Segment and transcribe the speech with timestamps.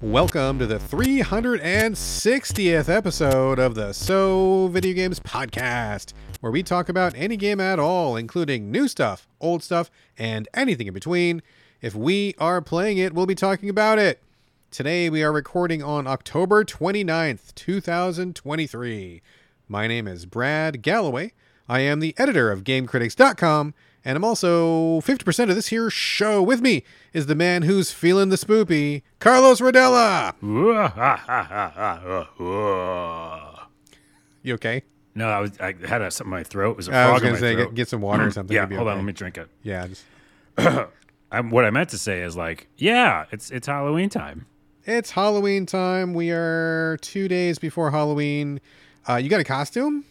[0.00, 7.16] Welcome to the 360th episode of the So Video Games Podcast, where we talk about
[7.16, 11.42] any game at all, including new stuff, old stuff, and anything in between.
[11.82, 14.22] If we are playing it, we'll be talking about it.
[14.70, 19.20] Today we are recording on October 29th, 2023.
[19.66, 21.32] My name is Brad Gallaway.
[21.68, 23.74] I am the editor of GameCritics.com,
[24.08, 26.42] and I'm also 50% of this here show.
[26.42, 30.34] With me is the man who's feeling the spoopy, Carlos Rodella.
[34.42, 34.82] You okay?
[35.14, 36.70] No, I was I had a, something in my throat.
[36.70, 37.64] It was a I was frog in my say, throat.
[37.66, 38.54] get, get some water or something.
[38.54, 39.48] yeah, hold on, let me drink it.
[39.62, 40.04] Yeah, just,
[41.30, 44.46] I'm, what I meant to say is like, yeah, it's it's Halloween time.
[44.86, 46.14] it's Halloween time.
[46.14, 48.60] We are two days before Halloween.
[49.06, 50.04] Uh, you got a costume?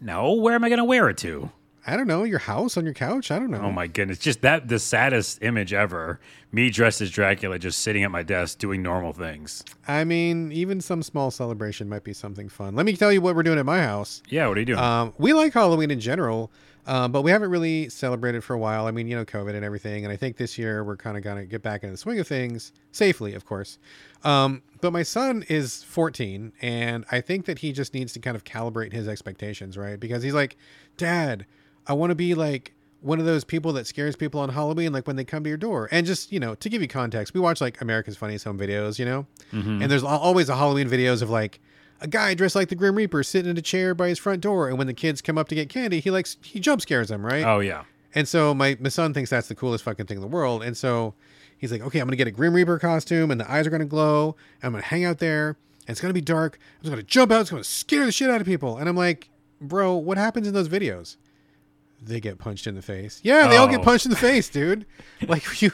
[0.00, 1.50] No, where am I gonna wear it to?
[1.86, 2.24] I don't know.
[2.24, 3.30] Your house on your couch?
[3.30, 3.62] I don't know.
[3.62, 6.20] Oh my goodness, just that the saddest image ever.
[6.52, 9.62] Me dressed as Dracula, just sitting at my desk doing normal things.
[9.86, 12.74] I mean, even some small celebration might be something fun.
[12.74, 14.22] Let me tell you what we're doing at my house.
[14.28, 14.78] Yeah, what are you doing?
[14.80, 16.50] Um, we like Halloween in general,
[16.86, 18.86] um, but we haven't really celebrated for a while.
[18.86, 20.04] I mean, you know, COVID and everything.
[20.04, 22.18] And I think this year we're kind of going to get back in the swing
[22.18, 23.78] of things safely, of course.
[24.24, 28.36] Um, but my son is 14, and I think that he just needs to kind
[28.36, 30.00] of calibrate his expectations, right?
[30.00, 30.56] Because he's like,
[30.96, 31.46] Dad,
[31.90, 35.06] I want to be like one of those people that scares people on Halloween, like
[35.06, 35.88] when they come to your door.
[35.90, 38.98] And just, you know, to give you context, we watch like America's Funniest Home Videos,
[38.98, 39.26] you know?
[39.52, 39.82] Mm-hmm.
[39.82, 41.58] And there's always a Halloween videos of like,
[42.00, 44.68] a guy dressed like the Grim Reaper sitting in a chair by his front door,
[44.68, 47.26] and when the kids come up to get candy, he likes he jump scares them,
[47.26, 47.44] right?
[47.44, 50.26] oh yeah, And so my my son thinks that's the coolest fucking thing in the
[50.26, 51.14] world, and so
[51.58, 53.84] he's like, okay, I'm gonna get a Grim Reaper costume, and the eyes are gonna
[53.84, 54.34] glow.
[54.62, 55.48] And I'm gonna hang out there,
[55.86, 56.58] and it's gonna be dark.
[56.78, 57.42] I'm just gonna jump out.
[57.42, 58.78] It's gonna scare the shit out of people.
[58.78, 59.28] And I'm like,
[59.60, 61.16] bro, what happens in those videos?
[62.02, 63.20] They get punched in the face.
[63.22, 63.84] Yeah, they all get Oh.
[63.84, 64.86] punched in the face, dude.
[65.28, 65.70] Like you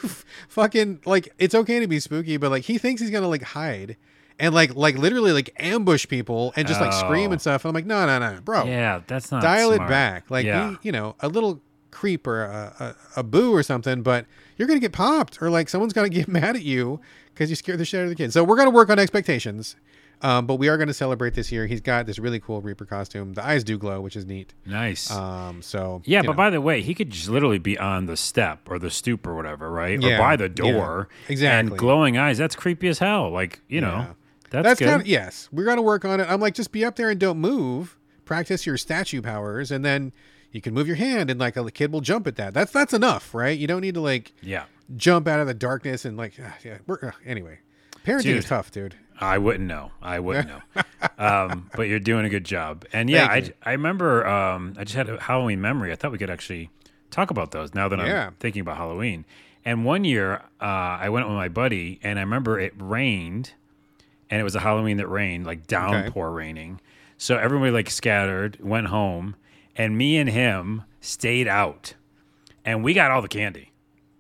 [0.49, 3.97] fucking like it's okay to be spooky, but like he thinks he's gonna like hide
[4.39, 7.33] and like like literally like ambush people and just like scream Oh.
[7.33, 7.65] and stuff.
[7.65, 10.31] And I'm like, no, no, no, bro yeah, that's not dial it back.
[10.31, 10.71] Like yeah.
[10.71, 11.61] be, you know, a little
[11.93, 14.27] creep or a, a, a boo or something, but
[14.57, 17.01] you're gonna get popped or like someone's gonna get mad at you
[17.33, 18.33] because you scared the shit out of the kid.
[18.33, 19.77] So we're gonna work on expectations.
[20.23, 21.67] Um, but we are going to celebrate this year.
[21.67, 23.35] He's got this really cool Reaper costume.
[23.35, 24.55] The eyes do glow, which is neat.
[24.65, 25.11] nice.
[25.11, 26.37] Um, so yeah, but know.
[26.37, 29.35] by the way, he could just literally be on the step or the stoop or
[29.35, 30.01] whatever, right?
[30.01, 31.09] Yeah, or by the yeah, door.
[31.29, 31.71] exactly.
[31.71, 33.31] And glowing eyes, that's creepy as hell.
[33.31, 33.87] Like, you Yeah.
[33.91, 34.07] know,
[34.51, 34.89] that's, that's good.
[34.89, 35.49] kind of yes.
[35.53, 36.27] We're gonna work on it.
[36.31, 37.99] I'm like, just be up there and don't move.
[38.25, 40.13] Practice your statue powers, and then
[40.51, 42.55] you can move your hand, and like a kid will jump at that.
[42.55, 43.57] That's that's enough, right?
[43.57, 44.65] You don't need to like yeah.
[44.97, 46.79] jump out of the darkness and like ah, yeah.
[46.87, 47.59] We're, uh, anyway,
[48.05, 48.37] parenting Dude.
[48.39, 48.95] is tough, dude.
[49.21, 49.93] I wouldn't know.
[50.03, 50.83] I wouldn't know.
[51.19, 52.85] um, but you're doing a good job.
[52.93, 53.51] And yeah, I.
[53.63, 55.93] I remember um, I just had a Halloween memory.
[55.93, 56.71] I thought we could actually
[57.11, 58.27] talk about those now that Yeah.
[58.29, 59.25] I'm thinking about Halloween.
[59.65, 60.65] And one year uh,
[61.01, 63.53] I went with my buddy, and I remember it rained,
[64.31, 66.81] and it was a Halloween that rained, like downpour raining.
[67.19, 69.35] So everybody like scattered, went home,
[69.75, 71.95] and me and him stayed out,
[72.65, 73.73] and we got all the candy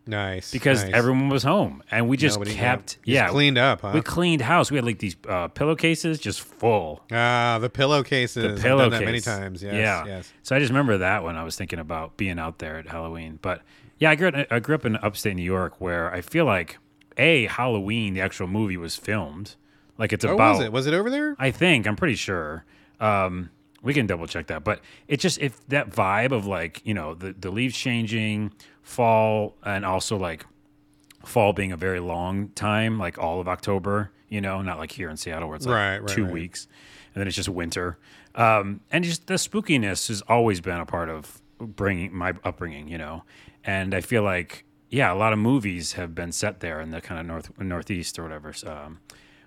[0.06, 0.52] Nice.
[0.52, 0.94] because nice.
[0.94, 3.90] everyone was home, and we just Nobody- kept yeah, yeah, just cleaned up, huh?
[3.94, 4.70] we cleaned house.
[4.70, 7.02] We had like these uh, pillowcases just full.
[7.12, 8.34] ah, the pillowcases.
[8.42, 9.62] The I've done pillowcase that many times.
[9.62, 10.04] Yes, yeah.
[10.06, 10.32] yes.
[10.42, 13.38] So I just remember that when I was thinking about being out there at Halloween.
[13.42, 13.62] But
[13.98, 16.78] yeah, I grew up, I grew up in upstate New York where I feel like
[17.16, 19.56] a Halloween, the actual movie, was filmed.
[19.98, 20.56] Like it's Oh, about.
[20.58, 20.72] was it?
[20.72, 21.34] Was it over there?
[21.38, 22.64] I think I'm pretty sure.
[23.00, 23.50] Um,
[23.82, 27.14] we can double check that, but it just if that vibe of like you know
[27.14, 28.52] the the leaves changing,
[28.86, 30.46] fall, and also like
[31.24, 34.12] fall being a very long time, like all of October.
[34.28, 36.32] You know, not like here in Seattle where it's like Right, right, two right.
[36.32, 36.68] weeks,
[37.14, 37.98] and then it's just winter.
[38.34, 42.88] Um, and just the spookiness has always been a part of bringing my upbringing.
[42.88, 43.24] You know,
[43.64, 47.00] and I feel like yeah, a lot of movies have been set there in the
[47.00, 48.52] kind of north northeast or whatever.
[48.52, 49.00] So, um,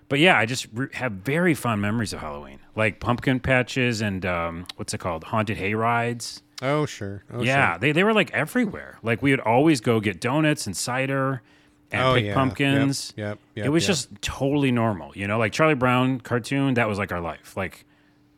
[0.08, 4.24] but yeah, I just re- have very fond memories of Halloween, like pumpkin patches and
[4.26, 6.42] um, what's it called, haunted hay rides.
[6.62, 7.24] Oh, sure.
[7.32, 7.78] Oh, yeah, sure.
[7.80, 8.98] they they were like everywhere.
[9.02, 11.42] Like we would always go get donuts and cider
[11.90, 12.34] and Oh, pick yeah.
[12.34, 13.12] pumpkins.
[13.16, 13.88] Yep, yep, yep, it was yep.
[13.88, 15.38] just totally normal, you know.
[15.38, 17.56] Like Charlie Brown cartoon, that was like our life.
[17.56, 17.84] Like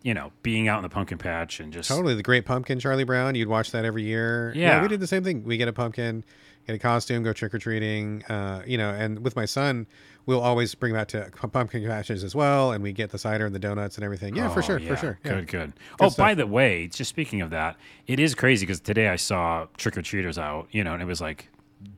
[0.02, 2.14] you know, being out in the pumpkin patch and just Totally.
[2.16, 3.36] The Great Pumpkin, Charlie Brown.
[3.36, 4.52] You'd watch that every year.
[4.56, 4.82] Yeah.
[4.82, 5.44] we did the same thing.
[5.44, 6.24] We get a pumpkin,
[6.66, 8.24] get a costume, go trick or treating.
[8.24, 9.86] Uh, you know, and with my son,
[10.26, 13.54] we'll always bring out to pumpkin patches as well, and we get the cider and
[13.54, 14.36] the donuts and everything.
[14.36, 14.88] Yeah, for Oh, sure, yeah.
[14.88, 15.18] for sure.
[15.24, 15.32] Yeah.
[15.34, 15.72] Good, good.
[16.00, 16.16] oh, stuff.
[16.16, 17.76] by the way, just speaking of that,
[18.06, 21.06] it is crazy because today I saw trick or treaters out, you know, and it
[21.06, 21.48] was like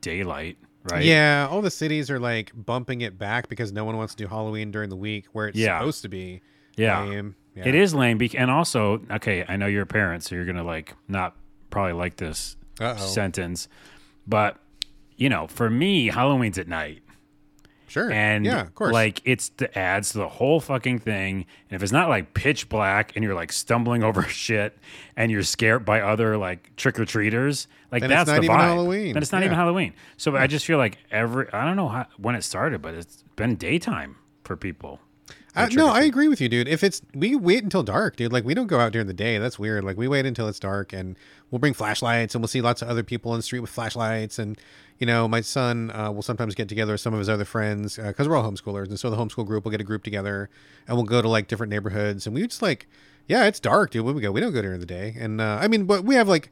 [0.00, 1.04] daylight, right?
[1.04, 4.28] Yeah, all the cities are like bumping it back because no one wants to do
[4.28, 5.78] Halloween during the week where it's Yeah.
[5.78, 6.40] supposed to be.
[6.76, 7.04] Yeah.
[7.04, 7.36] lame.
[7.54, 7.68] Yeah.
[7.68, 8.18] It is lame.
[8.18, 11.36] bec- And also, okay, I know you're a parent, so you're going to like not
[11.70, 12.96] probably like this Uh-oh.
[12.96, 13.68] sentence,
[14.26, 14.58] but
[15.16, 17.03] you know, for me, Halloween's at night.
[17.94, 18.10] Sure.
[18.10, 18.92] And Yeah, of course.
[18.92, 21.46] like it's the adds to the whole fucking thing.
[21.70, 24.76] And if it's not like pitch black and you're like stumbling over shit
[25.16, 28.44] and you're scared by other like trick or treaters, like Then it's that's not the
[28.46, 28.60] even vibe.
[28.62, 29.12] Halloween.
[29.12, 29.44] Then it's not Yeah.
[29.46, 29.92] even Halloween.
[30.16, 33.22] So I just feel like every I don't know how, when it started, but it's
[33.36, 34.98] been daytime for people.
[35.56, 36.66] Uh, Trick no, I agree with you, dude.
[36.66, 38.32] If it's we wait until dark, dude.
[38.32, 39.38] Like we don't go out during the day.
[39.38, 39.84] That's weird.
[39.84, 41.16] Like we wait until it's dark, and
[41.50, 44.38] we'll bring flashlights, and we'll see lots of other people on the street with flashlights.
[44.38, 44.58] And
[44.98, 47.96] you know, my son uh, will sometimes get together with some of his other friends
[47.96, 50.50] because we're all homeschoolers, and so the homeschool group will get a group together,
[50.88, 52.88] and we'll go to like different neighborhoods, and we just like,
[53.28, 54.04] yeah, it's dark, dude.
[54.04, 55.14] When we go, we don't go during the day.
[55.18, 56.50] And uh, I mean, but we have like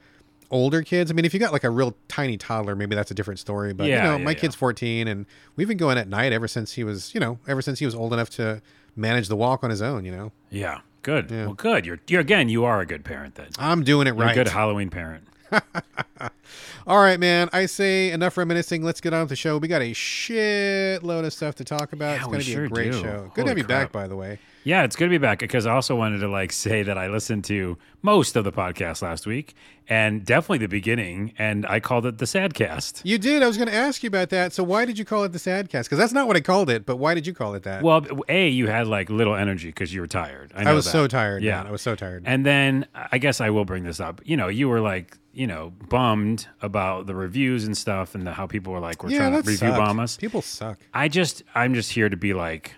[0.53, 1.11] older kids.
[1.11, 3.73] I mean, if you got like a real tiny toddler, maybe that's a different story.
[3.73, 4.39] But Yeah, you know, yeah, my yeah.
[4.39, 5.27] kid's 14, and
[5.57, 7.95] we've been going at night ever since he was, you know, ever since he was
[7.95, 8.63] old enough to
[8.97, 10.05] manage the walk on his own.
[10.05, 10.81] You know, Yeah.
[11.03, 11.31] Good.
[11.33, 11.47] Yeah.
[11.47, 11.85] Well, good.
[11.85, 12.49] You're, you're again.
[12.49, 13.35] You are a good parent.
[13.35, 14.31] Then I'm doing it you're right.
[14.33, 15.27] a good Halloween parent.
[16.87, 17.49] All right, man.
[17.53, 18.83] I say enough reminiscing.
[18.85, 19.59] Let's get on with the show.
[19.59, 22.11] We got a shitload of stuff to talk about.
[22.13, 23.01] Yeah, it's going to be sure a great do.
[23.01, 23.31] show.
[23.35, 24.39] Good to Holy have you back, by the way.
[24.65, 27.09] Yeah, it's good to be back because I also wanted to like say that I
[27.09, 29.55] listened to most of the podcast last week
[29.89, 33.01] and definitely the beginning, and I called it the Sadcast.
[33.05, 33.43] You did.
[33.43, 34.53] I was going to ask you about that.
[34.53, 35.85] So why did you call it the Sadcast?
[35.85, 36.87] Because that's not what I called it.
[36.87, 37.83] But why did you call it that?
[37.83, 40.53] Well, a you had like little energy because you were tired.
[40.55, 40.93] I, I was that.
[40.93, 41.43] so tired.
[41.43, 41.67] Yeah, man.
[41.67, 42.23] I was so tired.
[42.27, 44.21] And then I guess I will bring this up.
[44.25, 48.33] You know, you were like, you know, bummed about the reviews and stuff, and the,
[48.33, 49.79] how people were like, we're yeah, trying to review sucked.
[49.79, 50.17] bomb us.
[50.17, 50.79] People suck.
[50.93, 52.75] I just, I'm just here to be like,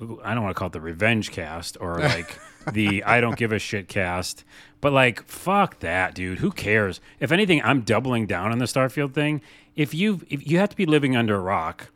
[0.00, 2.38] I don't want to call it the revenge cast or like
[2.72, 4.44] the I don't give a shit cast,
[4.80, 6.38] but like, fuck that, dude.
[6.38, 7.00] Who cares?
[7.20, 9.40] If anything, I'm doubling down on the Starfield thing.
[9.74, 11.90] If you, if you have to be living under a rock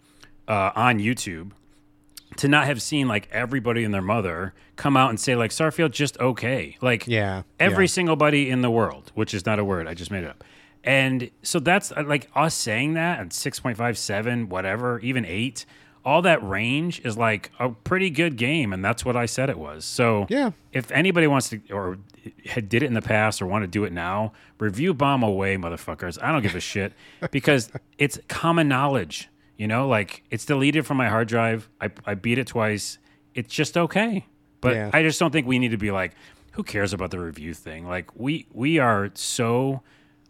[0.48, 1.52] uh, on YouTube
[2.36, 5.90] to not have seen like everybody and their mother come out and say like Starfield
[5.90, 7.42] just okay, like Yeah.
[7.58, 7.88] every yeah.
[7.88, 9.86] single buddy in the world, which is not a word.
[9.86, 10.44] I just made it up.
[10.82, 15.66] And so that's uh, like us saying that at 6.5, 7, whatever, even 8,
[16.04, 18.72] all that range is like a pretty good game.
[18.72, 19.84] And that's what I said it was.
[19.84, 20.52] So Yeah.
[20.72, 21.98] if anybody wants to or
[22.46, 25.56] had did it in the past or want to do it now, review bomb away,
[25.56, 26.18] motherfuckers.
[26.22, 26.92] I don't give a shit
[27.30, 29.28] because it's common knowledge.
[29.56, 31.68] You know, like it's deleted from my hard drive.
[31.80, 32.98] I, I beat it twice.
[33.34, 34.26] It's just okay.
[34.62, 34.90] But Yeah.
[34.92, 36.12] I just don't think we need to be like,
[36.52, 37.86] who cares about the review thing?
[37.86, 39.82] Like we we are so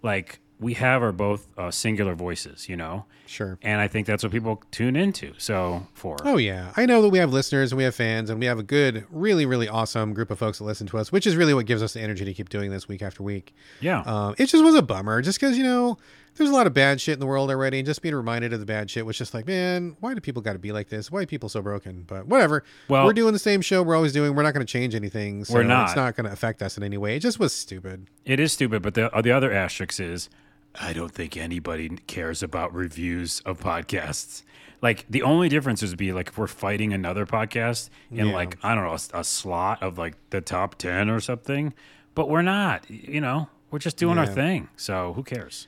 [0.02, 3.58] like we have are both uh, singular voices, you know, Sure.
[3.62, 5.32] and I think that's what people tune into.
[5.38, 8.38] So for Oh yeah, I know that we have listeners and we have fans and
[8.38, 11.26] we have a good, really, really awesome group of folks that listen to us, which
[11.26, 13.54] is really what gives us the energy to keep doing this week after week.
[13.80, 15.96] yeah, Um, it just was a bummer, just because you know
[16.36, 18.60] there's a lot of bad shit in the world already, and just being reminded of
[18.60, 21.10] the bad shit was just like, man, why do people got to be like this?
[21.10, 22.04] Why are people so broken?
[22.06, 22.62] But whatever.
[22.88, 24.34] Well- we're doing the same show we're always doing.
[24.34, 25.44] We're not going to change anything.
[25.44, 25.88] So We're not.
[25.88, 27.16] It's not going to affect us in any way.
[27.16, 28.08] It just was stupid.
[28.24, 30.28] It is stupid, but the uh, the other asterisk is
[30.74, 34.42] I don't think anybody cares about reviews of podcasts.
[34.82, 38.32] Like the only difference would be like if we're fighting another podcast in Yeah.
[38.34, 41.74] like I don't know a, a slot of like the top ten or something,
[42.14, 42.88] but we're not.
[42.90, 44.68] You know, we're just doing our thing.
[44.76, 45.66] So who cares?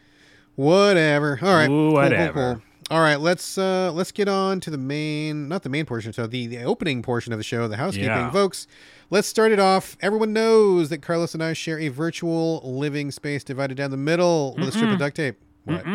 [0.55, 1.39] Whatever.
[1.43, 1.67] All right.
[1.67, 2.55] Cool, cool, Whatever.
[2.55, 2.63] cool.
[2.93, 6.27] All right, let's uh let's get on to the main not the main portion, so
[6.27, 8.09] the, the opening portion of the show, the housekeeping.
[8.09, 8.31] Yeah.
[8.31, 8.67] Folks,
[9.09, 9.97] let's start it off.
[10.03, 14.55] Everyone knows that Carlos and I share a virtual living space divided down the middle
[14.59, 15.39] with a strip of duct tape.
[15.65, 15.87] What?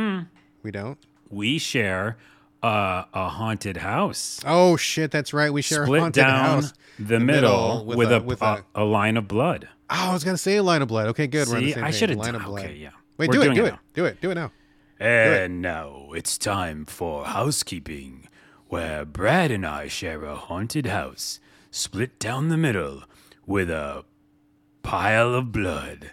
[0.64, 0.98] We don't?
[1.30, 2.18] We share
[2.64, 4.40] uh, a haunted house.
[4.44, 5.54] Oh shit, that's right.
[5.54, 6.74] We share a haunted down house.
[6.98, 9.68] the middle, with with, a- a, with a, a- a line of blood.
[9.92, 11.08] Oh, I was gonna say a line of blood.
[11.10, 11.48] Okay, good.
[11.48, 12.42] We're on the See, same I should have line done.
[12.42, 12.50] of.
[12.54, 12.90] Okay, yeah.
[13.20, 14.52] Wait, We're do it, do it it, do it, do it now.
[15.00, 18.28] And now it's time for housekeeping,
[18.68, 21.40] where Brad and I share a haunted house
[21.72, 23.04] split down the middle
[23.46, 24.04] with a
[24.84, 26.12] pile of blood,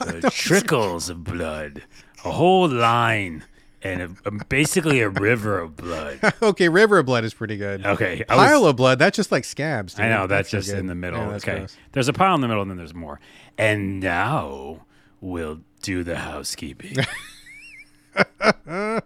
[0.00, 1.82] uh, trickles of blood,
[2.24, 3.44] a whole line,
[3.82, 6.18] and a, a- basically a river of blood.
[6.42, 7.84] okay, river of blood is pretty good.
[7.84, 9.98] Okay, I was- Pile of blood, that's just like scabs.
[10.00, 11.20] I know that's so just in the middle.
[11.20, 11.76] Yeah, okay, gross.
[11.92, 13.20] there's a pile in the middle, and then there's more.
[13.58, 14.86] And now
[15.20, 16.96] we'll do the housekeeping.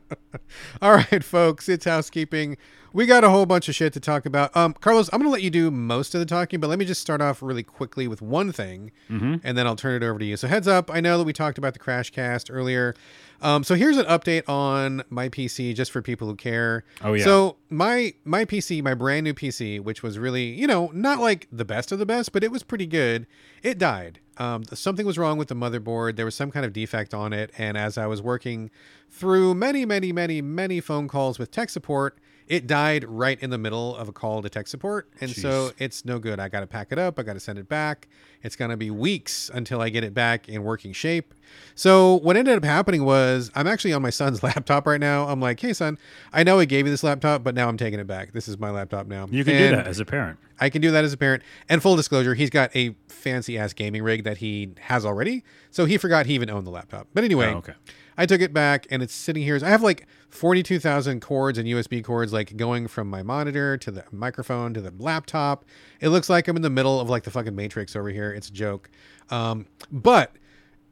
[0.82, 2.56] All right, folks, it's housekeeping.
[2.92, 4.56] We got a whole bunch of shit to talk about.
[4.56, 6.84] Um, Carlos, I'm going to let you do most of the talking, but let me
[6.86, 9.36] just start off really quickly with one thing, Mm-hmm.
[9.44, 10.36] and then I'll turn it over to you.
[10.38, 12.94] So, heads up, I know that we talked about the crash cast earlier.
[13.42, 16.84] Um, so here's an update on my PC, just for people who care.
[17.02, 17.25] Oh, yeah.
[17.25, 21.46] So my my PC, my brand new PC, which was really, you know, not like
[21.52, 23.26] the best of the best, but it was pretty good.
[23.62, 24.20] It died.
[24.38, 26.16] Um, something was wrong with the motherboard.
[26.16, 28.71] There was some kind of defect on it, and as I was working
[29.11, 33.59] through many, many, many, many phone calls with tech support, it died right in the
[33.59, 36.38] middle of a call to tech support, and so it's no good.
[36.38, 37.19] I got to pack it up.
[37.19, 38.09] I got to send it back.
[38.43, 41.35] It's gonna be weeks until I get it back in working shape.
[41.75, 45.26] So what ended up happening was I'm actually on my son's laptop right now.
[45.29, 45.99] I'm like, hey son,
[46.33, 48.33] I know I gave you this laptop, but now I'm taking it back.
[48.33, 49.26] This is my laptop now.
[49.31, 50.38] You can And- do that as a parent.
[50.61, 51.43] I can do that as a parent.
[51.69, 55.43] And full disclosure, he's got a fancy ass gaming rig that he has already.
[55.71, 57.09] So he forgot he even owned the laptop.
[57.12, 57.75] But anyway, Oh, okay.
[58.18, 59.58] I took it back and it's sitting here.
[59.62, 64.04] I have like 42,000 cords and USB cords like going from my monitor to the
[64.11, 65.64] microphone to the laptop.
[66.00, 68.32] It looks like I'm in the middle of like the fucking Matrix over here.
[68.32, 68.90] It's a joke.
[69.30, 70.32] Um, but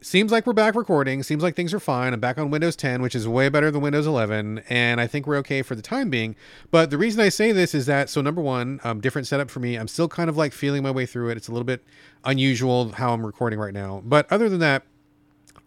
[0.01, 1.23] seems like we're back recording.
[1.23, 2.13] Seems like things are fine.
[2.13, 5.25] I'm back on Windows 10, which is way better than Windows 11, and I think
[5.25, 6.35] we're okay for the time being.
[6.69, 9.59] But the reason I say this is that so number one, um, different setup for
[9.59, 9.75] me.
[9.77, 11.37] I'm still kind of like feeling my way through it.
[11.37, 11.83] It's a little bit
[12.23, 14.83] unusual how I'm recording right now, but other than that,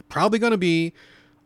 [0.08, 0.92] probably going to be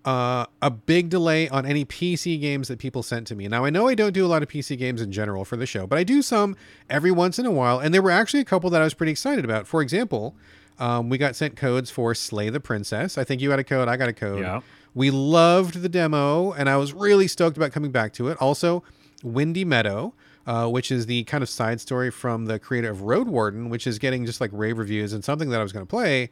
[0.04, 3.47] uh, a big delay on any PC games that people sent to me.
[3.47, 5.66] Now, I know I don't do a lot of PC games in general for the
[5.66, 6.56] show, but I do some
[6.90, 7.78] every once in a while.
[7.78, 9.66] And there were actually a couple that I was pretty excited about.
[9.66, 10.35] For example,
[10.78, 13.16] um, we got sent codes for Slay the Princess.
[13.16, 14.40] I think you got a code, I got a code.
[14.40, 14.61] Yeah.
[14.94, 18.37] We loved the demo, and I was really stoked about coming back to it.
[18.40, 18.82] Also,
[19.23, 20.14] Windy Meadow.
[20.44, 23.87] Uh, which is the kind of side story from the creator of Road Warden, which
[23.87, 26.30] is getting just like rave reviews and something that I was going to play.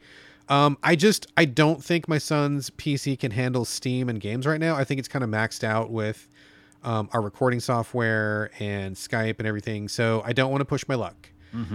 [0.50, 4.60] Um, I just I don't think my son's PC can handle Steam and games right
[4.60, 4.74] now.
[4.74, 6.28] I think it's kind of maxed out with
[6.82, 9.88] um, our recording software and Skype and everything.
[9.88, 11.30] So I don't want to push my luck.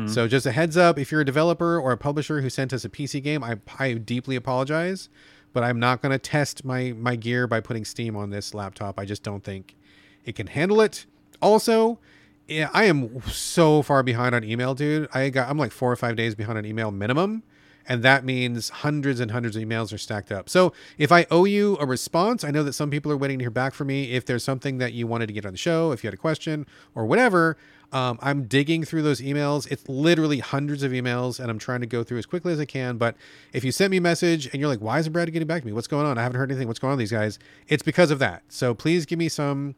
[0.08, 2.86] So just a heads up, if you're a developer or a publisher who sent us
[2.86, 5.10] a PC game, I, I deeply apologize,
[5.52, 8.98] but I'm not going to test my my gear by putting Steam on this laptop.
[9.00, 9.76] I just don't think
[10.24, 11.06] it can handle it.
[11.42, 12.00] Also,
[12.48, 15.10] yeah, I am so far behind on email, dude.
[15.14, 17.44] I got I'm like four or five days behind on email minimum,
[17.88, 20.50] and that means hundreds and hundreds of emails are stacked up.
[20.50, 23.44] So if I owe you a response, I know that some people are waiting to
[23.44, 24.12] hear back from me.
[24.12, 26.18] If there's something that you wanted to get on the show, if you had a
[26.18, 27.58] question or whatever,
[27.92, 29.70] um, I'm digging through those emails.
[29.72, 32.66] It's literally hundreds of emails, and I'm trying to go through as quickly as I
[32.66, 32.98] can.
[32.98, 33.16] But
[33.54, 35.68] if you sent me a message and you're like, "Why isn't Brad getting back to
[35.68, 35.72] me?
[35.72, 36.18] What's going on?
[36.18, 36.68] I haven't heard anything.
[36.68, 38.44] What's going on these guys?" It's because of that.
[38.50, 39.76] So please give me some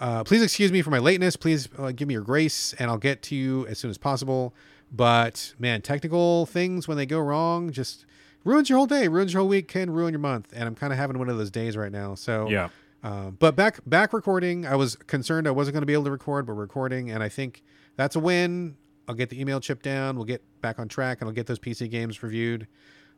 [0.00, 1.36] uh, please excuse me for my lateness.
[1.36, 4.54] Please uh, give me your grace, and I'll get to you as soon as possible.
[4.90, 8.06] But man, technical things when they go wrong just
[8.44, 10.52] ruins your whole day, ruins your whole week, can ruin your month.
[10.54, 12.14] And I'm kind of having one of those days right now.
[12.14, 12.68] So Yeah.
[13.02, 16.10] Uh, but back back recording, I was concerned I wasn't going to be able to
[16.10, 17.62] record, but recording, and I think
[17.96, 18.76] that's a win.
[19.06, 20.16] I'll get the email chip down.
[20.16, 22.66] We'll get back on track, and I'll get those PC games reviewed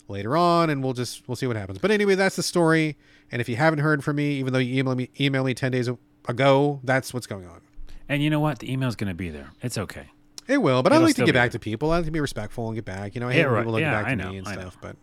[0.07, 1.79] later on, and we'll just we'll see what happens.
[1.79, 2.99] But anyway, that's the story.
[3.33, 5.73] And if you haven't heard from me, even though you emailed me email me ten
[5.73, 5.89] days
[6.29, 7.63] ago, that's what's going on.
[8.07, 8.59] And you know what?
[8.59, 9.53] The email's going to be there.
[9.63, 10.11] It's okay.
[10.51, 11.59] It will, but I It'll like to get back there.
[11.59, 11.93] to people.
[11.93, 13.15] I like to be respectful and get back.
[13.15, 13.59] You know, I hate Yeah, right.
[13.61, 14.61] people don't Yeah, get back I to know, me and I know.
[14.63, 14.79] stuff.
[14.81, 14.97] But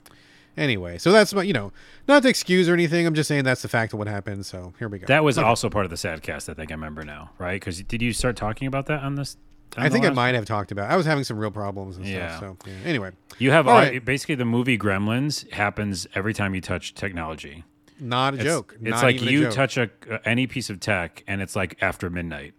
[0.57, 1.71] anyway, so that's my, you know,
[2.07, 3.05] not to excuse or anything.
[3.05, 4.45] I'm just saying that's the fact of what happened.
[4.45, 5.07] So here we go.
[5.07, 6.49] That was also part of the sadcast.
[6.49, 7.59] I think I remember now, right?
[7.59, 9.37] Because did you start talking about that on this?
[9.77, 10.89] on I think I might have talked about.
[10.89, 12.37] I was having some real problems and Yeah.
[12.37, 12.57] stuff.
[12.63, 12.73] So yeah.
[12.89, 14.03] anyway, You have All right.
[14.03, 17.63] basically the movie Gremlins happens every time you touch technology.
[17.99, 18.75] not a It's, joke.
[18.79, 19.89] It's Not like you touch a
[20.23, 22.53] any piece of tech, and it's like after midnight.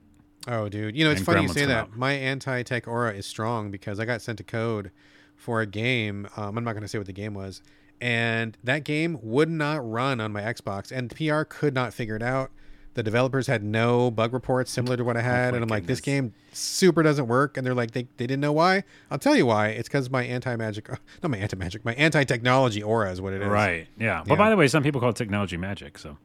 [0.49, 0.97] Oh, dude.
[0.97, 1.77] You know, it's funny you say that.
[1.77, 1.97] out.
[1.97, 4.91] My anti tech aura is strong because I got sent a code
[5.37, 6.27] for a game.
[6.37, 7.63] Um, I'm not going to say what the game was.
[8.01, 12.23] And that game would not run on my Xbox, and PR could not figure it
[12.23, 12.51] out.
[12.95, 15.53] The developers had no bug reports similar to what I had.
[15.53, 17.57] Oh and I'm like, this game super doesn't work.
[17.57, 18.83] And they're like, they, they didn't know why.
[19.11, 19.69] I'll tell you why.
[19.69, 20.89] It's because my anti magic,
[21.23, 23.49] not my anti magic, my anti technology aura is what it is.
[23.49, 23.87] Right.
[24.01, 24.23] Yeah.
[24.27, 24.39] But Yeah.
[24.39, 25.97] by the way, some people call it technology magic.
[25.99, 26.17] So,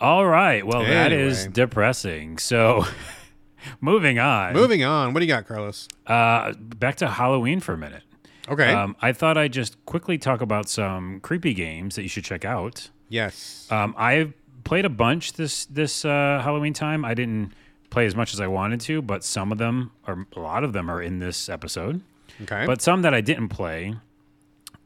[0.00, 0.64] all right.
[0.64, 2.38] Well, that is depressing.
[2.38, 2.84] So,
[3.80, 4.52] moving on.
[4.54, 5.12] Moving on.
[5.14, 5.88] What do you got, Carlos?
[6.06, 8.02] Uh, back to Halloween for a minute.
[8.48, 8.72] Okay.
[8.72, 12.44] Um, I thought I'd just quickly talk about some creepy games that you should check
[12.44, 12.88] out.
[13.08, 13.66] yes.
[13.70, 14.32] Um, I
[14.64, 17.04] played a bunch this this uh, Halloween time.
[17.04, 17.52] I didn't
[17.90, 20.72] play as much as I wanted to, but some of them, or a lot of
[20.72, 22.02] them, are in this episode.
[22.42, 22.64] okay.
[22.66, 23.94] But some that I didn't play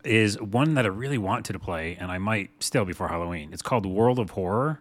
[0.05, 3.51] is one that I really wanted to play, and I might still before Halloween.
[3.53, 4.81] It's called World of Horror.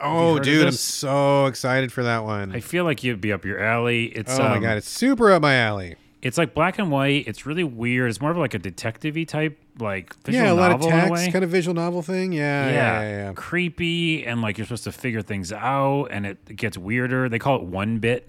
[0.00, 2.54] Oh, dude, I'm so excited for that one.
[2.54, 4.06] I feel like you'd be up your alley.
[4.06, 5.96] It's oh my um, god, it's super up my alley.
[6.22, 7.28] it's like black and white.
[7.28, 8.08] It's really weird.
[8.10, 10.94] It's more of like a detective-y type, like visual yeah, a lot of novel in
[10.94, 11.30] a text, way.
[11.30, 12.32] kind of visual novel thing.
[12.32, 13.24] Yeah, yeah, yeah, yeah.
[13.26, 13.32] yeah.
[13.34, 17.28] creepy and like you're supposed to figure things out, and it gets weirder.
[17.28, 18.28] They call it one bit.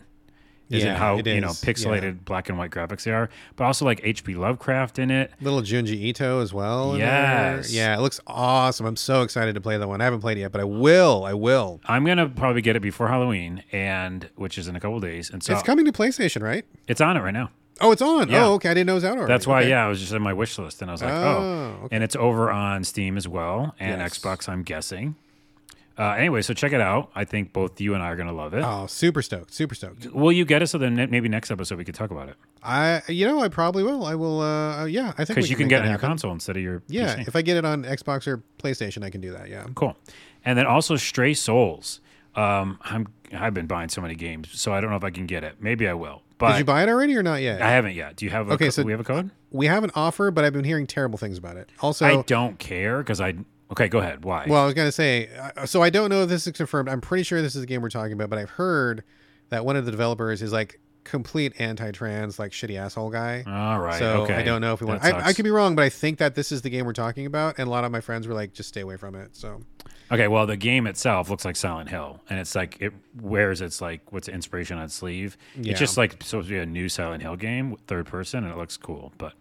[0.70, 2.12] Is Yeah, it how you know pixelated yeah.
[2.26, 3.30] black and white graphics they are?
[3.56, 4.34] But also like H.P.
[4.36, 5.32] Lovecraft in it.
[5.40, 6.94] Little Junji Ito as well.
[6.94, 7.00] in.
[7.02, 7.72] Yes.
[7.74, 8.86] Yeah, it looks awesome.
[8.88, 10.02] I'm so excited to play that one.
[10.02, 11.24] I haven't played it yet, but I will.
[11.24, 11.82] I will.
[11.86, 15.44] I'm gonna probably get it before Halloween, and which is in a couple days, and
[15.44, 16.66] so it's coming to PlayStation, right?
[16.88, 17.52] it's on it right now.
[17.82, 18.30] Oh, it's on.
[18.30, 18.46] Yeah.
[18.46, 18.70] Oh, okay.
[18.70, 19.34] I didn't know it was out already.
[19.34, 19.70] That's why, Okay.
[19.72, 21.18] yeah, I was just in my wish list, and I was like, oh,
[21.82, 21.96] Oh, okay.
[21.96, 24.18] and it's over on Steam as well, and Yes.
[24.18, 25.16] Xbox, I'm guessing.
[25.98, 27.10] Uh, anyway, so check it out.
[27.16, 28.64] I think both you and I are gonna love it.
[28.66, 30.08] Oh, super stoked, super stoked.
[30.14, 33.02] Will you get it so then maybe next episode we could talk about it I,
[33.08, 34.06] you know, I probably will.
[34.06, 34.42] I will.
[34.42, 36.64] Uh, yeah, I think because you can make get it on your console instead of
[36.64, 37.28] your Yeah, PC.
[37.28, 39.50] if I get it on Xbox or PlayStation, I can do that.
[39.50, 39.66] Yeah.
[39.76, 39.96] Cool.
[40.44, 42.02] And then also Stray Souls.
[42.36, 45.26] Um, I'm I've been buying so many games, so I don't know if I can
[45.26, 45.56] get it.
[45.62, 47.62] Maybe I will, but Did you buy it already or not yet?
[47.62, 48.18] I haven't yet.
[48.18, 49.30] Do you have a Okay, co- so- we have a code?
[49.52, 51.70] we have an offer, but I've been hearing terrible things about it.
[51.82, 53.36] Also, I don't care because I.
[53.72, 54.24] Okay, go ahead.
[54.24, 54.46] Why?
[54.48, 56.88] well, I was gonna say, uh, so I don't know if this is confirmed.
[56.90, 59.04] I'm pretty sure this is the game we're talking about, but I've heard
[59.50, 63.44] that one of the developers is like complete anti-trans, like shitty asshole guy.
[63.48, 63.98] all right.
[64.00, 64.36] so okay.
[64.36, 65.04] I don't know if we want.
[65.04, 67.26] I, I could be wrong, but I think that this is the game we're talking
[67.26, 69.62] about, and a lot of my friends were like, "Just stay away from it." So
[70.12, 73.82] Okay, well, the game itself looks like Silent Hill, and it's like it wears its
[73.82, 75.36] like what's the inspiration on its sleeve.
[75.60, 75.72] Yeah.
[75.72, 78.58] It's just like supposed to be a new Silent Hill game, third person, and it
[78.58, 79.14] looks cool.
[79.18, 79.34] But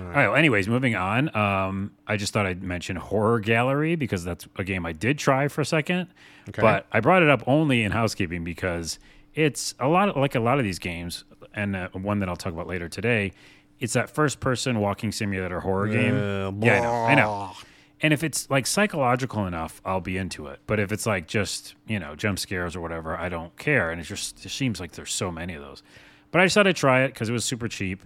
[0.00, 0.26] all right.
[0.26, 1.34] Well, anyways, moving on.
[1.36, 5.46] Um, I just thought I'd mention Horror Gallery because that's a game I did try
[5.46, 6.08] for a second,
[6.48, 6.62] Okay.
[6.62, 8.98] but I brought it up only in housekeeping because
[9.34, 11.22] it's a lot of, like a lot of these games,
[11.54, 13.32] and uh, one that I'll talk about later today.
[13.78, 16.16] It's that first person walking simulator horror game.
[16.16, 16.92] Uh, yeah, I know.
[17.04, 17.52] I know.
[18.00, 20.60] And if it's like psychological enough, I'll be into it.
[20.66, 23.90] But if it's like just, you know, jump scares or whatever, I don't care.
[23.90, 25.82] And it just it seems like there's so many of those.
[26.30, 28.02] But I decided to try it because it was super cheap.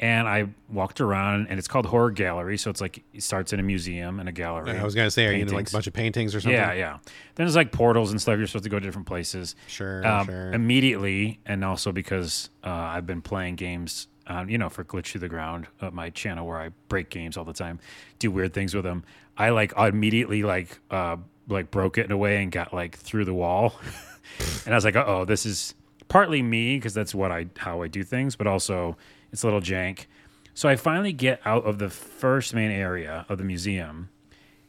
[0.00, 2.58] And I walked around and it's called Horror Gallery.
[2.58, 4.76] So it's like it starts in a museum and a gallery.
[4.76, 6.58] I was gonna say, are you like a bunch of paintings or something?
[6.58, 6.98] Yeah, yeah.
[7.36, 8.36] Then there's like portals and stuff.
[8.38, 9.54] You're supposed to go to different places.
[9.68, 10.52] Sure, Um, sure.
[10.52, 15.22] Immediately, and also because uh, I've been playing games, um, you know, for Glitch Through
[15.22, 17.78] the Ground, uh, my channel where I break games all the time,
[18.18, 19.04] do weird things with them.
[19.36, 21.16] I like immediately like uh,
[21.48, 23.74] like broke it in a way and got like through the wall,
[24.66, 25.74] and I was like, oh, this is
[26.08, 28.96] partly me because that's what I how I do things, but also
[29.32, 30.06] it's a little jank.
[30.54, 34.10] So I finally get out of the first main area of the museum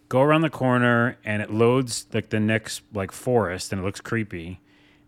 [0.09, 4.01] go around the corner and it loads like the next like forest and it looks
[4.01, 4.59] creepy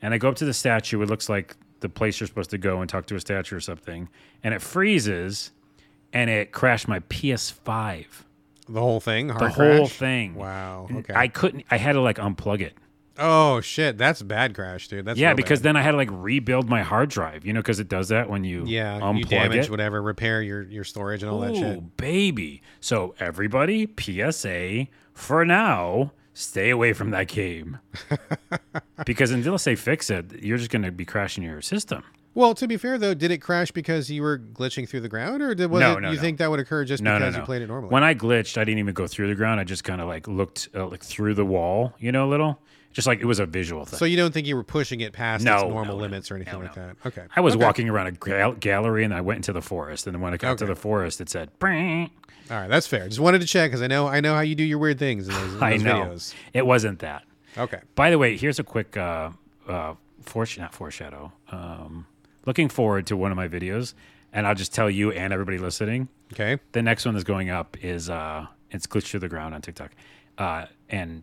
[0.02, 2.58] and i go up to the statue it looks like the place you're supposed to
[2.58, 4.10] go and talk to a statue or something
[4.44, 5.52] and it freezes
[6.14, 8.06] and it crashed my ps5
[8.70, 9.28] The whole thing.
[9.28, 9.50] The whole
[9.88, 9.92] crash?
[9.94, 10.88] thing Wow.
[10.92, 11.14] Okay.
[11.16, 12.74] i couldn't i had to like unplug it
[13.20, 15.04] oh shit, that's bad crash, dude.
[15.06, 15.64] That's yeah because bad.
[15.70, 18.30] then i had to like rebuild my hard drive you know because it does that
[18.30, 21.56] when you yeah, unplug you damage it whatever, repair your your storage and all that
[21.56, 21.78] shit.
[21.78, 22.62] Ooh, baby.
[22.80, 27.80] So everybody, PSA for now, stay away from that game.
[29.06, 32.04] because until they fix it, you're just going to be crashing your system.
[32.34, 35.42] Well, to be fair though, did it crash because you were glitching through the ground,
[35.42, 36.22] or did was No, it, no, you no.
[36.22, 37.90] think that would occur just because you played it normally?
[37.90, 39.60] When I glitched, I didn't even go through the ground.
[39.60, 42.60] I just kind of like looked uh, like through the wall, you know, a little.
[42.98, 44.00] Just like it was a visual thing.
[44.00, 46.36] so you don't think you were pushing it past No, its normal no, limits or
[46.36, 46.96] anything no, like that?
[47.06, 47.22] Okay.
[47.36, 47.64] I was Okay.
[47.64, 50.08] walking around a gal- gallery and I went into the forest.
[50.08, 52.10] And then when I got to the forest, it said, "Brrrr."
[52.50, 53.08] All right, that's fair.
[53.08, 55.28] Just wanted to check because I know I know how you do your weird things
[55.28, 56.06] in those, in I know.
[56.06, 56.34] videos.
[56.54, 57.22] It wasn't that.
[57.56, 57.82] Okay.
[57.94, 59.30] By the way, here's a quick uh,
[59.68, 59.94] uh,
[60.26, 61.32] foresh- not foreshadow.
[61.52, 62.08] Um,
[62.48, 63.94] looking forward to one of my videos,
[64.34, 66.08] and I'll just tell you and everybody listening.
[66.34, 66.58] Okay.
[66.72, 69.92] The next one that's going up is uh, it's glitched to the ground on TikTok
[70.40, 71.22] uh, and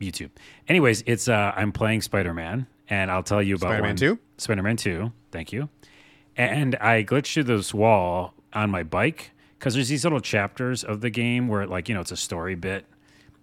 [0.00, 0.30] YouTube.
[0.68, 4.18] Anyways, it's uh, I'm playing Spider Man, and I'll tell you about Spider-Man 2?
[4.38, 5.12] Spider Man Two.
[5.32, 5.68] Thank you.
[6.36, 11.00] And I glitched through this wall on my bike because there's these little chapters of
[11.00, 12.84] the game where like you know it's a story bit.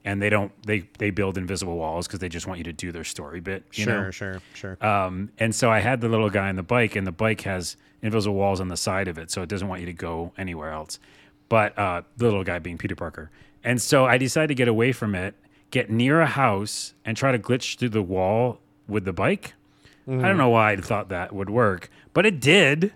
[0.06, 2.92] And they don't they they build invisible walls because they just want you to do
[2.92, 3.64] their story bit.
[3.74, 4.12] You Sure, know?
[4.12, 4.78] sure, sure.
[4.86, 7.78] Um, and so I had the little guy on the bike, and the bike has
[8.02, 10.72] invisible walls on the side of it, so it doesn't want you to go anywhere
[10.72, 11.00] else.
[11.48, 13.32] But uh, the little guy being Peter Parker.
[13.64, 15.36] And so I decided to get away from it,
[15.74, 19.54] get near a house, and try to glitch through the wall with the bike.
[20.08, 22.94] I don't know why I thought that would work, but it did.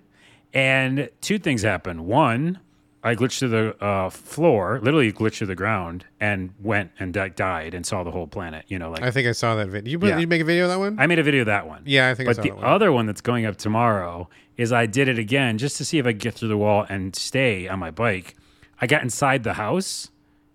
[0.54, 2.06] And two things happened.
[2.06, 2.60] One,
[3.04, 7.30] I glitched to the uh, floor, literally glitched to the ground, and went and di-
[7.30, 8.66] died and saw the whole planet.
[8.68, 9.92] You know, like I think I saw that video.
[9.92, 10.18] You, put- Yeah.
[10.20, 11.00] you make a video of that one?
[11.00, 11.84] I made a video of that one.
[11.86, 12.66] Yeah, I think I But saw the that one.
[12.66, 16.06] other one that's going up tomorrow is I did it again just to see if
[16.06, 18.36] I could get through the wall and stay on my bike.
[18.82, 20.10] I got inside the house,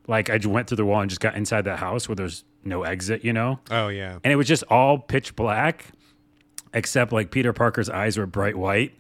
[0.06, 2.44] like I just went through the wall and just got inside that house where there's
[2.64, 4.18] no exit, you know, oh yeah.
[4.24, 5.86] and it was just all pitch black,
[6.74, 8.94] except like Peter Parker's eyes were bright white.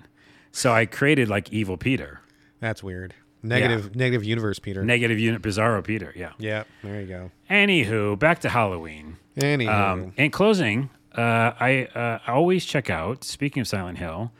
[0.52, 2.20] So I created like evil Peter,
[2.60, 3.14] That's weird.
[3.44, 4.84] Negative negative universe, Peter.
[4.84, 6.12] negative unit, bizarro Peter.
[6.14, 6.32] Yeah.
[6.38, 7.30] yeah, there you go.
[7.50, 9.16] Anywho, back to Halloween.
[9.36, 9.68] Anywho.
[9.68, 13.24] Um, in closing, uh, I uh, I always check out.
[13.24, 14.30] Speaking of Silent Hill,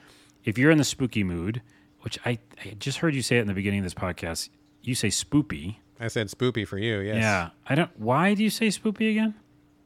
[0.44, 1.62] if you're in the spooky mood,
[2.02, 4.50] which I, I just heard you say it in the beginning of this podcast,
[4.82, 5.76] you say spoopy.
[6.02, 7.16] I said spoopy for you, yes.
[7.16, 7.90] Yeah, I don't.
[7.98, 9.34] Why do you say spoopy again?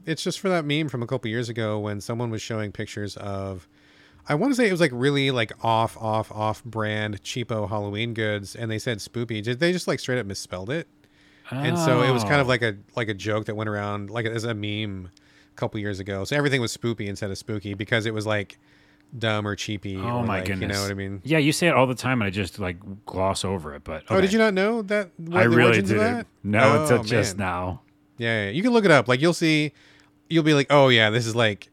[0.04, 3.16] It's just for that meme from a couple years ago when someone was showing pictures
[3.16, 3.68] of
[4.28, 8.14] I want to say it was like really like off, off, off brand cheapo Halloween
[8.14, 9.42] goods, and they said spoopy.
[9.42, 10.88] Did they just like straight up misspelled it?
[11.50, 12.50] And so it was kind of Oh.
[12.50, 15.10] like a like a joke that went around like as a meme
[15.52, 16.24] a couple years ago.
[16.24, 18.58] So everything was spoopy instead of spooky because it was like
[19.16, 19.96] dumb or cheapy.
[19.96, 20.60] Oh or my like, goodness!
[20.62, 21.20] You know what I mean?
[21.24, 23.84] Yeah, you say it all the time, and I just like gloss over it.
[23.84, 25.10] But Oh, did you not know that?
[25.16, 26.26] What, I really didn't.
[26.42, 27.82] No, oh, until just now.
[28.18, 29.08] Yeah, yeah, you can look it up.
[29.08, 29.72] Like you'll see,
[30.28, 31.70] you'll be like, oh yeah, this is like,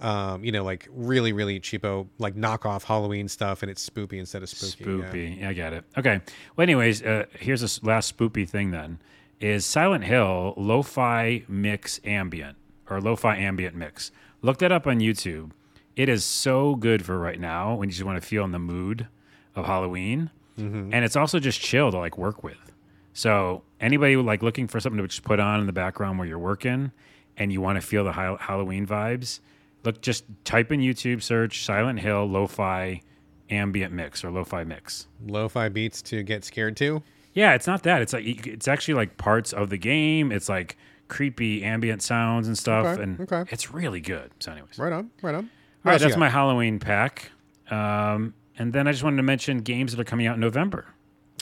[0.00, 4.42] um, you know, like really, really cheapo, like knockoff Halloween stuff, and it's spoopy instead
[4.42, 4.84] of spooky.
[4.84, 4.90] yeah.
[5.04, 5.40] Spoopy.
[5.40, 5.48] Yeah.
[5.48, 5.84] I get it.
[5.98, 6.20] Okay.
[6.56, 8.98] Well, anyways, uh, here's this last spoopy thing then
[9.40, 12.56] is Silent Hill lo-fi mix ambient
[12.88, 14.12] or lo-fi ambient mix.
[14.42, 15.50] Look that up on YouTube.
[15.96, 18.58] It is so good for right now when you just want to feel in the
[18.58, 19.06] mood
[19.54, 20.30] of Halloween.
[20.58, 20.92] Mm-hmm.
[20.92, 22.72] And it's also just chill to like work with.
[23.12, 26.38] So anybody like looking for something to just put on in the background where you're
[26.38, 26.92] working
[27.36, 29.40] and you want to feel the ha- Halloween vibes,
[29.84, 33.02] look, just type in YouTube search Silent Hill lo-fi
[33.50, 35.06] ambient mix or lo-fi mix.
[35.26, 37.02] Lo-fi beats to get scared to.
[37.34, 38.02] Yeah, it's not that.
[38.02, 40.32] It's like it's actually like parts of the game.
[40.32, 40.76] It's like
[41.08, 43.44] creepy ambient sounds and stuff, Okay, and okay.
[43.50, 44.30] it's really good.
[44.40, 45.48] So, anyways, Right on, right on.
[45.84, 47.30] All right, that's my Halloween pack.
[47.70, 50.86] Um, and then I just wanted to mention games that are coming out in November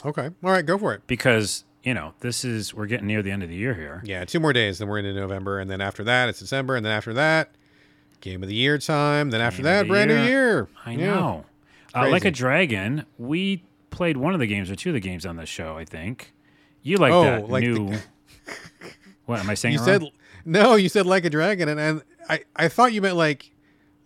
[0.05, 1.01] Okay, all right, go for it.
[1.07, 4.01] because you know this is we're getting near the end of the year here.
[4.05, 6.85] Yeah, two more days, then we're into November, and then after that it's December, and
[6.85, 7.49] then after that,
[8.21, 9.29] game of the year time.
[9.31, 10.67] Then after Game of that, the brand new year.
[10.85, 11.05] I Yeah.
[11.05, 11.45] know.
[11.95, 12.27] Uh, like Crazy.
[12.27, 15.49] a dragon, we played one of the games or two of the games on this
[15.49, 15.75] show.
[15.77, 16.31] I think
[16.83, 17.97] you like Oh, that like the- new.
[19.25, 19.73] what am I saying?
[19.75, 20.11] You it said wrong?
[20.45, 20.75] no.
[20.75, 23.51] You said like a dragon, and, and I I thought you meant like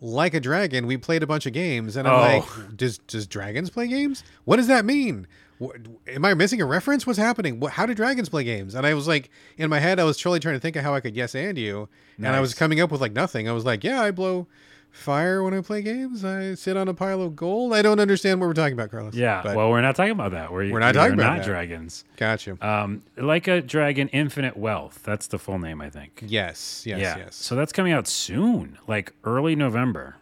[0.03, 0.85] like a dragon.
[0.85, 2.37] We played a bunch of games, and I'm Oh.
[2.59, 4.23] like, does does dragons play games?
[4.45, 5.25] What does that mean?
[5.59, 7.07] What, am I missing a reference?
[7.07, 7.59] What's happening?
[7.61, 8.75] What, how do dragons play games?
[8.75, 10.93] And I was like, in my head, I was truly trying to think of how
[10.93, 11.87] I could yes and you,
[12.17, 13.47] and I was coming up with like nothing.
[13.47, 14.45] I was like, yeah, I blow
[14.93, 16.23] fire when I play games.
[16.23, 17.73] I sit on a pile of gold.
[17.73, 19.15] I don't understand what we're talking about, Carlos.
[19.15, 19.43] Yeah.
[19.56, 20.51] well, we're not talking about that.
[20.53, 21.45] We're, We're not talking about not that.
[21.45, 22.06] dragons.
[22.15, 22.58] got you.
[22.62, 25.01] Um, like a dragon, infinite wealth.
[25.03, 26.23] That's the full name, I think.
[26.25, 27.17] yes, yes, yeah.
[27.17, 27.36] yes.
[27.36, 30.15] So that's coming out soon, like early November.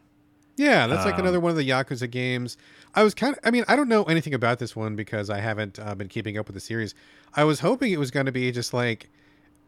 [0.58, 2.58] Yeah, that's like Um, another one of the Yakuza games.
[2.96, 5.40] I was kind of, I mean, I don't know anything about this one because I
[5.40, 6.94] haven't uh, been keeping up with the series.
[7.36, 9.10] I was hoping it was going to be just like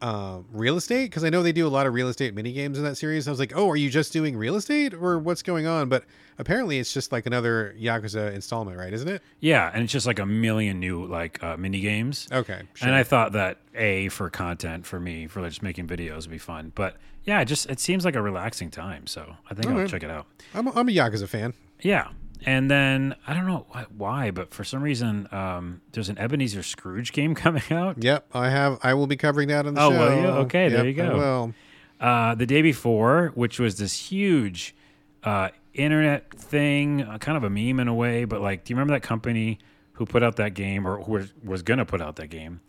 [0.00, 2.78] uh, real estate because I know they do a lot of real estate mini games
[2.78, 3.26] in that series.
[3.26, 5.88] I was like, oh, are you just doing real estate or what's going on?
[5.88, 6.04] But
[6.38, 8.92] apparently it's just like another Yakuza installment, right?
[8.92, 9.22] Isn't it?
[9.40, 12.28] Yeah, and it's just like a million new like uh, mini games.
[12.30, 12.62] Okay.
[12.74, 12.88] Sure.
[12.88, 16.30] And I thought that a for content for me for like, just making videos would
[16.30, 19.66] be fun, but yeah, it just it seems like a relaxing time, so I think
[19.68, 20.26] I'll check it out.
[20.54, 21.54] I'm, a, I'm a Yakuza fan.
[21.80, 22.08] Yeah,
[22.46, 27.12] and then I don't know why, but for some reason, um, there's an Ebenezer Scrooge
[27.12, 28.02] game coming out.
[28.02, 28.78] Yep, I have.
[28.82, 29.96] I will be covering that on the Oh, show.
[29.96, 30.28] Oh, will you?
[30.44, 31.52] Okay, there you go.
[32.00, 34.74] uh, the day before, which was this huge
[35.22, 38.24] uh, internet thing, uh, kind of a meme in a way.
[38.24, 39.58] But like, do you remember that company
[39.94, 42.60] who put out that game, or who was, was going to put out that game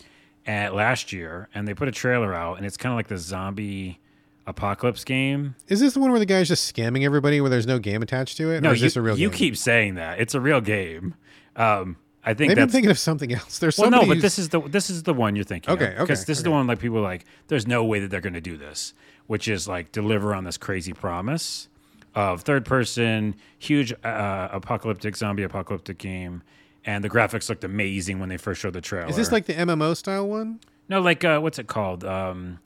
[0.46, 1.50] at last year?
[1.54, 4.00] And they put a trailer out, and it's kind of like the zombie
[4.48, 5.56] apocalypse game.
[5.68, 8.38] Is this the one where the guy's just scamming everybody where there's no game attached
[8.38, 8.62] to it?
[8.62, 9.22] No, or is you, this a real game?
[9.24, 9.38] you game?
[9.38, 11.16] keep saying that it's a real game.
[11.56, 13.60] Um, I think Maybe I'm that's thinking of something else.
[13.60, 15.74] There's Well, no, but who's- this is the this is the one you're thinking.
[15.74, 18.10] Okay, okay, Because this is the one like people are like, there's no way that
[18.10, 18.94] they're going to do this,
[19.28, 21.68] which is like deliver on this crazy promise
[22.16, 26.42] of third person, huge uh, apocalyptic zombie apocalyptic game,
[26.86, 29.10] and the graphics looked amazing when they first showed the trailer.
[29.10, 30.60] Is this like the MMO style one?
[30.88, 32.04] no, like uh, what's it called?
[32.04, 32.60] Um,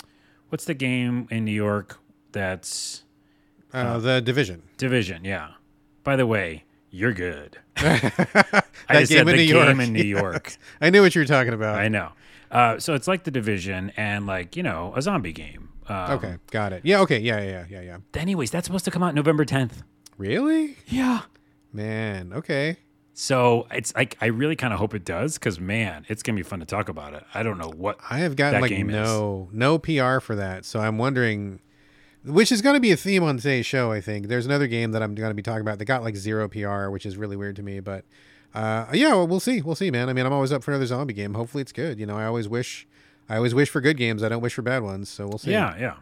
[0.49, 1.99] what's the game in New York
[2.31, 3.03] that's
[3.73, 4.63] Uh, the Division.
[4.77, 5.23] Division?
[5.25, 5.51] Yeah.
[6.03, 7.57] By the way, you're good.
[7.75, 9.79] that I just game said in the New game York.
[9.79, 10.21] in New Yes.
[10.21, 10.57] York.
[10.81, 11.77] I knew what you were talking about.
[11.79, 12.11] I know.
[12.51, 15.69] Uh, so it's like the division and like you know a zombie game.
[15.87, 16.81] Um, okay, got it.
[16.83, 17.97] Yeah, okay, yeah, yeah, yeah, yeah.
[18.15, 19.81] Anyways, that's supposed to come out November 10th.
[20.17, 20.77] Really?
[20.87, 21.21] Yeah.
[21.73, 22.77] Man, okay.
[23.21, 26.41] So it's like I really kind of hope it does because man, it's gonna be
[26.41, 27.25] fun to talk about it.
[27.33, 27.99] I don't know what.
[28.09, 28.93] I have gotten That like game is.
[28.95, 31.59] no no PR for that, so I'm wondering
[32.23, 34.29] which is going to be a theme on today's show, I think.
[34.29, 36.89] There's another game that I'm going to be talking about that got like zero PR,
[36.89, 38.05] which is really weird to me, but
[38.53, 39.61] uh, yeah, well, we'll see.
[39.61, 40.07] We'll see, man.
[40.07, 41.33] I mean, I'm always up for another zombie game.
[41.33, 41.99] Hopefully it's good.
[41.99, 42.87] You know, I always wish
[43.27, 44.23] I always wish for good games.
[44.23, 45.51] I don't wish for bad ones, so we'll see.
[45.51, 45.95] Yeah, yeah.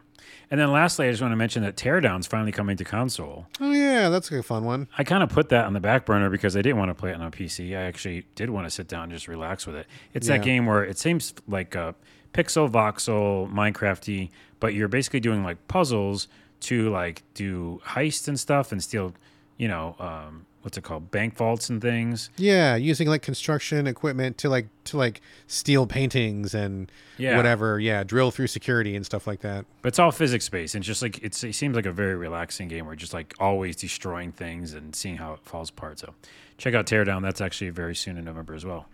[0.49, 3.47] And then lastly, I just want to mention that Teardown's finally coming to console.
[3.59, 4.87] Oh yeah, that's a fun one.
[4.97, 7.09] I kind of put that on the back burner because I didn't want to play
[7.11, 7.77] it on a PC.
[7.77, 9.87] I actually did want to sit down and just relax with it.
[10.13, 10.37] It's Yeah.
[10.37, 11.95] that game where it seems like a
[12.33, 14.29] pixel voxel Minecrafty,
[14.59, 16.27] but you're basically doing like puzzles
[16.61, 19.13] to like do heists and stuff and steal,
[19.57, 22.29] you know, um, what's it called, bank vaults and things.
[22.35, 27.37] Yeah, using like construction equipment to like to like steal paintings and Yeah.
[27.37, 27.79] whatever.
[27.79, 29.63] Yeah, drill through security and stuff like that.
[29.81, 32.67] But it's all physics based and just like it's, it seems like a very relaxing
[32.67, 35.99] game where you're just like always destroying things and seeing how it falls apart.
[35.99, 36.13] So
[36.57, 37.21] check out Teardown.
[37.21, 38.87] That's actually very soon in November as well.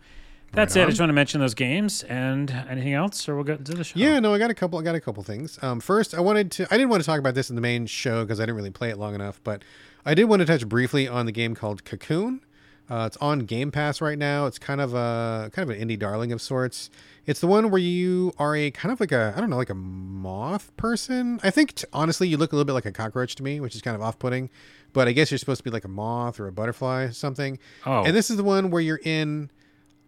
[0.51, 0.85] That's Right it.
[0.85, 3.83] I just want to mention those games and anything else, or we'll get into the
[3.83, 3.97] show.
[3.97, 4.77] Yeah, no, I got a couple.
[4.77, 5.57] I got a couple things.
[5.63, 6.67] Um, first, I wanted to.
[6.69, 8.69] I didn't want to talk about this in the main show because I didn't really
[8.69, 9.41] play it long enough.
[9.43, 9.63] But
[10.05, 12.41] I did want to touch briefly on the game called Cocoon.
[12.89, 14.45] Uh, it's on Game Pass right now.
[14.45, 16.89] It's kind of a kind of an indie darling of sorts.
[17.25, 19.69] It's the one where you are a kind of like a I don't know like
[19.69, 21.39] a moth person.
[21.43, 23.73] I think t- honestly you look a little bit like a cockroach to me, which
[23.73, 24.49] is kind of off-putting.
[24.91, 27.57] But I guess you're supposed to be like a moth or a butterfly or something.
[27.85, 28.03] Oh.
[28.03, 29.49] And this is the one where you're in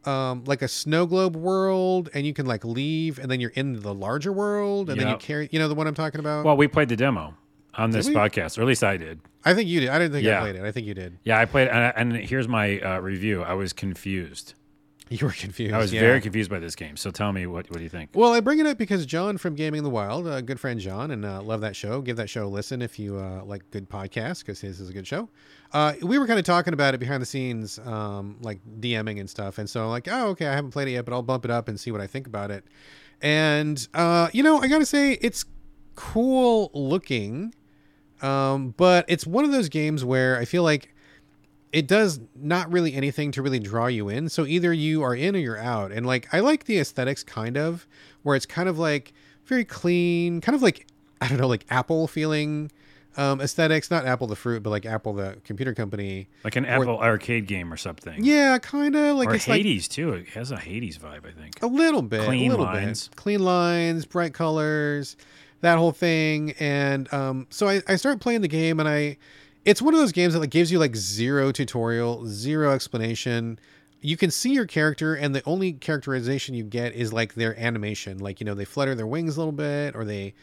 [0.03, 3.81] um, like a snow globe world, and you can like leave, and then you're in
[3.81, 5.49] the larger world, and then you carry.
[5.51, 6.45] You know the one I'm talking about.
[6.45, 7.35] Well, we played the demo
[7.77, 9.19] on this podcast, or at least I did.
[9.43, 9.89] I think you did.
[9.89, 10.39] I didn't think I Yeah.
[10.41, 10.63] played it.
[10.63, 11.19] I think you did.
[11.23, 13.43] Yeah, I played, and, I- and here's my uh, review.
[13.43, 14.53] I was confused.
[15.07, 15.71] You were confused.
[15.71, 15.99] I was yeah.
[15.99, 16.97] very confused by this game.
[16.97, 18.09] So tell me, what what do you think?
[18.15, 20.79] Well, I bring it up because John from Gaming in the Wild, a good friend
[20.79, 22.01] John, and uh, love that show.
[22.01, 24.93] Give that show a listen if you uh, like good podcasts, because his is a
[24.93, 25.29] good show.
[25.73, 29.29] Uh, we were kind of talking about it behind the scenes, um, like DMing and
[29.29, 29.59] stuff.
[29.59, 31.51] And so, I'm like, oh, okay, I haven't played it yet, but I'll bump it
[31.51, 32.65] up and see what I think about it.
[33.21, 35.45] And uh, you know, I gotta say, it's
[35.93, 37.53] cool looking,
[38.21, 40.93] um, but it's one of those games where I feel like
[41.71, 44.29] it does not really anything to really draw you in.
[44.29, 45.91] So either you are in or you're out.
[45.91, 47.85] And like I like the aesthetics kind of
[48.23, 49.13] where it's kind of like
[49.45, 50.87] very clean, kind of like
[51.21, 52.71] I don't know, like Apple feeling
[53.17, 56.27] um aesthetics, not Apple the fruit, but like Apple the computer company.
[56.45, 58.23] Like an Apple arcade game or something.
[58.23, 60.13] Yeah, kind of like or it's like Hades too.
[60.13, 61.61] It has a Hades vibe, I think.
[61.61, 63.09] a little bit, Clean a little lines.
[63.09, 65.17] bit, clean lines, bright colors,
[65.61, 66.53] that whole thing.
[66.59, 69.17] And um, so I, I start playing the game, and I,
[69.63, 73.59] it's one of those games that like gives you like zero tutorial, zero explanation.
[74.01, 78.19] You can see your character, and the only characterization you get is like their animation.
[78.19, 80.33] Like you know, they flutter their wings a little bit, or they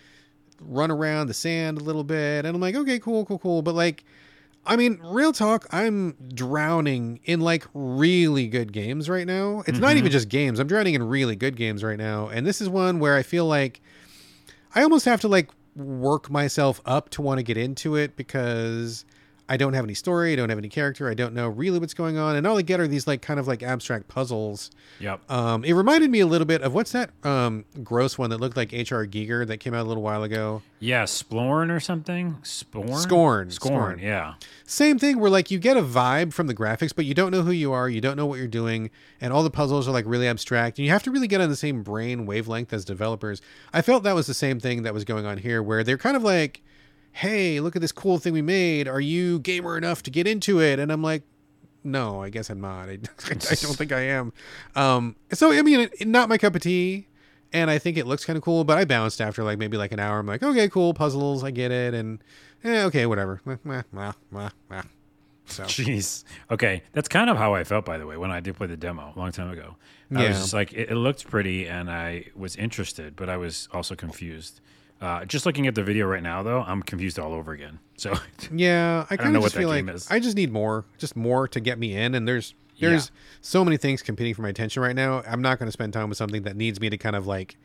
[0.61, 3.63] run around the sand a little bit, and I'm like, okay, cool, cool, cool.
[3.63, 4.05] But like,
[4.65, 9.63] I mean, real talk, I'm drowning in like really good games right now.
[9.67, 10.59] It's not even just games.
[10.59, 12.29] I'm drowning in really good games right now.
[12.29, 13.81] And this is one where I feel like
[14.75, 19.05] I almost have to like work myself up to want to get into it because
[19.49, 21.95] I don't have any story, I don't have any character, I don't know really what's
[21.95, 22.37] going on.
[22.37, 24.71] And all I get are these like kind of like abstract puzzles.
[25.01, 25.31] Yep.
[25.31, 28.57] Um, it reminded me a little bit of what's that um, gross one that looked
[28.57, 29.07] like H.R.
[29.07, 30.63] Giger that came out a little while ago.
[30.81, 32.39] Yeah, Splorn or something.
[32.43, 32.97] Sporn.
[32.99, 32.99] Scorn.
[32.99, 33.51] Scorn.
[33.51, 33.99] Scorn.
[33.99, 34.35] Yeah.
[34.65, 37.43] Same thing where like you get a vibe from the graphics, but you don't know
[37.43, 40.07] who you are, you don't know what you're doing, and all the puzzles are like
[40.07, 43.43] really abstract, and you have to really get on the same brain wavelength as developers.
[43.73, 46.17] I felt that was the same thing that was going on here, where they're kind
[46.17, 46.63] of like,
[47.13, 48.89] "Hey, look at this cool thing we made.
[48.89, 51.23] Are you gamer enough to get into it?" And I'm like,
[51.85, 52.89] "No, I guess I'm not.
[52.89, 54.33] I, I don't think I am."
[54.75, 57.07] Um, so I mean, it, not my cup of tea.
[57.55, 59.93] And I think it looks kind of cool, but I bounced after like maybe like
[59.93, 60.19] an hour.
[60.19, 62.25] I'm like, okay, cool, puzzles, I get it, and
[62.65, 63.43] eh, okay, whatever.
[63.45, 63.83] Meh, meh,
[64.31, 64.83] meh.
[65.45, 66.25] So Jeez.
[66.51, 68.77] Okay, that's kind of how I felt, by the way, when I did play the
[68.79, 69.77] demo a long time ago.
[70.15, 70.29] I Yeah.
[70.29, 73.95] was just like, it, it looked pretty, and I was interested, but I was also
[73.95, 74.63] confused.
[75.03, 77.81] Uh, just looking at the video right now, though, I'm confused all over again.
[77.97, 78.15] So,
[78.53, 80.09] yeah, I kind know of what just that feel like game is.
[80.11, 82.15] I just need more, just more to get me in.
[82.15, 83.11] And there's there's
[83.41, 85.23] so many things competing for my attention right now.
[85.27, 87.57] I'm not going to spend time with something that needs me to kind of like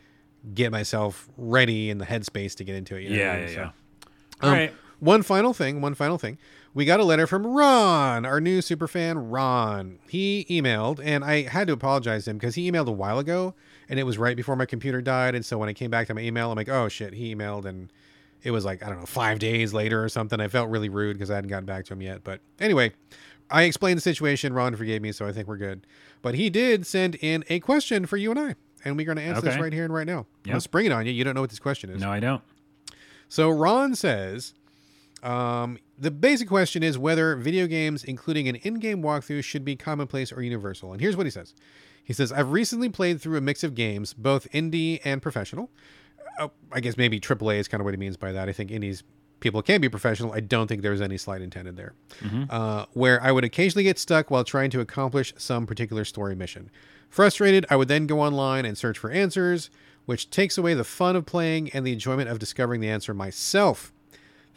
[0.53, 3.03] get myself ready in the headspace to get into it.
[3.03, 3.49] you know what I yeah, mean?
[3.49, 3.71] yeah, So- yeah.
[4.41, 4.73] Um, All right.
[4.99, 6.37] One final thing, one final thing.
[6.73, 9.99] We got a letter from Ron, our new super fan, Ron.
[10.09, 13.53] He emailed, and I had to apologize to him because he emailed a while ago,
[13.89, 15.33] and it was right before my computer died.
[15.35, 17.65] And so when I came back to my email, I'm like, oh shit, he emailed,
[17.65, 17.91] and
[18.43, 20.39] it was like, I don't know, five days later or something.
[20.39, 22.23] I felt really rude because I hadn't gotten back to him yet.
[22.23, 22.93] But anyway,
[23.49, 24.53] I explained the situation.
[24.53, 25.85] Ron forgave me, so I think we're good.
[26.21, 28.55] But he did send in a question for you and I,
[28.85, 30.19] and we're going to answer this right here and right now.
[30.19, 30.45] I'm Yep.
[30.45, 31.11] going to spring it on you.
[31.11, 31.99] You don't know what this question is.
[32.01, 32.41] No, I don't.
[33.29, 34.53] So Ron says,
[35.23, 40.31] um, the basic question is whether video games, including an in-game walkthrough, should be commonplace
[40.31, 40.91] or universal.
[40.91, 41.53] And here's what he says.
[42.03, 45.69] He says, I've recently played through a mix of games, both indie and professional.
[46.39, 48.47] Uh, I guess maybe AAA is kind of what he means by that.
[48.47, 49.03] I think indies
[49.39, 50.33] people can be professional.
[50.33, 51.93] I don't think there's any slight intended there.
[52.49, 56.69] Uh, where I would occasionally get stuck while trying to accomplish some particular story mission.
[57.09, 59.69] Frustrated, I would then go online and search for answers,
[60.05, 63.93] which takes away the fun of playing and the enjoyment of discovering the answer myself.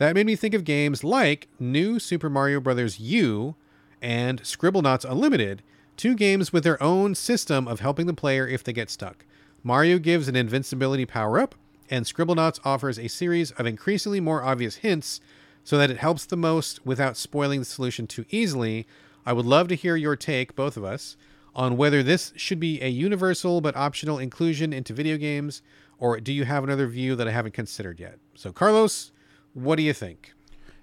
[0.01, 2.99] That made me think of games like New Super Mario Bros.
[2.99, 3.55] U
[4.01, 5.63] and Scribblenauts Unlimited,
[5.99, 9.27] two games with their own system of helping the player if they get stuck.
[9.63, 11.55] Mario gives an invincibility power up,
[11.91, 15.21] and Scribblenauts offers a series of increasingly more obvious hints
[15.65, 18.87] so that it helps the most without spoiling the solution too easily.
[19.27, 21.19] I would love to hear your take, both of us,
[21.55, 25.61] on whether this should be a universal but optional inclusion into video games,
[25.99, 28.19] or do you have another view that I haven't considered yet?
[28.35, 29.13] So, Carlos,
[29.55, 30.33] what do you think?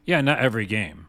[0.06, 1.08] Yeah, not every game.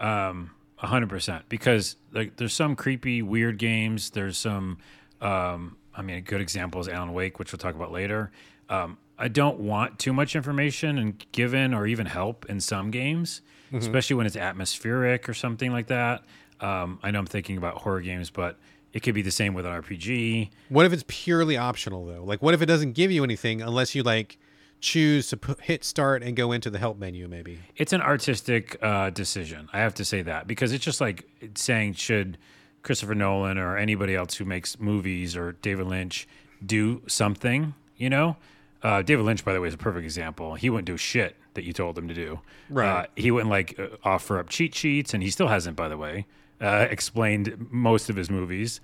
[0.00, 1.48] Um, a hundred percent.
[1.48, 4.10] Because like there's some creepy, weird games.
[4.10, 4.78] There's some
[5.20, 8.30] Um, I mean, a good example is Alan Wake, which we'll talk about later.
[8.68, 13.42] Um, I don't want too much information and given or even help in some games,
[13.72, 16.22] especially when it's atmospheric or something like that.
[16.60, 18.58] Um, I know I'm thinking about horror games, but
[18.92, 20.50] it could be the same with an RPG.
[20.68, 22.22] What if it's purely optional though?
[22.22, 24.38] Like, what if it doesn't give you anything unless you like
[24.80, 27.28] choose to put, hit start and go into the help menu?
[27.28, 27.58] Maybe.
[27.76, 29.68] It's an artistic uh, decision.
[29.72, 32.38] I have to say that because it's just like saying should
[32.82, 36.28] Christopher Nolan or anybody else who makes movies or David Lynch
[36.64, 38.36] do something, you know?
[38.82, 40.54] Uh, David Lynch, by the way, is a perfect example.
[40.54, 42.40] He wouldn't do shit that you told him to do.
[42.70, 43.04] Right.
[43.04, 45.96] Uh, he wouldn't like uh, offer up cheat sheets, and he still hasn't, by the
[45.96, 46.26] way,
[46.60, 48.80] uh, explained most of his movies.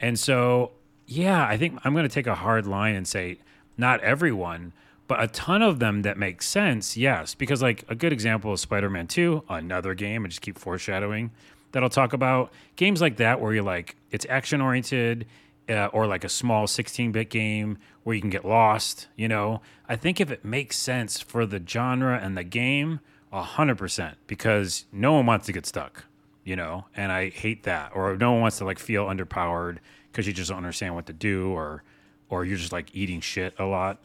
[0.00, 0.72] And so,
[1.06, 3.38] yeah, I think I'm going to take a hard line and say
[3.78, 4.72] not everyone,
[5.06, 7.34] but a ton of them that make sense, yes.
[7.34, 11.30] Because, like, a good example is Spider Man 2, another game, I just keep foreshadowing
[11.72, 12.52] that I'll talk about.
[12.76, 15.26] Games like that where you're like, it's action oriented.
[15.68, 19.60] Uh, or like a small 16 bit game where you can get lost, you know.
[19.88, 23.00] I think if it makes sense for the genre and the game,
[23.32, 26.04] 100%, because no one wants to get stuck,
[26.44, 27.90] you know, and I hate that.
[27.96, 29.78] Or no one wants to like feel underpowered
[30.12, 31.82] because you just don't understand what to do or
[32.28, 33.98] or you're just like eating shit a lot.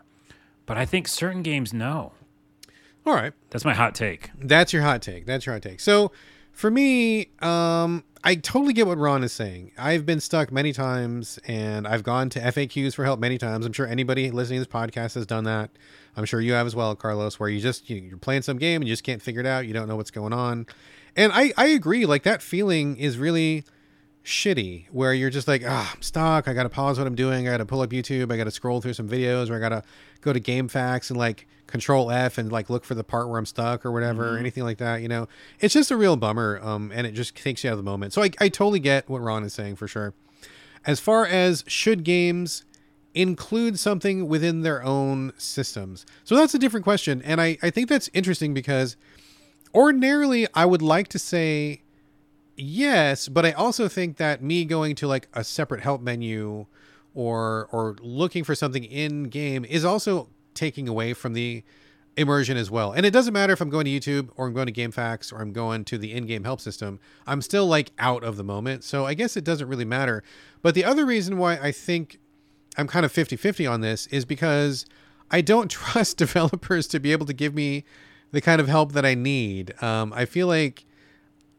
[0.71, 2.13] But I think certain games no.
[3.05, 3.33] All right.
[3.49, 4.29] That's my hot take.
[4.39, 5.25] That's your hot take.
[5.25, 5.81] That's your hot take.
[5.81, 6.13] So,
[6.53, 9.73] for me, um, I totally get what Ron is saying.
[9.77, 13.65] I've been stuck many times, and I've gone to FAQs for help many times.
[13.65, 15.71] I'm sure anybody listening to this podcast has done that.
[16.15, 18.81] I'm sure you have as well, Carlos, where you just you- you're playing some game
[18.81, 19.67] and you just can't figure it out.
[19.67, 20.67] You don't know what's going on,
[21.17, 22.05] and I I agree.
[22.05, 23.65] Like that feeling is really
[24.23, 26.47] shitty where you're just like ah i'm stuck.
[26.47, 27.47] I gotta pause what i'm doing.
[27.47, 28.31] I gotta pull up youtube.
[28.31, 29.83] I gotta scroll through some videos or i gotta
[30.21, 33.45] go to GameFAQs and like control f and like look for the part where i'm
[33.45, 35.27] stuck or whatever or anything like that you know?
[35.59, 38.13] It's just a real bummer um and it just takes you out of the moment.
[38.13, 40.13] So i, I totally get what ron is saying for sure.
[40.85, 42.63] As far as should games
[43.13, 46.05] include something within their own systems?
[46.23, 48.97] So that's a different question and i i think that's interesting because
[49.73, 51.81] ordinarily i would like to say
[52.61, 56.65] yes but i also think that me going to like a separate help menu
[57.13, 61.63] or or looking for something in game is also taking away from the
[62.17, 62.91] immersion as well.
[62.91, 65.41] And it doesn't matter if i'm going to youtube or i'm going to GameFAQs or
[65.41, 68.83] i'm going to the in-game help system i'm still like out of the moment.
[68.83, 70.23] So i guess it doesn't really matter.
[70.61, 72.19] But the other reason why i think
[72.77, 74.85] i'm kind of 50-50 on this is because
[75.29, 77.85] i don't trust developers to be able to give me
[78.31, 79.81] the kind of help that i need.
[79.81, 80.85] Um, i feel like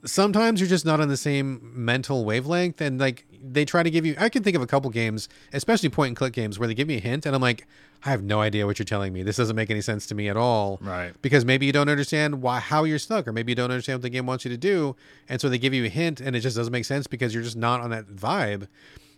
[0.05, 4.05] sometimes you're just not on the same mental wavelength and like they try to give
[4.05, 6.75] you i can think of a couple games especially point and click games where they
[6.75, 7.67] give me a hint and i'm like
[8.05, 9.23] i have no idea what you're telling me.
[9.23, 10.81] This doesn't make any sense to me at all.
[10.83, 11.13] Right.
[11.23, 14.03] because maybe you don't understand why how you're stuck or maybe you don't understand what
[14.03, 14.97] the game wants you to do
[15.29, 17.45] and so they give you a hint and it just doesn't make sense because you're
[17.45, 18.67] just not on that vibe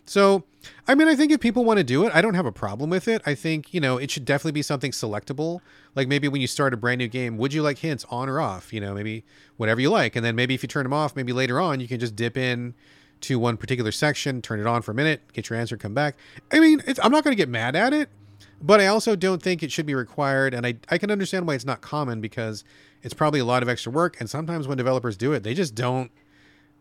[0.05, 0.43] so,
[0.87, 2.89] I mean, I think if people want to do it, I don't have a problem
[2.89, 3.21] with it.
[3.25, 5.61] I think, you know, it should definitely be something selectable.
[5.95, 8.39] Like maybe when you start a brand new game, would you like hints on or
[8.39, 8.71] off?
[8.71, 9.23] You know, maybe
[9.57, 10.15] whatever you like.
[10.15, 12.37] And then maybe if you turn them off, maybe later on you can just dip
[12.37, 12.75] in
[13.21, 16.15] to one particular section, turn it on for a minute, get your answer, come back.
[16.51, 18.09] I mean, I'm not going to get mad at it,
[18.61, 20.53] but I also don't think it should be required.
[20.53, 22.63] And I, I can understand why it's not common because
[23.01, 24.17] it's probably a lot of extra work.
[24.19, 26.11] And sometimes when developers do it, they just don't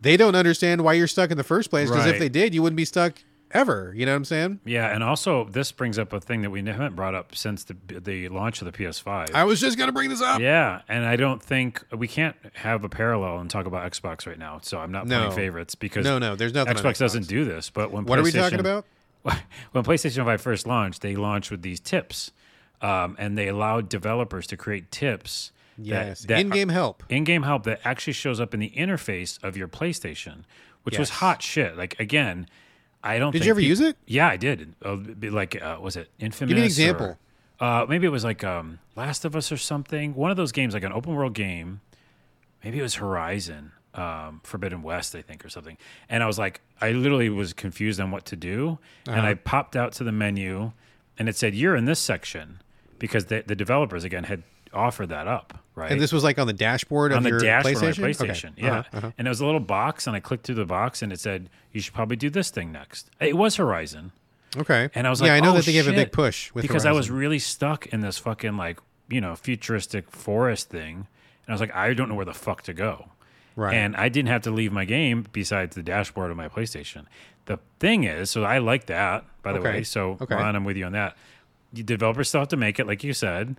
[0.04, 2.62] they don't understand why you're stuck in the first place because if they did you
[2.62, 3.14] wouldn't be stuck
[3.50, 6.50] ever you know what i'm saying Yeah, and also this brings up a thing that
[6.50, 9.32] we haven't brought up since the the launch of the PS5.
[9.34, 12.82] i was just gonna bring this up Yeah, and I don't think we can't have
[12.84, 14.58] a parallel and talk about Xbox right now.
[14.62, 15.18] So I'm not No.
[15.18, 17.70] playing favorites because no no there's nothing Xbox, on doesn't do this.
[17.70, 18.84] But when what are we talking about
[19.22, 22.30] when PlayStation 5 first launched, they launched with these tips,
[22.82, 25.50] um, and they allowed developers to create tips.
[25.78, 29.56] That- yes that in-game help in-game help that actually shows up in the interface of
[29.56, 30.44] your PlayStation,
[30.84, 31.76] which was hot shit.
[31.76, 32.46] Like again,
[33.02, 33.32] I don't.
[33.32, 33.96] Did you ever use it?
[34.06, 34.74] Yeah, I did.
[34.84, 36.48] Uh, like, uh, was it Infamous?
[36.48, 37.18] Give me an or- example.
[37.60, 40.14] uh, maybe it was like um, Last of Us or something.
[40.14, 41.80] One of those games, like an open world game.
[42.64, 45.76] Maybe it was Horizon, um, Forbidden West, I think, or something.
[46.08, 49.28] And I was like, I literally was confused on what to do, and Uh-huh.
[49.28, 50.72] I popped out to the menu,
[51.18, 52.62] and it said, "You're in this section,"
[52.98, 55.90] because the, the developers again had offered that up, right?
[55.90, 57.88] and this was like on the dashboard of on the your dashboard PlayStation.
[57.90, 58.14] of my Okay.
[58.32, 58.52] PlayStation.
[58.56, 58.78] Yeah.
[58.78, 59.10] Uh-huh, uh-huh.
[59.18, 61.48] And it was a little box, and I clicked through the box, and it said,
[61.72, 64.12] "You should probably do this thing next." It was Horizon,
[64.56, 64.88] Okay.
[64.94, 66.62] and I was like, yeah, I know "Oh, that they gave a big push with
[66.62, 71.48] because I was really stuck in this fucking like you know futuristic forest thing, and
[71.48, 73.08] I was like, I don't know where the fuck to go.
[73.56, 73.74] right.
[73.74, 77.04] And I didn't have to leave my game besides the dashboard of my PlayStation.
[77.46, 79.70] The thing is, so I like that, by the Okay.
[79.70, 79.82] way.
[79.84, 80.34] So, Okay.
[80.34, 81.16] Ron, I'm with you on that.
[81.72, 83.56] You developers still have to make it, like you said.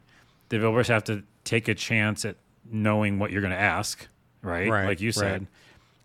[0.50, 2.36] Developers have to take a chance at
[2.70, 4.08] knowing what you're going to ask,
[4.41, 4.70] right?
[4.70, 5.16] Right, Like you right.
[5.16, 5.48] said.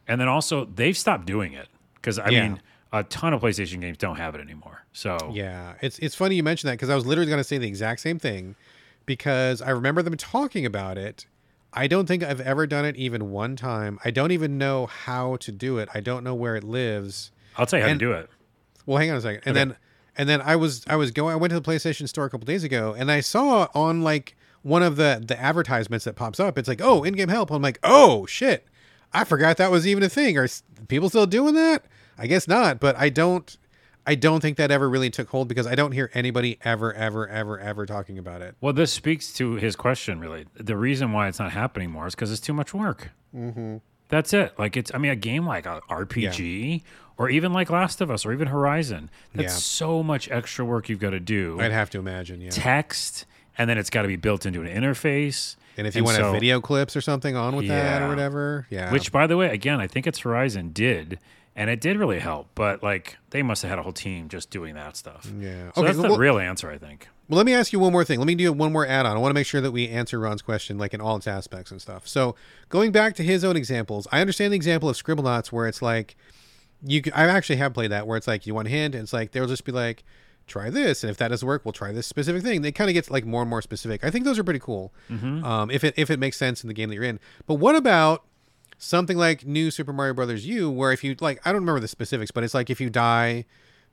[0.09, 1.69] And then also, they've stopped doing it.
[1.95, 2.43] Because, I Yeah.
[2.49, 2.63] mean,
[2.93, 4.83] a ton of PlayStation games don't have it anymore.
[4.93, 7.59] So Yeah, it's it's funny you mentioned that because I was literally going to say
[7.59, 8.57] the exact same thing
[9.07, 11.27] because I remember them talking about it.
[11.73, 14.01] I don't think I've ever done it even one time.
[14.05, 15.89] I don't even know how to do it.
[15.95, 17.31] I don't know where it lives.
[17.57, 18.29] I'll tell you how And- to do it.
[18.87, 19.43] Well, hang on a second.
[19.47, 19.69] And Okay.
[19.69, 19.77] then
[20.21, 22.45] and then I was I was going I went to the PlayStation store a couple
[22.45, 26.59] days ago and I saw on like one of the the advertisements that pops up.
[26.59, 28.69] It's like, "Oh, in-game help." I'm like, "Oh, shit.
[29.15, 30.37] I forgot that was even a thing.
[30.37, 30.47] Are
[30.89, 31.87] people still doing that?"
[32.19, 33.57] I guess not, but I don't
[34.07, 37.27] I don't think that ever really took hold because I don't hear anybody ever ever
[37.27, 38.57] ever ever talking about it.
[38.61, 40.21] Well, this speaks to his question.
[40.21, 43.13] Really, the reason why it's not happening more is because it's too much work.
[43.35, 43.79] Mm-hmm.
[44.11, 44.59] That's it.
[44.59, 44.91] Like it's.
[44.93, 46.83] I mean, a game like a RPG
[47.21, 49.11] or even like Last of Us or even Horizon.
[49.35, 49.59] That's Yeah.
[49.59, 51.61] so much extra work you've got to do.
[51.61, 52.49] I'd have to imagine, yeah.
[52.51, 53.27] Text,
[53.59, 55.57] and then it's got to be built into an interface.
[55.77, 58.09] And if you want to so- have video clips or something on with that or
[58.09, 58.91] whatever, yeah.
[58.91, 61.19] Which, by the way, again, I think it's Horizon did,
[61.55, 62.49] and it did really help.
[62.55, 65.31] But like, they must have had a whole team just doing that stuff.
[65.39, 65.73] yeah.
[65.75, 67.07] So that's the real answer, I think.
[67.29, 68.19] Well, let me ask you one more thing.
[68.19, 69.15] Let me do one more add on.
[69.15, 71.71] I want to make sure that we answer Ron's question like in all its aspects
[71.71, 72.09] and stuff.
[72.09, 72.35] So,
[72.71, 76.17] going back to his own examples, I understand the example of Scribblenauts where it's like
[76.83, 79.13] you I actually have played that where it's like you want a hint and it's
[79.13, 80.05] like they'll just be like
[80.47, 82.63] try this and if that doesn't work, we'll try this specific thing.
[82.63, 84.05] They kind of get like more and more specific.
[84.05, 84.93] I think those are pretty cool.
[85.45, 87.21] Um, if it if it makes sense in the game that you're in.
[87.47, 88.25] But what about
[88.79, 91.89] something like New Super Mario Brothers U where if you like I don't remember the
[91.89, 93.45] specifics, but it's like if you die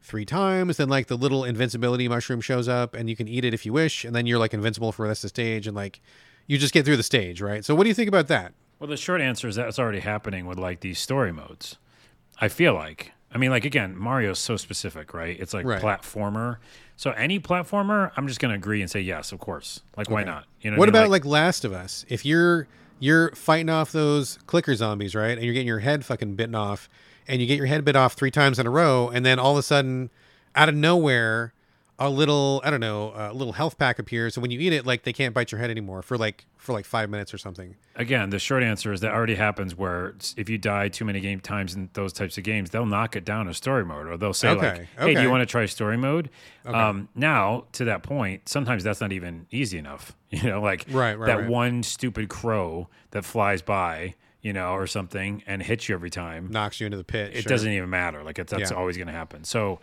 [0.01, 3.53] three times, then like the little invincibility mushroom shows up and you can eat it
[3.53, 5.75] if you wish, and then you're like invincible for the rest of the stage and
[5.75, 5.99] like
[6.47, 7.65] you just get through the stage, right?
[7.65, 8.53] So what do you think about that?
[8.79, 11.77] Well, the short answer is that's already happening with like these story modes.
[12.39, 13.11] I feel like.
[13.33, 15.37] I mean, like again, Mario's so specific, right?
[15.39, 15.81] It's like Right.
[15.81, 16.57] platformer.
[16.95, 19.81] So any platformer, I'm just going to agree and say yes, of course.
[19.95, 20.45] Like, why not?
[20.61, 21.01] You know what I mean?
[21.01, 22.05] about like, Last of Us?
[22.09, 22.67] If you're
[22.99, 25.37] you're fighting off those clicker zombies, right?
[25.37, 26.89] And you're getting your head fucking bitten off,
[27.27, 29.51] and you get your head bit off three times in a row, and then all
[29.51, 30.09] of a sudden,
[30.55, 31.53] out of nowhere,
[31.99, 34.85] a little I don't know, a little health pack appears, and when you eat it,
[34.85, 37.75] like they can't bite your head anymore for like for like five minutes or something.
[37.95, 41.39] again, the short answer is that already happens where if you die too many game
[41.39, 44.33] times in those types of games, they'll knock it down to story mode, or they'll
[44.33, 46.29] say like, Okay, "Hey, do you want to try story mode?"
[46.65, 50.15] Um, now, to that point, sometimes that's not even easy enough.
[50.29, 51.49] You know, like Right, right, that right.
[51.49, 56.49] one stupid crow that flies by, you know, or something, and hits you every time.
[56.51, 57.31] Knocks you into the pit.
[57.33, 57.49] it sure.
[57.49, 58.21] doesn't even matter.
[58.23, 58.77] Like it's, that's Yeah.
[58.77, 59.45] always going to happen.
[59.45, 59.79] So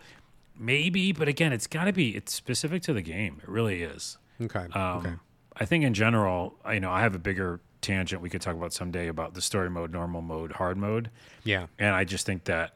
[0.57, 2.15] maybe, but again, it's got to be.
[2.15, 3.39] It's specific to the game.
[3.43, 4.17] It really is.
[4.41, 4.65] Okay.
[4.73, 5.13] Um, okay.
[5.57, 8.55] I think in general, I- you know, I have a bigger tangent we could talk
[8.55, 11.11] about someday about the story mode, normal mode, hard mode,
[11.43, 11.67] Yeah.
[11.77, 12.75] and I just think that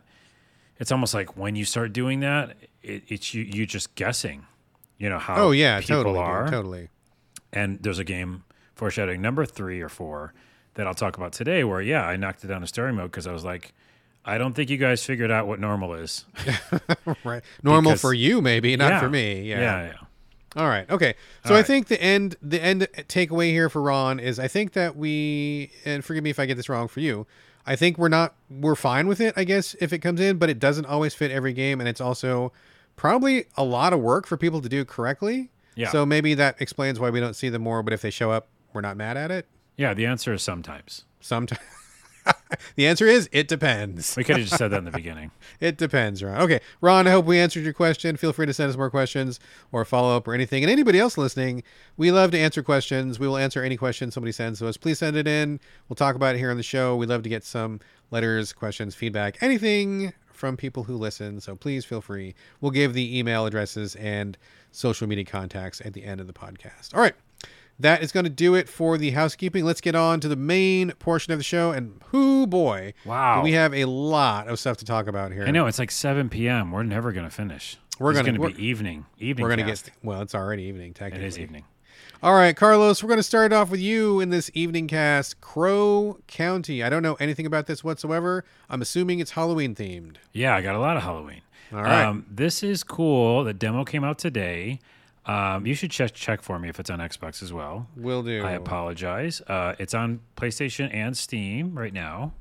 [0.77, 4.45] it's almost like when you start doing that, it, it's you you just guessing,
[4.97, 6.89] you know how Oh yeah, people totally, dude, are, totally.
[7.51, 8.43] and there's a game
[8.75, 10.33] foreshadowing number three or four
[10.75, 13.27] that I'll talk about today where yeah I knocked it down to story mode because
[13.27, 13.73] I was like.
[14.25, 16.25] I don't think you guys figured out what normal is.
[17.23, 17.43] Right.
[17.63, 18.99] Normal Because- for you, maybe not Yeah.
[18.99, 19.41] for me.
[19.43, 19.59] Yeah.
[19.61, 19.93] yeah, yeah.
[20.61, 20.89] All right.
[20.89, 21.13] Okay.
[21.45, 21.65] So All I right.
[21.67, 26.03] think the end the end takeaway here for Ron is I think that we and
[26.03, 27.27] forgive me if I get this wrong for you.
[27.67, 30.49] I think we're not we're fine with it, I guess, if it comes in, but
[30.49, 32.51] it doesn't always fit every game and it's also
[32.95, 35.51] probably a lot of work for people to do correctly.
[35.75, 35.89] Yeah.
[35.91, 38.47] So maybe that explains why we don't see them more, but if they show up,
[38.73, 39.47] we're not mad at it.
[39.77, 41.05] Yeah, the answer is sometimes.
[41.21, 41.61] Sometimes
[42.75, 44.15] the answer is it depends.
[44.15, 45.31] We could have just said that in the beginning.
[45.59, 46.39] It depends, Ron.
[46.41, 48.15] Okay, Ron, I hope we answered your question.
[48.15, 49.41] Feel free to send us more questions
[49.73, 50.63] or follow up or anything.
[50.63, 51.63] And anybody else listening,
[51.97, 53.19] we love to answer questions.
[53.19, 54.77] We will answer any question somebody sends to us.
[54.77, 55.59] Please send it in.
[55.89, 56.95] We'll talk about it here on the show.
[56.95, 61.41] We love to get some letters, questions, feedback, anything from people who listen.
[61.41, 62.33] So please feel free.
[62.61, 64.37] We'll give the email addresses and
[64.71, 66.95] social media contacts at the end of the podcast.
[66.95, 67.15] All right.
[67.79, 69.63] That is going to do it for the housekeeping.
[69.63, 71.71] Let's get on to the main portion of the show.
[71.71, 73.41] And whoo boy, Wow.
[73.41, 75.45] we have a lot of stuff to talk about here.
[75.45, 76.71] I know it's like 7 p.m.
[76.71, 77.77] We're never gonna finish.
[77.97, 79.05] We're gonna- gonna be evening.
[79.17, 79.43] Evening.
[79.43, 80.21] We're gonna get well.
[80.21, 81.27] It's already evening, It technically.
[81.27, 81.63] is evening.
[82.21, 83.01] All right, Carlos.
[83.01, 86.83] We're gonna start off with you in this evening cast, Crow County.
[86.83, 88.43] I don't know anything about this whatsoever.
[88.69, 90.17] I'm assuming it's Halloween themed.
[90.33, 91.41] Yeah, I got a lot of Halloween.
[91.71, 92.03] All right.
[92.03, 93.43] Um, this is cool.
[93.45, 94.79] The demo came out today.
[95.29, 97.87] Um, you should check check for me if it's on Xbox as well.
[97.95, 98.43] Will do.
[98.43, 99.41] I apologize.
[99.47, 102.33] Uh, it's on PlayStation and Steam right now,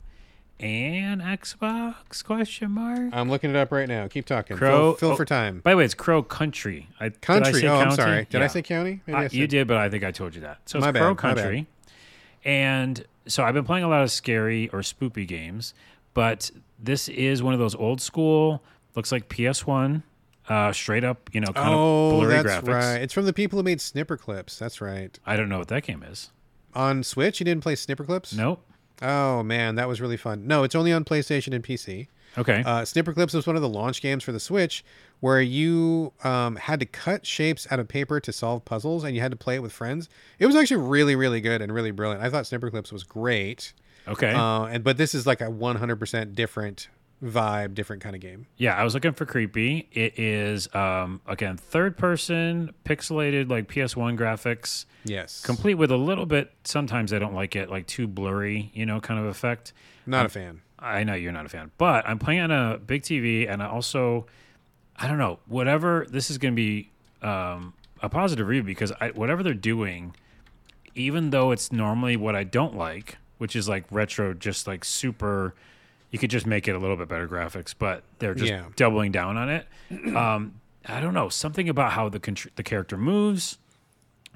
[0.58, 2.24] and Xbox?
[2.24, 3.10] Question mark.
[3.12, 4.08] I'm looking it up right now.
[4.08, 4.56] Keep talking.
[4.56, 5.60] Crow- Fill, fill oh, for time.
[5.60, 6.88] By the way, it's Crow Country.
[6.98, 7.60] I, did I Country.
[7.60, 8.26] say Oh, I'm sorry.
[8.30, 9.02] Did I say county?
[9.06, 10.60] Maybe Uh, I you did, but I think I told you that.
[10.64, 11.18] So it's My Crow bad.
[11.18, 11.66] Country.
[12.44, 15.74] And so I've been playing a lot of scary or spoopy games,
[16.14, 18.62] but this is one of those old school,
[18.94, 20.02] looks like PS1,
[20.48, 22.72] uh, straight up, you know, kind Oh, of blurry that's graphics.
[22.74, 23.02] right.
[23.02, 24.58] It's from the people who made Snipperclips.
[24.58, 25.18] That's right.
[25.26, 26.30] I don't know what that game is.
[26.74, 28.36] On Switch, you didn't play Snipperclips?
[28.36, 28.64] Nope.
[29.00, 30.46] Oh man, that was really fun.
[30.46, 32.08] No, it's only on PlayStation and PC.
[32.36, 32.60] Okay.
[32.64, 34.84] Uh, Snipperclips was one of the launch games for the Switch
[35.20, 39.20] where you um, had to cut shapes out of paper to solve puzzles and you
[39.22, 40.08] had to play it with friends.
[40.38, 42.22] It was actually really, really good and really brilliant.
[42.22, 43.72] I thought Snipperclips was great.
[44.06, 44.32] okay.
[44.32, 46.88] Uh, and but this is like a 100% different
[47.22, 48.46] vibe, different kind of game.
[48.56, 49.88] Yeah, I was looking for creepy.
[49.92, 55.42] It is um again third person pixelated like PS1 graphics, Yes.
[55.42, 59.00] complete with a little bit sometimes I don't like it like too blurry, you know,
[59.00, 59.72] kind of effect.
[60.06, 60.60] Not a fan.
[60.78, 63.66] I know you're not a fan, but I'm playing on a big TV and I
[63.66, 64.26] also
[64.96, 66.90] I don't know, whatever this is going to be
[67.22, 70.14] um a positive review because I, whatever they're doing
[70.94, 75.54] even though it's normally what I don't like, which is like retro just like super
[76.10, 78.64] you could just make it a little bit better graphics, but they're just Yeah.
[78.76, 79.66] doubling down on it.
[80.16, 83.58] Um, I don't know something about how the contr- the character moves,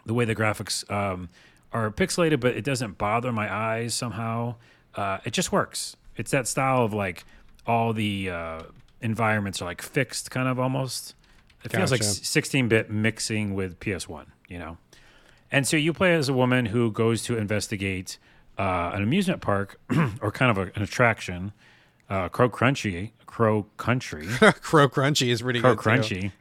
[0.05, 1.29] the way the graphics um,
[1.73, 4.57] are pixelated, but it doesn't bother my eyes somehow.
[4.95, 5.97] Uh, it just works.
[6.17, 7.25] It's that style of like
[7.67, 8.63] all the uh,
[9.01, 11.15] environments are like fixed, kind of almost.
[11.65, 14.79] It feels like 16 bit mixing with PS1, you know.
[15.51, 18.19] And so you play as a woman who goes to investigate
[18.59, 19.79] uh, an amusement park
[20.21, 21.53] or kind of a, an attraction,
[22.11, 25.83] uh, Crow Crunchy, Crow Country, Crow Crunchy is pretty Crow good.
[26.03, 26.15] too.
[26.17, 26.33] Crunchy,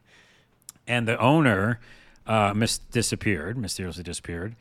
[0.88, 1.80] and the owner
[2.28, 4.56] uh, mis- disappeared, mysteriously disappeared,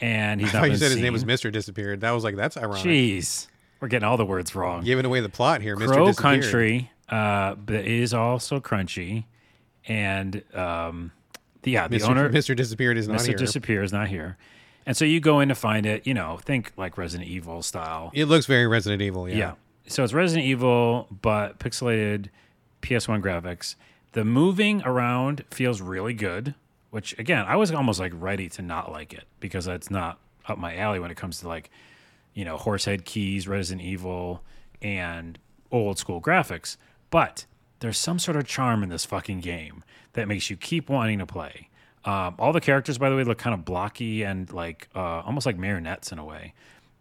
[0.00, 0.60] and he's I not.
[0.62, 1.24] thought you said his name was.
[1.26, 2.00] Mister Disappeared.
[2.00, 2.82] That was like that's ironic.
[2.84, 3.48] Jeez,
[3.80, 4.82] we're getting all the words wrong.
[4.84, 5.76] Giving away the plot here.
[5.76, 6.42] Mister Crow Disappeared.
[6.42, 9.24] Country, uh, but it is also crunchy,
[9.86, 11.12] and um,
[11.62, 13.34] the, yeah, the Mister owner Mister Disappeared is not here.
[13.34, 13.38] Mr.
[13.38, 13.46] here.
[13.46, 14.38] Disappears, not here.
[14.86, 18.10] And so you go in to find it, you know, think like Resident Evil style.
[18.14, 19.28] it looks very Resident Evil.
[19.28, 19.36] Yeah.
[19.36, 19.52] Yeah.
[19.86, 22.28] So it's Resident Evil, but pixelated
[22.82, 23.76] PS1 graphics.
[24.12, 26.54] The moving around feels really good,
[26.90, 30.58] which again, I was almost like ready to not like it because that's not up
[30.58, 31.70] my alley when it comes to like,
[32.34, 34.42] you know, Horsehead Keys, Resident Evil,
[34.82, 35.38] and
[35.72, 36.76] old school graphics.
[37.10, 37.46] But
[37.80, 39.82] there's some sort of charm in this fucking game
[40.12, 41.68] that makes you keep wanting to play.
[42.04, 45.46] Um, all the characters, by the way, look kind of blocky and like uh, almost
[45.46, 46.52] like marionettes in a way.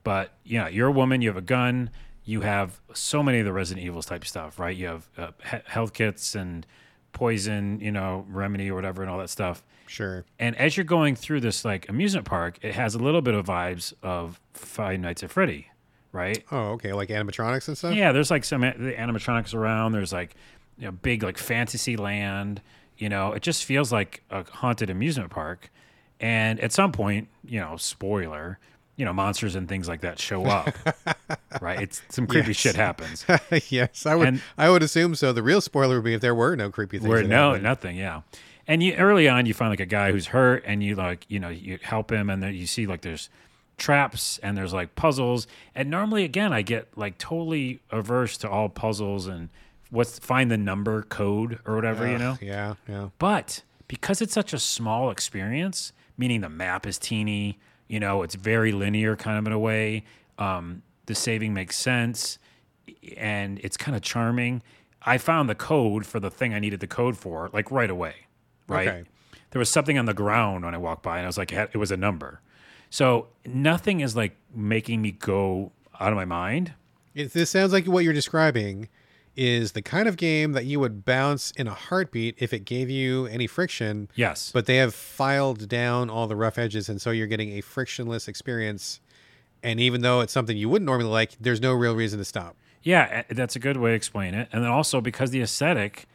[0.04, 1.22] But yeah, you're a woman.
[1.22, 1.90] You have a gun.
[2.26, 4.76] You have so many of the Resident Evils type stuff, right?
[4.76, 6.66] You have uh, he- health kits and
[7.12, 9.62] poison, you know, remedy or whatever, and all that stuff.
[9.88, 10.26] Sure.
[10.40, 13.46] And as you're going through this like amusement park, it has a little bit of
[13.46, 15.68] vibes of Five Nights at Freddy,
[16.12, 16.44] right?
[16.52, 16.94] Oh, okay.
[16.94, 17.94] Like animatronics and stuff.
[17.94, 19.92] Yeah, there's like some the animatronics around.
[19.92, 20.36] There's like
[20.78, 22.62] you know big like fantasy land.
[23.04, 25.70] You know, it just feels like a haunted amusement park.
[26.22, 28.60] And at some point, you know, spoiler,
[28.96, 30.74] you know, monsters and things like that show up.
[31.62, 31.82] right?
[31.82, 32.56] It's some creepy Yes.
[32.56, 33.26] shit happens.
[33.70, 34.28] yes, I would.
[34.30, 35.34] And- I would assume so.
[35.34, 37.14] The real spoiler would be if there were no creepy things.
[37.14, 37.64] That no, happened.
[37.64, 38.22] nothing, yeah.
[38.68, 41.42] And you early on, you find like a guy who's hurt, and you like, you
[41.42, 43.30] know, you help him, and then you see like there's
[43.78, 45.46] traps and there's like puzzles.
[45.76, 49.50] And normally, again, I get like totally averse to all puzzles and
[49.94, 52.38] what's find the number code or whatever, you know.
[52.42, 53.10] Yeah, yeah.
[53.20, 58.36] But because it's such a small experience, meaning the map is teeny, you know, it's
[58.36, 60.04] very linear kind of in a way.
[60.40, 62.40] Um, the saving makes sense
[63.16, 64.64] and it's kind of charming.
[65.04, 68.16] I found the code for the thing I needed the code for like right away,
[68.68, 68.88] right?
[68.88, 69.04] Okay.
[69.52, 71.70] There was something on the ground when I walked by and I was like, it
[71.74, 72.42] it was a number.
[72.90, 76.74] So nothing is like making me go out of my mind.
[77.14, 78.90] It, this sounds like what you're describing
[79.36, 82.90] is the kind of game that you would bounce in a heartbeat if it gave
[82.90, 84.10] you any friction.
[84.16, 84.52] Yes.
[84.54, 88.28] But they have filed down all the rough edges, and so you're getting a frictionless
[88.28, 89.00] experience.
[89.64, 92.56] And even though it's something you wouldn't normally like, there's no real reason to stop.
[92.84, 94.50] Yeah, that's a good way to explain it.
[94.52, 96.06] And then also because the aesthetic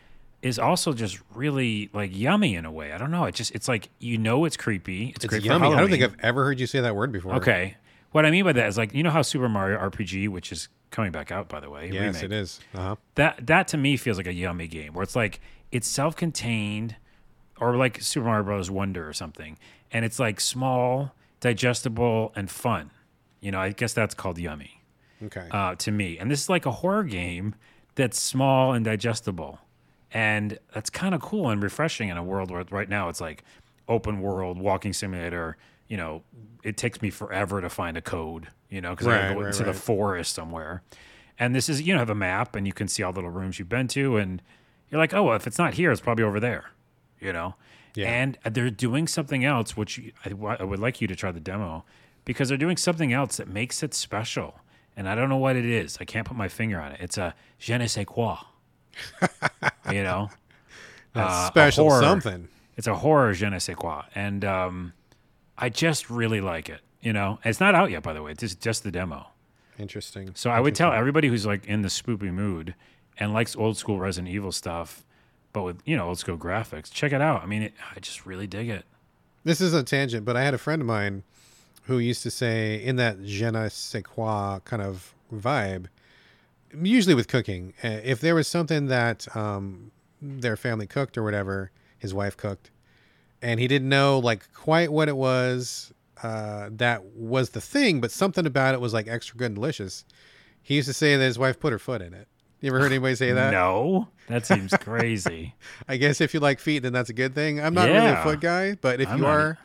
[0.43, 2.93] is also just really like yummy in a way.
[2.93, 3.25] I don't know.
[3.25, 5.09] It just it's like you know it's creepy.
[5.09, 5.69] It's, It's great yummy.
[5.69, 7.35] I don't think I've ever heard you say that word before.
[7.37, 7.77] Okay.
[8.13, 10.69] What I mean by that is like you know how Super Mario RPG, which is
[10.91, 12.61] coming back out by the way, Yes, remake, it is.
[12.75, 12.97] Uh huh.
[13.17, 15.41] That that to me feels like a yummy game where it's like
[15.71, 16.97] it's self-contained
[17.61, 18.71] or like Super Mario Bros.
[18.71, 19.59] Wonder or something,
[19.93, 22.91] and it's like small, digestible, and fun.
[23.41, 24.83] You know, I guess that's called yummy
[25.23, 25.47] Okay.
[25.51, 26.19] uh, to me.
[26.19, 27.55] And this is like a horror game
[27.95, 29.59] that's small and digestible.
[30.11, 33.45] And that's kind of cool and refreshing in a world where right now it's like
[33.89, 35.57] open world walking simulator.
[35.89, 36.23] You know,
[36.63, 39.41] it takes me forever to find a code, you know, because I Right, gotta go
[39.43, 40.83] right, into the forest somewhere.
[41.39, 43.31] And this is, you know, have a map and you can see all the little
[43.31, 44.17] rooms you've been to.
[44.17, 44.43] And
[44.91, 46.71] you're like, oh, well, if it's not here, it's probably over there,
[47.21, 47.55] you know?
[47.95, 48.09] Yeah.
[48.11, 51.85] And they're doing something else, which I, I would like you to try the demo
[52.25, 54.61] because they're doing something else that makes it special.
[54.97, 55.97] And I don't know what it is.
[56.01, 57.01] I can't put my finger on it.
[57.01, 58.37] It's a je ne sais quoi.
[59.93, 60.31] you know?
[61.13, 62.49] That's uh, special something.
[62.77, 64.03] It's a horror je ne sais quoi.
[64.15, 64.93] And um,
[65.59, 66.81] I just really like it.
[67.01, 67.39] You know?
[67.45, 68.33] It's not out yet, by the way.
[68.33, 69.27] It's just, just the demo.
[69.79, 70.31] Interesting.
[70.35, 72.75] So I would tell everybody who's like in the spoopy mood
[73.19, 75.05] and likes old school Resident Evil stuff,
[75.53, 77.43] but with you know old school graphics, check it out.
[77.43, 78.85] I mean, it, I just really dig it.
[79.45, 81.23] This is a tangent, but I had a friend of mine
[81.85, 85.87] who used to say in that je ne sais quoi kind of vibe,
[86.83, 89.91] usually with cooking, uh, if there was something that um,
[90.21, 92.71] their family cooked or whatever, his wife cooked,
[93.43, 98.11] and he didn't know like quite what it was uh, that was the thing, but
[98.11, 100.05] something about it was like extra good and delicious.
[100.63, 102.29] He used to say that his wife put her foot in it.
[102.61, 103.53] You ever heard anybody say that?
[103.53, 105.55] No, that seems crazy.
[105.87, 107.61] I guess if you like feet, then that's a good thing.
[107.61, 109.59] I'm not really a foot guy, but if I'm you not- are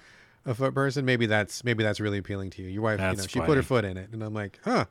[0.46, 2.68] a foot person, maybe that's maybe that's really appealing to you.
[2.70, 4.86] Your wife, you know, That's she put her foot in it, and I'm like, huh,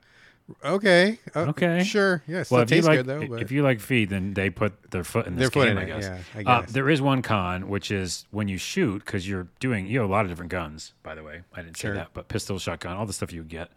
[0.65, 1.83] okay, uh, Okay.
[1.85, 3.27] sure, yeah, still well, if you like good though.
[3.29, 5.79] But if you like feet, then they put their foot in Their foot game.
[5.79, 6.03] in I it, guess.
[6.05, 6.73] yeah, I Uh, guess.
[6.73, 10.13] there is one con, which is when you shoot, because you're doing you have a
[10.13, 10.93] lot of different guns.
[11.03, 13.71] By the way, I didn't say that, but pistol, shotgun, all the stuff you get.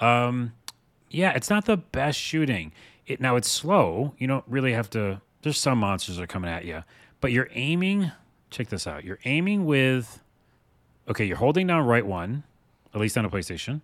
[0.00, 0.52] Um,
[1.10, 2.72] yeah, it's not the best shooting.
[3.06, 4.14] It now it's slow.
[4.18, 5.20] You don't really have to.
[5.42, 6.84] There's some monsters that are coming at you,
[7.20, 8.10] but you're aiming.
[8.50, 9.04] Check this out.
[9.04, 10.22] You're aiming with.
[11.08, 12.44] Okay, you're holding down right one,
[12.94, 13.80] at least on a PlayStation,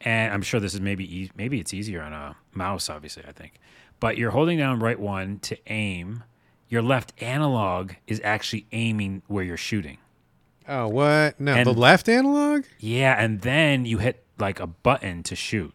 [0.00, 2.88] and I'm sure this is maybe e- maybe it's easier on a mouse.
[2.90, 3.58] Obviously, I think,
[4.00, 6.24] but you're holding down right one to aim.
[6.68, 9.98] Your left analog is actually aiming where you're shooting.
[10.68, 11.38] oh, what?
[11.40, 12.64] No, And- the left analog.
[12.80, 15.72] Yeah, and then you hit like a button to shoot.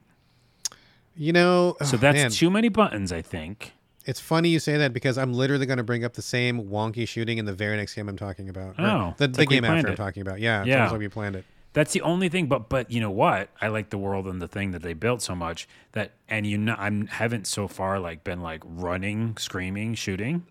[1.16, 2.32] You know, oh, So oh, that's man.
[2.32, 3.74] too many buttons, I think.
[4.06, 7.08] It's funny you say that because I'm literally going to bring up the same wonky
[7.08, 8.76] shooting in the very next game I'm talking about.
[8.80, 10.40] Oh, the, the like game after planned I'm talking about.
[10.40, 10.76] Yeah, Yeah.
[10.78, 11.46] almost like we planned it.
[11.74, 12.48] That's the only thing.
[12.48, 13.50] But but you know what?
[13.62, 16.58] I like the world and the thing that they built so much that and you
[16.58, 20.46] know I'm haven't so far like been like running, screaming, shooting.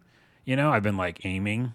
[0.44, 1.74] You know, I've been like aiming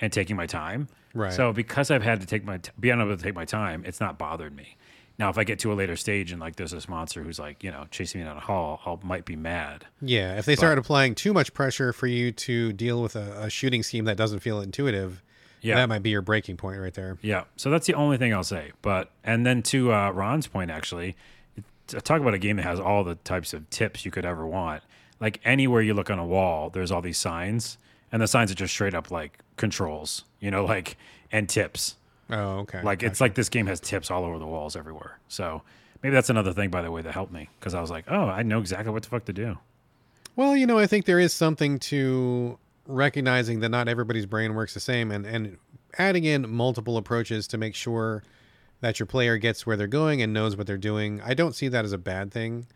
[0.00, 0.88] and taking my time.
[1.14, 1.32] Right.
[1.32, 4.00] So because I've had to take my t- be able to take my time, it's
[4.00, 4.76] not bothered me.
[5.18, 7.62] Now, if I get to a later stage and like there's this monster who's like
[7.62, 9.86] you know chasing me down a hall, I might be mad.
[10.02, 13.50] Yeah, if they start applying too much pressure for you to deal with a, a
[13.50, 15.22] shooting scheme that doesn't feel intuitive,
[15.66, 15.76] Yeah.
[15.76, 17.18] that might be your breaking point right there.
[17.22, 17.44] Yeah.
[17.56, 18.72] So that's the only thing I'll say.
[18.82, 21.16] But and then to uh, Ron's point, actually,
[21.86, 24.82] talk about a game that has all the types of tips you could ever want.
[25.20, 27.78] Like anywhere you look on a wall, there's all these signs,
[28.12, 30.96] and the signs are just straight up like controls, you know, like
[31.32, 31.96] and tips.
[32.28, 32.82] Oh, okay.
[32.82, 35.18] Like it's like this game has tips all over the walls everywhere.
[35.28, 35.62] So
[36.02, 38.26] maybe that's another thing, by the way, that helped me because I was like, oh,
[38.26, 39.58] I know exactly what the fuck to do.
[40.34, 44.74] Well, you know, I think there is something to recognizing that not everybody's brain works
[44.74, 45.58] the same and, and
[45.98, 48.22] adding in multiple approaches to make sure
[48.80, 51.20] that your player gets where they're going and knows what they're doing.
[51.24, 52.66] I don't see that as a bad thing.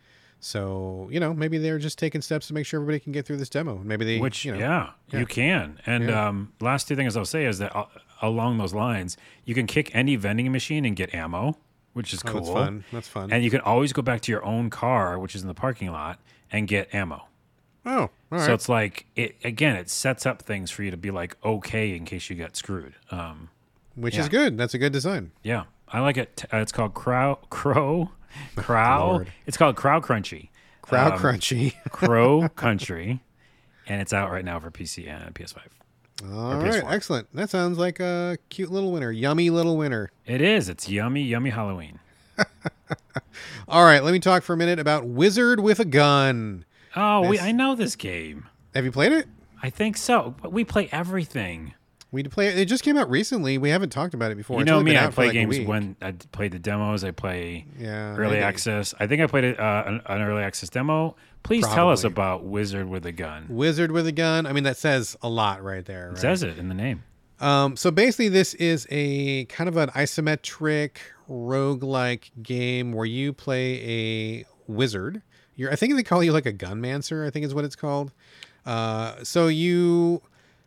[0.42, 3.36] So, you know, maybe they're just taking steps to make sure everybody can get through
[3.36, 3.76] this demo.
[3.84, 5.20] Maybe they, Which you know, yeah, yeah.
[5.20, 5.78] you can.
[5.84, 6.28] And Yeah.
[6.28, 7.84] um, last two things I'll say is that uh,
[8.22, 11.58] along those lines, you can kick any vending machine and get ammo,
[11.92, 12.40] which is oh, cool.
[12.40, 12.84] that's fun.
[12.90, 13.30] That's fun.
[13.30, 15.92] And you can always go back to your own car, which is in the parking
[15.92, 16.18] lot,
[16.50, 17.26] and get ammo.
[17.86, 18.40] Oh, all right.
[18.46, 19.76] So it's like it again.
[19.76, 22.94] It sets up things for you to be like okay in case you get screwed.
[23.10, 23.48] Um,
[23.94, 24.20] Which yeah.
[24.22, 24.56] is good.
[24.58, 25.32] That's a good design.
[25.42, 26.44] yeah, I like it.
[26.52, 28.10] Uh, it's called Crow Crow
[28.56, 29.24] Crow.
[29.46, 30.48] It's called Crow Crunchy.
[30.82, 31.74] Crowd Um, crunchy.
[31.90, 33.20] Crow Country,
[33.86, 35.58] and it's out right now for PC and PS5.
[36.32, 36.92] All right, PS4.
[36.92, 37.28] excellent.
[37.34, 39.10] That sounds like a cute little winner.
[39.10, 40.10] Yummy little winner.
[40.26, 40.68] It is.
[40.68, 41.98] It's yummy, yummy Halloween.
[43.68, 46.64] All right, let me talk for a minute about Wizard with a Gun.
[46.96, 48.46] Oh, we, I know this game.
[48.74, 49.26] Have you played it?
[49.62, 50.34] I think so.
[50.40, 51.74] But we play everything.
[52.12, 52.64] We play it.
[52.66, 53.56] Just came out recently.
[53.58, 54.56] We haven't talked about it before.
[54.56, 54.96] you It's know me.
[54.96, 57.04] I play like games when I played the demos.
[57.04, 58.42] I play yeah early maybe.
[58.42, 58.94] access.
[58.98, 61.14] I think I played it, uh, an, an early access demo.
[61.44, 63.46] Please tell us about Wizard with a Gun.
[63.48, 64.44] Wizard with a gun.
[64.46, 66.10] I mean, that says a lot right there.
[66.10, 67.04] It says it in the name.
[67.40, 70.96] Um, so basically, this is a kind of an isometric
[71.30, 73.80] roguelike game where you play
[74.38, 75.22] a wizard.
[75.60, 78.12] You're, I think they call you like a gunmancer, I think is what it's called.
[78.64, 80.22] Uh, so you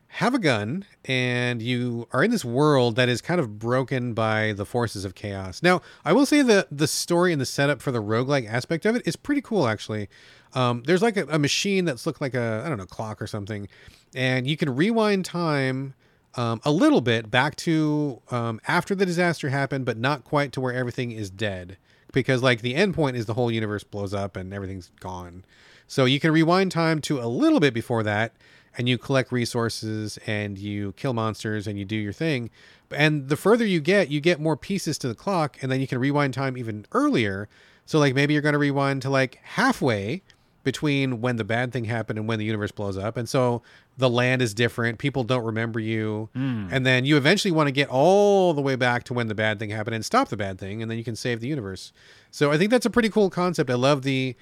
[0.07, 4.53] have a gun and you are in this world that is kind of broken by
[4.53, 5.63] the forces of chaos.
[5.63, 8.95] Now, I will say that the story and the setup for the roguelike aspect of
[8.95, 10.09] it is pretty cool, actually.
[10.53, 13.25] Um, there's like a, a machine that's looked like a, I don't know, clock or
[13.25, 13.67] something,
[14.13, 15.95] and you can rewind time
[16.35, 20.61] um, a little bit back to um, after the disaster happened, but not quite to
[20.61, 21.77] where everything is dead.
[22.13, 25.43] Because like the end point is the whole universe blows up and everything's gone.
[25.87, 28.31] So you can rewind time to a little bit before that,
[28.77, 32.49] and you collect resources and you kill monsters and you do your thing.
[32.89, 35.87] And the further you get, you get more pieces to the clock, and then you
[35.87, 37.49] can rewind time even earlier.
[37.85, 40.23] So like maybe you're going to rewind to like halfway
[40.63, 43.17] between when the bad thing happened and when the universe blows up.
[43.17, 43.61] And so
[43.97, 44.97] the land is different.
[44.97, 46.29] People don't remember you.
[46.71, 49.59] And then you eventually want to get all the way back to when the bad
[49.59, 50.81] thing happened and stop the bad thing.
[50.81, 51.91] And then you can save the universe.
[52.31, 53.69] So I think that's a pretty cool concept.
[53.69, 54.35] I love the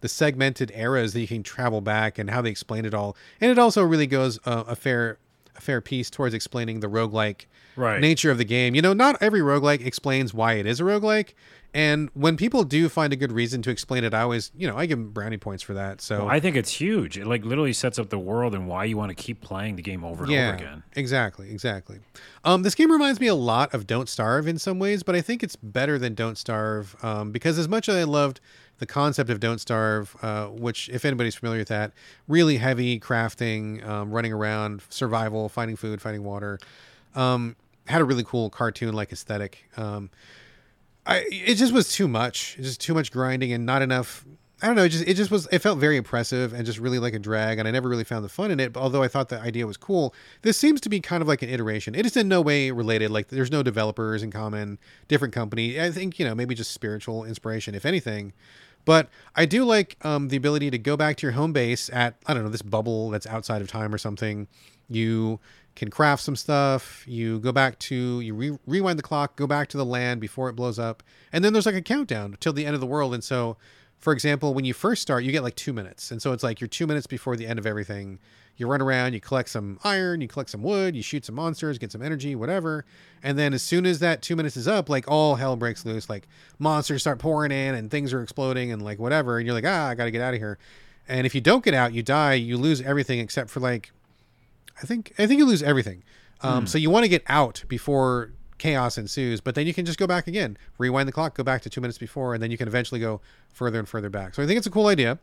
[0.00, 3.16] the segmented eras that you can travel back and how they explain it all.
[3.40, 5.18] And it also really goes uh, a fair
[5.62, 7.46] fair piece towards explaining the roguelike
[7.76, 8.00] Right.
[8.00, 8.74] nature of the game.
[8.74, 11.34] You know, not every roguelike explains why it is a roguelike.
[11.74, 14.76] And when people do find a good reason to explain it, I always, you know,
[14.76, 16.00] I give 'em brownie points for that.
[16.00, 17.18] So Well, I think it's huge.
[17.18, 19.82] It like literally sets up the world and why you want to keep playing the
[19.82, 20.82] game over and yeah, over again.
[20.96, 21.98] exactly, exactly.
[22.42, 25.20] Um, this game reminds me a lot of Don't Starve in some ways, but I
[25.20, 28.40] think it's better than Don't Starve um, because as much as I loved
[28.78, 31.92] the concept of Don't Starve, uh, which if anybody's familiar with that,
[32.26, 36.58] really heavy crafting, um, running around, survival, finding food, finding water,
[37.14, 37.56] um,
[37.86, 39.68] had a really cool cartoon-like aesthetic.
[39.76, 40.10] Um,
[41.08, 42.56] I it just was too much.
[42.60, 44.24] Just too much grinding and not enough.
[44.60, 44.84] I don't know.
[44.84, 45.48] It just it just was.
[45.50, 47.58] It felt very oppressive and just really like a drag.
[47.58, 48.72] And I never really found the fun in it.
[48.74, 50.14] But Although I thought the idea was cool.
[50.42, 51.94] This seems to be kind of like an iteration.
[51.94, 53.10] It is in no way related.
[53.10, 54.78] Like there's no developers in common.
[55.08, 55.80] Different company.
[55.80, 58.34] I think you know maybe just spiritual inspiration, if anything.
[58.84, 62.16] But I do like um, the ability to go back to your home base at
[62.26, 64.48] I don't know this bubble that's outside of time or something.
[64.88, 65.40] You
[65.76, 67.04] can craft some stuff.
[67.06, 70.48] You go back to you re- rewind the clock, go back to the land before
[70.48, 71.02] it blows up,
[71.32, 73.14] and then there's like a countdown till the end of the world.
[73.14, 73.56] And so,
[73.98, 76.60] for example, when you first start, you get like two minutes, and so it's like
[76.60, 78.18] you're two minutes before the end of everything.
[78.58, 81.78] You run around, you collect some iron, you collect some wood, you shoot some monsters,
[81.78, 82.84] get some energy, whatever.
[83.22, 86.10] And then as soon as that two minutes is up, like all hell breaks loose.
[86.10, 86.28] Like
[86.58, 89.38] monsters start pouring in and things are exploding and like whatever.
[89.38, 90.58] And you're like, ah, I got to get out of here.
[91.08, 92.34] And if you don't get out, you die.
[92.34, 93.92] You lose everything except for like
[94.82, 96.02] I think I think you lose everything.
[96.40, 99.98] Um, So you want to get out before chaos ensues, but then you can just
[99.98, 102.58] go back again, rewind the clock, go back to two minutes before, and then you
[102.58, 103.20] can eventually go
[103.52, 104.34] further and further back.
[104.34, 105.18] So I think it's a cool idea.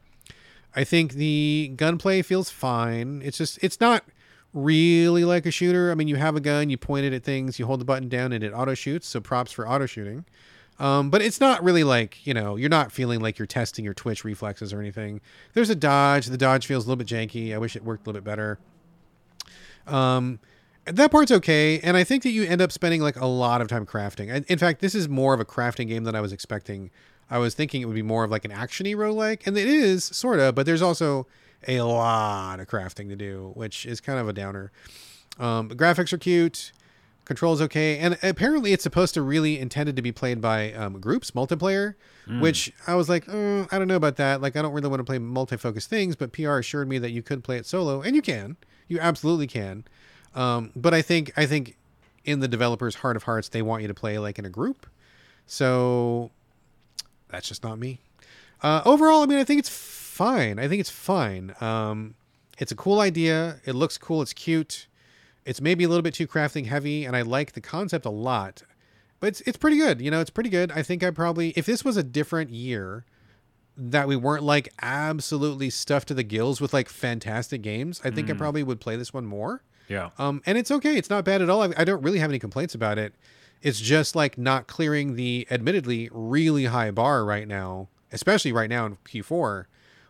[0.76, 3.22] I think the gunplay feels fine.
[3.24, 4.04] It's just it's not
[4.54, 5.92] really like a shooter.
[5.92, 8.10] I mean, you have a gun, you point it at things, you hold the button
[8.10, 9.08] down, and it auto shoots.
[9.08, 10.26] So props for auto shooting.
[10.78, 13.94] Um, but it's not really like you know you're not feeling like you're testing your
[13.94, 15.22] twitch reflexes or anything.
[15.54, 16.26] There's a dodge.
[16.26, 17.54] The dodge feels a little bit janky.
[17.54, 18.60] I wish it worked a little bit better.
[19.88, 20.40] Um,
[20.86, 23.68] that part's okay, and I think that you end up spending like a lot of
[23.68, 24.46] time crafting.
[24.46, 26.92] In fact, this is more of a crafting game than I was expecting.
[27.30, 30.04] I was thinking it would be more of like an actiony roguelike, and it is
[30.04, 31.28] sort of, but there's also
[31.68, 34.72] a lot of crafting to do, which is kind of a downer.
[35.40, 36.72] Um, graphics are cute,
[37.26, 41.32] controls okay, and apparently it's supposed to really intended to be played by um, groups,
[41.32, 41.96] multiplayer.
[42.42, 44.42] Which I was like, uh, I don't know about that.
[44.42, 47.22] Like, I don't really want to play multi-focused things, but PR assured me that you
[47.22, 48.58] could play it solo, and you can.
[48.88, 49.84] You absolutely can.
[50.34, 51.78] Um, but I think I think
[52.24, 54.88] in the developer's heart of hearts, they want you to play like in a group.
[55.46, 56.32] So
[57.36, 58.00] that's just not me.
[58.62, 60.58] Uh, overall, I mean, I think it's fine.
[60.58, 61.54] I think it's fine.
[61.62, 62.16] Um,
[62.58, 63.58] it's a cool idea.
[63.66, 64.22] It looks cool.
[64.22, 64.88] It's cute.
[65.44, 68.64] It's maybe a little bit too crafting heavy, and I like the concept a lot.
[69.20, 70.02] But it's it's pretty good.
[70.02, 70.72] You know, it's pretty good.
[70.72, 73.06] I think I probably if this was a different year
[73.78, 78.30] that we weren't like absolutely stuffed to the gills with like fantastic games, I think
[78.30, 79.62] I probably would play this one more.
[79.90, 80.12] Yeah.
[80.18, 80.96] Um, and it's okay.
[80.98, 81.62] It's not bad at all.
[81.62, 83.14] I, I don't really have any complaints about it.
[83.66, 88.86] It's just like not clearing the admittedly really high bar right now, especially right now
[88.86, 89.66] in Q4,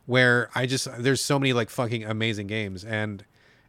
[0.05, 3.23] where I just there's so many like fucking amazing games, and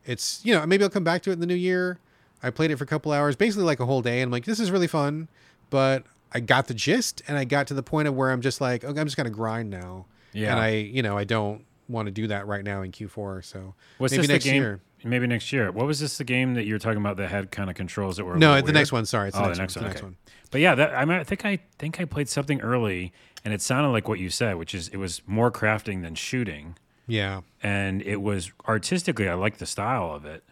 [0.05, 2.01] it's you know maybe I'll come back to it in the new year.
[2.43, 4.45] I played it for a couple hours, basically like a whole day, and I'm like,
[4.45, 5.29] this is really fun,
[5.71, 8.61] but I got the gist, and I got to the point of where I'm just
[8.61, 10.51] like, okay, I'm just gonna grind now, Yeah.
[10.51, 13.75] and I you know I don't want to do that right now in Q4, so
[14.01, 14.63] Was maybe this next the game?
[14.63, 14.81] year.
[15.05, 15.71] Maybe next year.
[15.71, 18.17] What was this the game that you were talking about that had kind of controls
[18.17, 18.75] that were No, the weird?
[18.75, 19.07] next one.
[19.07, 19.85] Sorry, it's the Oh, next, the next one.
[19.85, 19.91] one.
[19.97, 20.03] Okay.
[20.03, 20.17] one.
[20.51, 23.13] But yeah, that, I, mean, I think I think I played something early,
[23.45, 26.77] and it sounded like what you said, which is it was more crafting than shooting,
[27.07, 27.43] Yeah.
[27.63, 30.43] and it was artistically I liked the style of it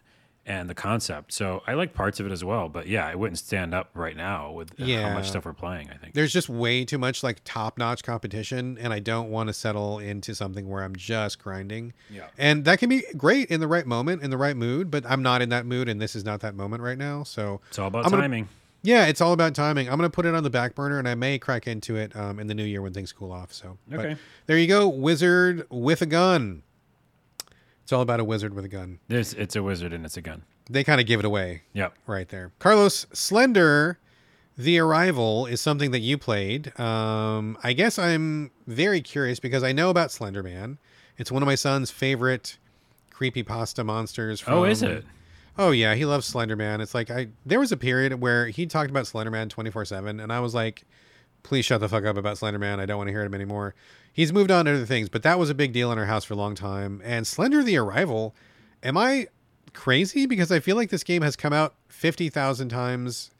[0.47, 1.33] and the concept.
[1.33, 2.69] So I like parts of it as well.
[2.69, 5.89] But yeah, I wouldn't stand up right now with uh, how much stuff we're playing.
[5.89, 6.13] I think.
[6.13, 9.99] There's just way too much like top notch competition, and I don't want to settle
[9.99, 11.93] into something where I'm just grinding.
[12.09, 12.27] Yeah.
[12.37, 15.23] And that can be great in the right moment, in the right mood, but I'm
[15.23, 17.23] not in that mood, and this is not that moment right now.
[17.23, 18.49] So, It's all about I'm gonna- timing.
[18.83, 19.87] yeah, it's all about timing.
[19.89, 22.15] I'm going to put it on the back burner, and I may crack into it
[22.15, 23.51] um, in the new year when things cool off.
[23.51, 24.15] So, but Okay.
[24.45, 24.87] there you go.
[24.87, 26.61] Wizard with a gun.
[27.85, 28.97] It's all about a wizard with a gun.
[29.09, 30.41] There's, it's a wizard and it's a gun.
[30.67, 31.61] They kind of give it away.
[31.73, 31.93] Yep.
[32.07, 32.51] right there.
[32.57, 33.99] Carlos Slender,
[34.57, 36.77] The Arrival is something that you played.
[36.79, 40.79] Um, I guess I'm very curious because I know about Slender Man.
[41.19, 42.57] It's one of my son's favorite
[43.11, 44.39] creepy pasta monsters.
[44.39, 45.05] From, Oh, is it?
[45.55, 46.81] Oh yeah, he loves Slender Man.
[46.81, 50.33] It's like I there was a period where he talked about Slender Man 24/7 and
[50.33, 50.83] I was like
[51.43, 52.79] please shut the fuck up about Slender Man.
[52.79, 53.75] I don't want to hear him anymore.
[54.15, 56.23] He's moved on to other things, but that was a big deal in our house
[56.23, 57.01] for a long time.
[57.03, 58.33] And Slender the Arrival,
[58.81, 59.27] am I
[59.73, 63.31] crazy because I feel like this game has come out 50,000 times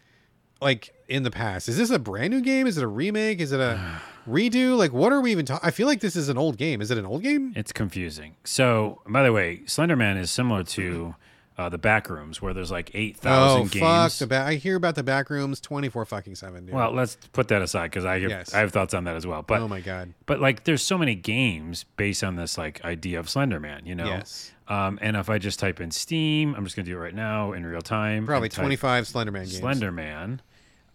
[0.59, 1.69] like in the past?
[1.69, 2.67] Is this a brand new game?
[2.67, 3.39] Is it a remake?
[3.39, 4.77] Is it a redo?
[4.77, 5.65] Like, what are we even talking?
[5.65, 6.81] I feel like this is an old game.
[6.81, 7.53] Is it an old game?
[7.55, 8.35] It's confusing.
[8.43, 11.21] So, by the way, Slenderman is similar to mm-hmm.
[11.57, 14.17] Uh, the back rooms where there's like eight thousand Oh games.
[14.19, 14.29] fuck!
[14.29, 16.65] The I hear about the back rooms twenty four fucking seven.
[16.65, 16.75] Dude.
[16.75, 18.53] well, let's put that aside because I have, Yes.
[18.53, 19.41] I have thoughts on that as well.
[19.41, 20.13] But oh my god.
[20.25, 23.85] but like, there's so many games based on this like idea of Slenderman.
[23.85, 24.05] You know.
[24.05, 24.51] Yes.
[24.67, 27.53] Um, and if I just type in Steam, I'm just gonna do it right now
[27.53, 28.25] in real time.
[28.25, 29.61] Probably and type twenty five Slenderman games.
[29.61, 30.39] Slenderman.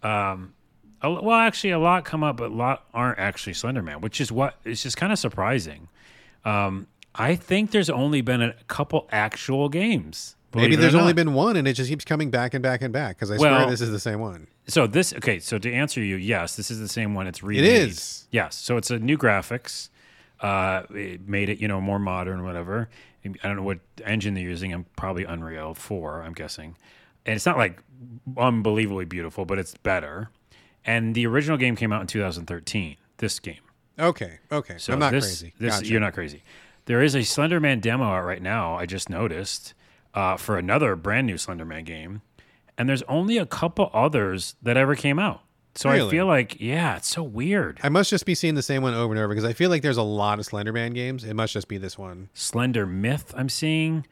[0.03, 0.53] Um,
[1.03, 4.55] well, actually, a lot come up, but a lot aren't actually Slenderman, which is what
[4.63, 5.87] it's just kind of surprising.
[6.45, 10.35] Um, I think there's only been a couple actual games.
[10.53, 11.15] Maybe there's only not.
[11.15, 13.15] been one, and it just keeps coming back and back and back.
[13.17, 14.47] Because I Well- swear this is the same one.
[14.67, 15.39] So this okay.
[15.39, 17.27] So to answer you, yes, this is the same one.
[17.27, 17.63] It's remade.
[17.63, 18.27] It is.
[18.31, 18.55] Yes.
[18.55, 19.89] So it's a new graphics.
[20.39, 22.89] Uh, it made it you know more modern, whatever.
[23.25, 24.73] I don't know what engine they're using.
[24.73, 26.21] I'm probably Unreal Four.
[26.23, 26.75] I'm guessing,
[27.25, 27.79] and it's not like
[28.37, 30.29] unbelievably beautiful, but it's better.
[30.85, 32.97] And the original game came out in 2013.
[33.17, 33.59] This game.
[33.99, 34.39] Okay.
[34.51, 34.77] Okay.
[34.79, 35.53] So I'm not this, crazy.
[35.59, 35.87] This Gotcha.
[35.87, 36.41] you're not crazy.
[36.85, 38.75] There is a Slenderman demo out right now.
[38.75, 39.75] I just noticed
[40.13, 42.21] uh, for another brand new Slenderman game,
[42.77, 45.41] and there's only a couple others that ever came out.
[45.75, 47.79] So I feel like, yeah, it's so weird.
[47.81, 49.81] I must just be seeing the same one over and over because I feel like
[49.81, 51.23] there's a lot of Slenderman games.
[51.23, 52.27] It must just be this one.
[52.33, 54.05] Slender Myth, I'm seeing,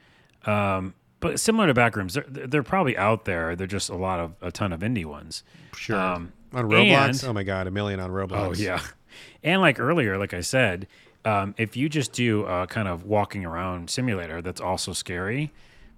[0.45, 3.57] um, but similar to Backrooms, they're, they're probably out there.
[3.57, 5.43] They're just a lot of a ton of indie ones.
[5.75, 5.97] Sure.
[5.99, 7.23] Um, on Roblox.
[7.23, 8.37] and- oh my god, a million on Roblox.
[8.37, 8.81] Oh yeah,
[9.43, 10.87] and like earlier, like I said,
[11.25, 15.51] um, if you just do a kind of walking around simulator that's also scary,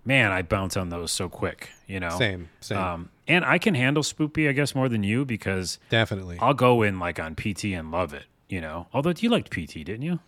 [0.05, 1.69] man, I bounce on those so quick.
[1.87, 2.49] You know, Same.
[2.61, 2.77] Same.
[2.77, 6.37] Um, and I can handle spoopy, I guess, more than you because Definitely.
[6.39, 8.23] I'll go in like on PT and love it.
[8.49, 10.19] You know, although you liked PT, didn't you?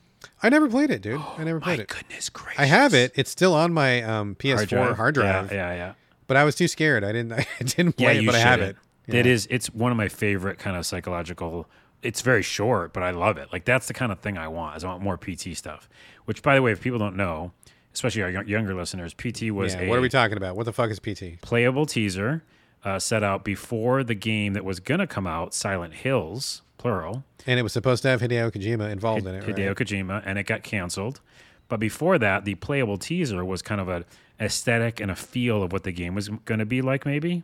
[0.42, 1.22] I never played it, dude.
[1.38, 1.90] I never played My it.
[1.90, 2.60] goodness gracious!
[2.60, 3.12] I have it.
[3.16, 5.94] It's still on my um, PS4 hard drive, Yeah, yeah, yeah.
[6.28, 7.04] but I was too scared.
[7.04, 7.34] I didn't.
[7.34, 8.78] I didn't play yeah, it, but I have shouldn't.
[9.08, 9.18] it.
[9.18, 9.32] It Yeah.
[9.34, 9.48] is.
[9.52, 11.68] It's one of my favorite kind of psychological.
[12.02, 13.50] It's very short, but I love it.
[13.52, 14.78] Like that's the kind of thing I want.
[14.78, 15.90] Is I want more PT stuff.
[16.26, 17.52] Which, by the way, if people don't know,
[17.94, 20.56] especially our young- younger listeners, PT was Yeah, a what are we talking about?
[20.56, 21.40] What the fuck is PT?
[21.42, 22.44] playable teaser
[22.84, 27.24] uh, set out before the game that was gonna come out, Silent Hills, plural.
[27.48, 29.78] And it was supposed to have Hideo Kojima involved in it, Hideo right?
[29.78, 31.22] Kojima, and it got canceled.
[31.70, 34.04] But before that, the playable teaser was kind of an
[34.40, 37.44] aesthetic and a feel of what the game was going to be like, maybe.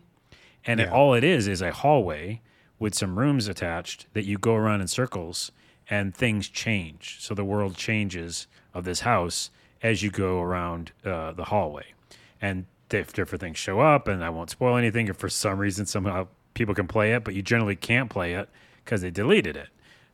[0.65, 2.41] And it, all it is is a hallway
[2.77, 5.51] with some rooms attached that you go around in circles,
[5.89, 7.17] and things change.
[7.19, 9.49] So the world changes of this house
[9.81, 11.85] as you go around uh, the hallway,
[12.41, 14.07] and diff- different things show up.
[14.07, 17.33] And I won't spoil anything if for some reason somehow people can play it, but
[17.35, 18.49] you generally can't play it
[18.83, 19.69] because they deleted it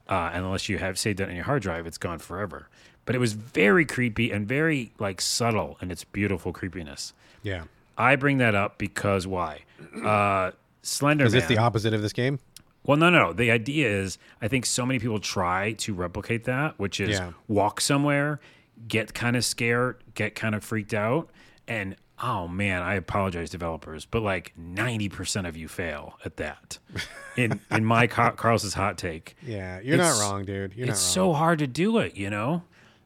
[0.08, 2.68] uh, and unless you have saved it on your hard drive, it's gone forever.
[3.06, 7.14] But it was very creepy and very like subtle and its beautiful creepiness.
[7.44, 7.64] Yeah,
[7.98, 9.62] I bring that up because why?
[10.04, 10.52] Uh,
[10.82, 12.40] Slender is this the opposite of this game?
[12.84, 13.34] well, no, no.
[13.34, 17.32] The idea is, I think so many people try to replicate that, which is Yeah.
[17.48, 18.40] walk somewhere,
[18.88, 21.30] get kind of scared, get kind of freaked out,
[21.68, 26.78] and oh man, I apologize, developers, but like ninety percent of you fail at that.
[27.38, 30.74] In in my Car- Carlos's hot take, Yeah, you're It's- not wrong, dude.
[30.76, 32.64] You're it's so hard to do it, you know.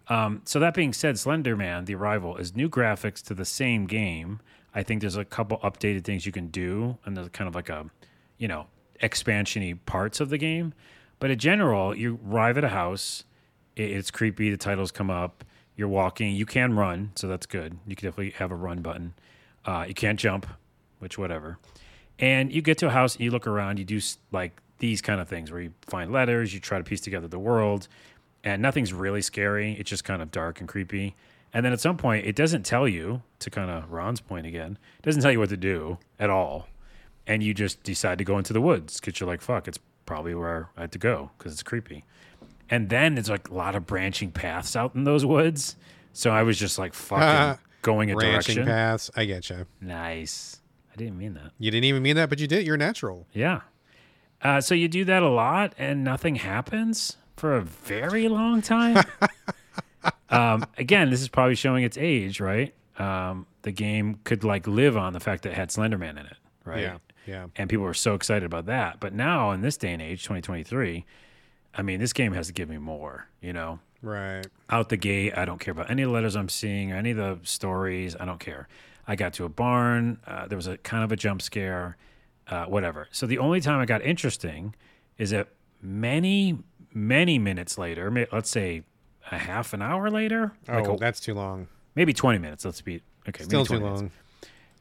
[0.08, 3.86] Um, so that being said, Slender Man: The Arrival is new graphics to the same
[3.88, 4.40] game.
[4.76, 7.70] I think there's a couple updated things you can do, and there's kind of like
[7.70, 7.90] a,
[8.38, 8.68] you know,
[9.02, 10.74] expansiony parts of the game.
[11.20, 13.24] But in general, you arrive at a house.
[13.76, 14.50] It's creepy.
[14.52, 15.44] The titles come up.
[15.80, 16.36] You're walking.
[16.36, 17.80] You can run, so that's good.
[17.88, 19.14] You can definitely have a run button.
[19.64, 20.46] Uh, you can't jump,
[21.00, 21.58] which whatever.
[22.20, 24.02] And you get to a house, you look around, you do
[24.34, 27.40] like these kind of things where you find letters, you try to piece together the
[27.40, 27.88] world,
[28.44, 29.78] and nothing's really scary.
[29.80, 31.16] It's just kind of dark and creepy.
[31.54, 34.78] And then at some point, it doesn't tell you, to kind of Ron's point again,
[34.98, 36.68] it doesn't tell you what to do at all.
[37.26, 40.36] And you just decide to go into the woods because you're like, fuck, it's probably
[40.36, 42.04] where I had to go because it's creepy.
[42.70, 45.76] And then it's like a lot of branching paths out in those woods.
[46.14, 48.66] So I was just like fucking going a Branching direction.
[48.66, 49.10] paths.
[49.16, 49.66] I get you.
[49.82, 50.62] Nice.
[50.92, 51.52] I didn't mean that.
[51.58, 52.66] You didn't even mean that, but you did.
[52.66, 53.28] You're natural.
[53.34, 53.62] Yeah.
[54.42, 59.04] Uh, so you do that a lot and nothing happens for a very long time.
[60.30, 62.74] um, again, this is probably showing its age, right?
[62.98, 66.38] Um, the game could like live on the fact that it had Slenderman in it,
[66.66, 66.82] right?
[66.82, 67.46] Yeah, yeah.
[67.56, 69.00] And people were so excited about that.
[69.00, 71.06] But now in this day and age, 2023,
[71.80, 73.80] I mean, this game has to give me more, you know?
[74.02, 74.46] Right.
[74.70, 75.38] out the gate.
[75.38, 78.16] I don't care about any letters I'm seeing or any of the stories.
[78.20, 78.68] I don't care.
[79.08, 80.20] I got to a barn.
[80.28, 81.96] Uh, there was a kind of a jump scare,
[82.50, 83.08] uh, whatever.
[83.12, 84.74] So the only time it got interesting
[85.18, 85.48] is that
[85.82, 86.60] many,
[86.94, 88.84] many minutes later, let's say
[89.32, 91.68] a half an hour later, Oh, like a- that's too long.
[91.96, 92.64] maybe 20 minutes.
[92.66, 93.44] Let's be okay.
[93.44, 94.02] Still maybe too 20 minutes.
[94.02, 94.12] long.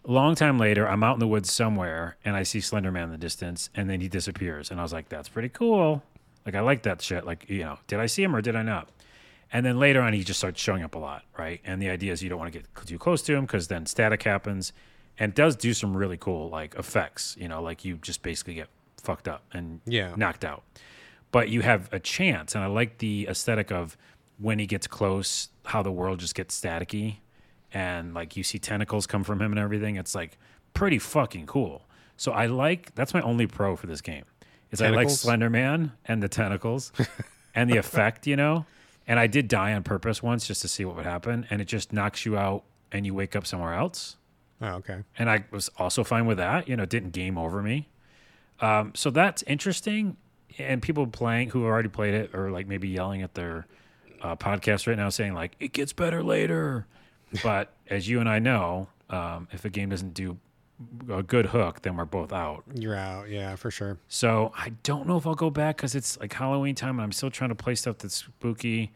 [0.05, 3.11] Long time later, I'm out in the woods somewhere and I see Slender Man in
[3.11, 4.71] the distance and then he disappears.
[4.71, 6.03] And I was like, that's pretty cool.
[6.49, 7.27] Like, I like that shit.
[7.27, 8.89] Like, you know, did I see him or did I not?
[9.53, 11.61] And then later on, he just starts showing up a lot, right?
[11.65, 13.85] And the idea is you don't want to get too close to him because then
[13.87, 14.73] static happens
[15.19, 18.55] and it does do some really cool, like, effects, you know, like you just basically
[18.55, 18.69] get
[19.03, 20.15] fucked up and Yeah.
[20.17, 20.63] knocked out.
[21.33, 22.55] But you have a chance.
[22.55, 23.97] And I like the aesthetic of
[24.39, 27.19] when he gets close, how the world just gets staticky
[27.73, 29.97] and like you see tentacles come from him and everything.
[29.97, 30.39] It's like
[30.73, 31.83] pretty fucking cool.
[32.17, 34.25] So I like that's my only pro for this game.
[34.71, 35.21] Is I like Tentacles?
[35.21, 36.93] Slender Man and the tentacles
[37.55, 38.67] and the effect, you know.
[39.07, 41.65] And I did die on purpose once just to see what would happen, and it
[41.65, 44.17] just knocks you out and you wake up somewhere else.
[44.61, 45.03] Oh, okay.
[45.19, 46.69] And I was also fine with that.
[46.69, 47.89] You know, it didn't game over me.
[48.61, 50.17] Um, so that's interesting.
[50.59, 53.67] And people playing who have already played it or like maybe yelling at their
[54.21, 56.87] uh, podcast right now saying like it gets better later.
[57.43, 60.39] But as you and I know, um, if a game doesn't do
[61.11, 62.65] a good hook, then we're both out.
[62.75, 63.29] You're out.
[63.29, 63.99] Yeah, for sure.
[64.09, 67.13] So I don't know if I'll go back because it's like Halloween time and I'm
[67.13, 68.93] still trying to play stuff that's spooky.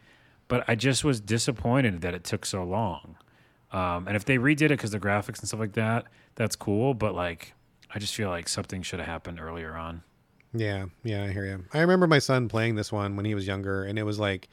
[0.47, 3.17] But I just was disappointed that it took so long.
[3.71, 6.05] Um, and if they redid it because the graphics and stuff like that,
[6.35, 6.93] that's cool.
[6.93, 7.53] But like,
[7.93, 10.03] I just feel like something should have happened earlier on.
[10.53, 11.65] Yeah, yeah, I hear you.
[11.73, 14.49] I remember my son playing this one when he was younger, and it was like,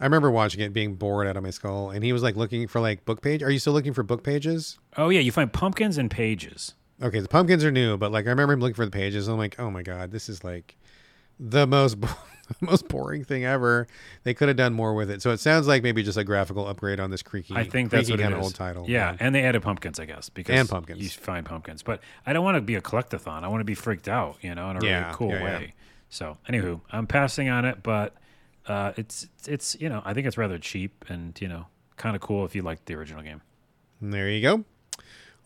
[0.00, 2.68] I remember watching it, being bored out of my skull, and he was like looking
[2.68, 3.42] for like book page.
[3.42, 4.78] Are you still looking for book pages?
[4.96, 6.74] Oh yeah, you find pumpkins and pages.
[7.02, 9.26] Okay, the pumpkins are new, but like I remember him looking for the pages.
[9.28, 10.76] And I'm like, oh my god, this is like
[11.40, 12.08] the most bo-
[12.60, 13.86] most boring thing ever.
[14.24, 15.20] They could have done more with it.
[15.22, 17.54] So it sounds like maybe just a graphical upgrade on this creaky.
[17.56, 18.84] I think that's creaky what it kinda old title.
[18.88, 21.02] Yeah, and they added pumpkins, I guess, because And pumpkins.
[21.02, 23.42] You find pumpkins, but I don't want to be a collectathon.
[23.42, 25.58] I want to be freaked out, you know, in a Yeah, really cool yeah, yeah.
[25.58, 25.74] way.
[26.10, 28.14] So, anywho, I'm passing on it, but
[28.68, 31.66] uh, it's it's you know I think it's rather cheap and you know
[31.96, 33.40] kind of cool if you like the original game.
[34.00, 34.64] There you go.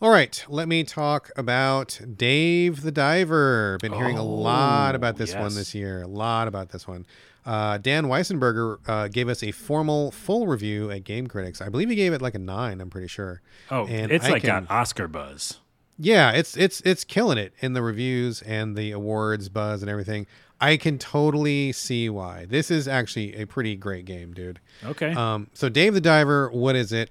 [0.01, 3.77] All right, let me talk about Dave the Diver.
[3.81, 6.01] Been hearing a lot Oh, about this one this year.
[6.01, 7.05] A lot about this one.
[7.45, 11.61] Uh, Dan Weissenberger uh, gave us a formal full review at Game Critics.
[11.61, 12.79] I believe he gave it like a nine.
[12.81, 13.41] I'm pretty sure.
[13.71, 15.59] Oh, And it's I like can- got Oscar buzz.
[15.97, 20.25] Yeah, it's it's it's killing it in the reviews and the awards buzz and everything.
[20.63, 22.45] I can totally see why.
[22.45, 24.61] This is actually a pretty great game, dude.
[24.85, 25.11] Okay.
[25.11, 27.09] Um, so Dave the Diver, what is it?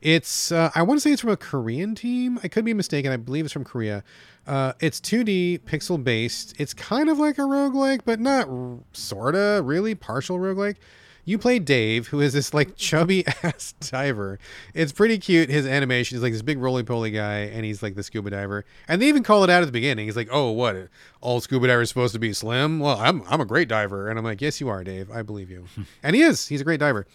[0.00, 2.38] It's uh, I want to say it's from a Korean team.
[2.44, 3.10] I could be mistaken.
[3.10, 4.04] I believe it's from Korea.
[4.46, 6.54] Uh, it's 2D pixel based.
[6.60, 10.76] It's kind of like a roguelike, but not r- sorta really partial roguelike.
[11.24, 14.38] You play Dave, who is this like chubby ass diver.
[14.74, 15.48] It's pretty cute.
[15.48, 18.64] His animation is like this big roly poly guy, and he's like the scuba diver.
[18.88, 20.06] And they even call it out at the beginning.
[20.06, 20.88] He's like, "Oh, what?
[21.20, 22.80] All scuba divers supposed to be slim?
[22.80, 25.10] Well, I'm I'm a great diver." And I'm like, "Yes, you are, Dave.
[25.10, 25.66] I believe you."
[26.02, 26.48] and he is.
[26.48, 27.06] He's a great diver.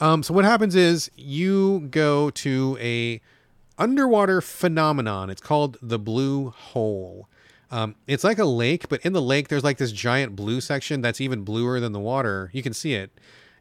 [0.00, 3.20] Um, so what happens is you go to a
[3.78, 5.30] underwater phenomenon.
[5.30, 7.28] It's called the blue hole.
[7.70, 11.00] Um, it's like a lake, but in the lake there's like this giant blue section
[11.02, 12.50] that's even bluer than the water.
[12.52, 13.10] You can see it,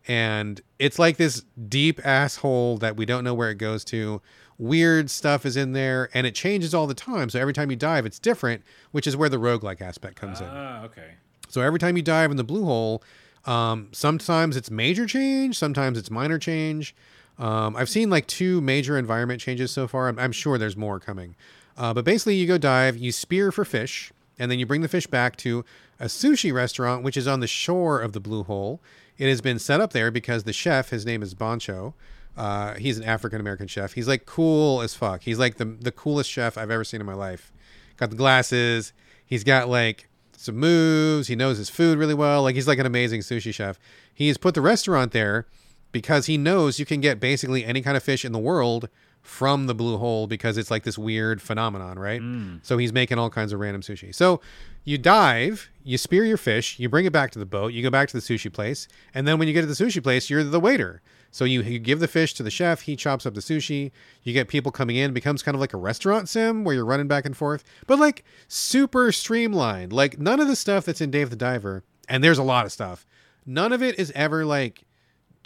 [0.08, 4.22] and it's like this deep asshole that we don't know where it goes to.
[4.58, 7.30] Weird stuff is in there, and it changes all the time.
[7.30, 10.48] So every time you dive, it's different, which is where the roguelike aspect comes in.
[10.50, 11.16] Ah, okay.
[11.50, 13.04] So every time you dive in the blue hole,
[13.46, 16.96] um, sometimes it's major change, sometimes it's minor change.
[17.38, 20.08] Um, I've seen like two major environment changes so far.
[20.08, 21.36] I'm, I'm sure there's more coming.
[21.78, 24.88] Uh, but basically, you go dive, you spear for fish, and then you bring the
[24.88, 25.64] fish back to
[26.00, 28.82] a sushi restaurant, which is on the shore of the blue hole.
[29.18, 31.96] It has been set up there because the chef, his name is Bancho.
[32.36, 33.94] Uh, he's an African American chef.
[33.94, 35.24] He's like cool as fuck.
[35.24, 37.52] He's like the the coolest chef I've ever seen in my life.
[37.98, 38.94] Got the glasses.
[39.26, 40.08] He's got like
[40.38, 41.28] some moves.
[41.28, 42.44] He knows his food really well.
[42.44, 43.80] Like he's like an amazing sushi chef.
[44.14, 45.48] He's put the restaurant there
[45.92, 48.88] because he knows you can get basically any kind of fish in the world
[49.28, 52.22] from the blue hole because it's like this weird phenomenon, right?
[52.22, 52.60] Mm.
[52.64, 54.16] So he's making all kinds of random sushi.
[54.16, 54.40] So
[54.86, 57.90] you dive, you spear your fish, you bring it back to the boat, you go
[57.90, 60.46] back to the sushi place, and then when you get to the sushi place, you're
[60.46, 61.02] the waiter.
[61.30, 63.92] So you, you give the fish to the chef, he chops up the sushi,
[64.24, 66.86] you get people coming in, it becomes kind of like a restaurant sim where you're
[66.86, 69.92] running back and forth, but like super streamlined.
[69.92, 72.72] Like none of the stuff that's in Dave the Diver, and there's a lot of
[72.72, 73.06] stuff.
[73.46, 74.86] None of it is ever like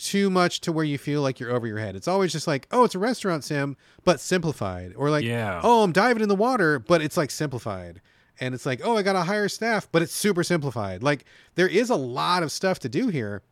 [0.03, 1.95] too much to where you feel like you're over your head.
[1.95, 4.93] It's always just like, oh, it's a restaurant sim, but simplified.
[4.95, 5.59] Or like, Yeah.
[5.63, 8.01] oh, I'm diving in the water, but it's like simplified.
[8.39, 11.03] And it's like, oh, I got to hire staff, but it's super simplified.
[11.03, 11.25] Like
[11.55, 13.43] there is a lot of stuff to do here.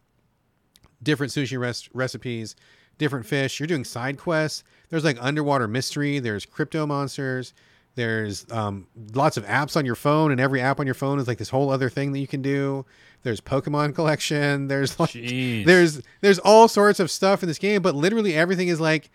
[1.01, 2.55] Different sushi res- recipes,
[2.97, 3.59] different fish.
[3.59, 4.63] You're doing side quests.
[4.89, 6.19] There's like underwater mystery.
[6.19, 7.53] There's crypto monsters.
[7.95, 11.27] There's um, lots of apps on your phone, and every app on your phone is
[11.27, 12.85] like this whole other thing that you can do.
[13.23, 14.67] There's Pokemon collection.
[14.69, 15.65] There's like Jeez.
[15.65, 19.09] there's there's all sorts of stuff in this game, but literally everything is like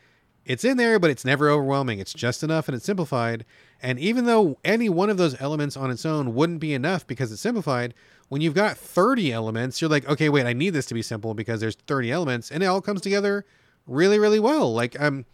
[0.44, 1.98] it's in there, but it's never overwhelming.
[1.98, 3.44] It's just enough and it's simplified.
[3.82, 7.32] And even though any one of those elements on its own wouldn't be enough because
[7.32, 7.94] it's simplified,
[8.28, 11.34] when you've got 30 elements, you're like, okay, wait, I need this to be simple
[11.34, 13.46] because there's 30 elements and it all comes together
[13.86, 14.72] really, really well.
[14.72, 15.24] Like I'm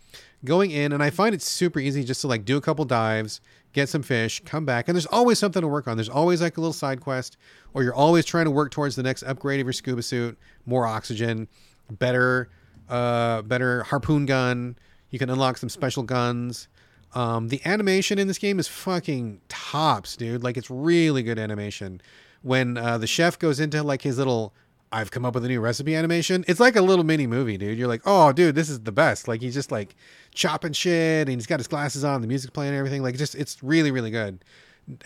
[0.44, 3.40] going in and I find it super easy just to like do a couple dives,
[3.72, 5.96] get some fish, come back, and there's always something to work on.
[5.96, 7.36] There's always like a little side quest,
[7.74, 10.86] or you're always trying to work towards the next upgrade of your scuba suit, more
[10.86, 11.48] oxygen,
[11.90, 12.50] better,
[12.88, 14.76] uh, better harpoon gun.
[15.10, 16.68] You can unlock some special guns.
[17.14, 20.44] Um, the animation in this game is fucking tops, dude.
[20.44, 22.00] Like it's really good animation.
[22.42, 24.54] When uh, the chef goes into like his little
[24.92, 26.44] I've come up with a new recipe animation.
[26.48, 27.78] It's like a little mini movie, dude.
[27.78, 29.28] You're like, oh, dude, this is the best.
[29.28, 29.94] Like he's just like
[30.34, 33.02] chopping shit, and he's got his glasses on, the music playing, and everything.
[33.02, 34.44] Like just, it's really, really good.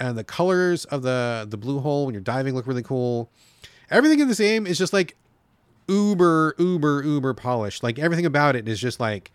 [0.00, 3.30] And the colors of the the blue hole when you're diving look really cool.
[3.90, 5.16] Everything in this game is just like
[5.88, 7.82] uber, uber, uber polished.
[7.82, 9.30] Like everything about it is just like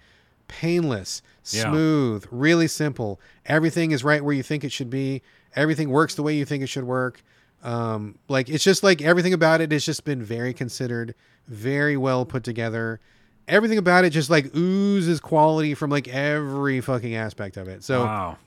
[0.47, 1.21] painless,
[1.51, 1.69] Yeah.
[1.69, 3.19] smooth, really simple.
[3.45, 5.21] Everything is right where you think it should be.
[5.55, 7.21] Everything works the way you think it should work.
[7.63, 11.15] Um, like it's just like everything about it has just been very considered,
[11.47, 12.99] very well put together.
[13.47, 17.83] Everything about it just like oozes quality from like every fucking aspect of it.
[17.83, 18.37] So wow.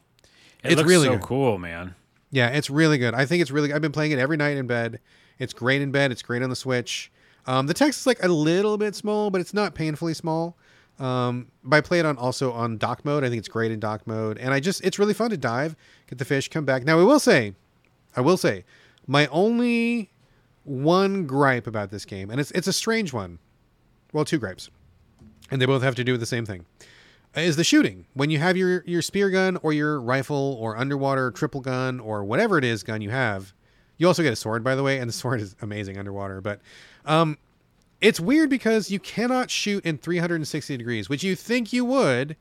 [0.62, 1.22] It it's looks really so good.
[1.22, 1.94] cool, man.
[2.30, 3.14] yeah, it's really good.
[3.14, 3.72] I think it's really.
[3.72, 5.00] I've been playing it every night in bed.
[5.38, 6.12] It's great in bed.
[6.12, 7.10] It's great on the Switch.
[7.46, 10.56] Um, the text is like a little bit small, but it's not painfully small.
[11.00, 13.24] Um, but I play it on also on dock mode.
[13.24, 15.74] I think it's great in dock mode, and I just it's really fun to dive,
[16.06, 16.84] get the fish, come back.
[16.84, 17.54] Now I will say,
[18.14, 18.64] I will say,
[19.06, 20.10] my only
[20.64, 23.38] one gripe about this game, and it's it's a strange one.
[24.12, 24.70] Well, two gripes,
[25.50, 26.66] and they both have to do with the same thing
[27.34, 28.06] is the shooting.
[28.14, 32.24] When you have your your spear gun or your rifle or underwater triple gun or
[32.24, 33.54] whatever it is gun you have,
[33.96, 36.40] you also get a sword by the way, and the sword is amazing underwater.
[36.40, 36.60] But
[37.06, 37.38] um,
[38.00, 42.36] it's weird because you cannot shoot in 360 degrees, which you think you would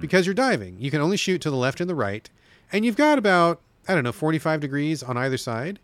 [0.00, 0.76] because you're diving.
[0.78, 2.28] You can only shoot to the left and the right,
[2.72, 5.78] and you've got about I don't know 45 degrees on either side.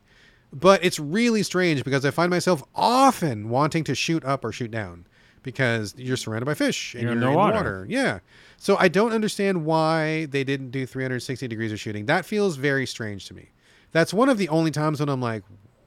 [0.53, 4.71] But it's really strange because I find myself often wanting to shoot up or shoot
[4.71, 5.07] down
[5.43, 7.57] because you're surrounded by fish and You're you're, in in the the water.
[7.57, 7.87] water.
[7.89, 8.19] Yeah.
[8.59, 12.07] So I don't understand why they didn't do 360 degrees of shooting.
[12.07, 13.49] That feels very strange to me.
[13.93, 15.43] That's one of the only times when I'm like,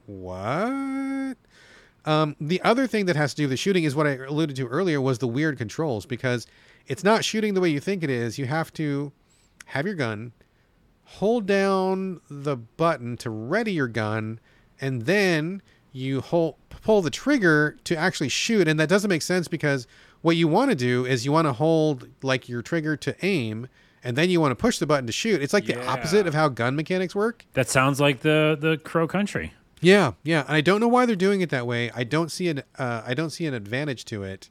[0.06, 1.36] what?
[2.04, 4.56] Um, the other thing that has to do with the shooting is what I alluded
[4.56, 6.46] to earlier was the weird controls because
[6.86, 8.38] it's not shooting the way you think it is.
[8.38, 9.12] You have to
[9.66, 10.32] have your gun,
[11.04, 14.38] hold down the button to ready your gun,
[14.80, 15.62] and then
[15.92, 18.68] you hold, pull the trigger to actually shoot.
[18.68, 19.86] And that doesn't make sense because
[20.22, 23.68] what you want to do is you want to hold like your trigger to aim,
[24.02, 25.42] and then you want to push the button to shoot.
[25.42, 27.44] It's like the opposite of how gun mechanics work.
[27.54, 29.54] That sounds like the the Crow Country.
[29.80, 31.90] Yeah, yeah, and I don't know why they're doing it that way.
[31.94, 34.48] I don't see an uh, I don't see an advantage to it,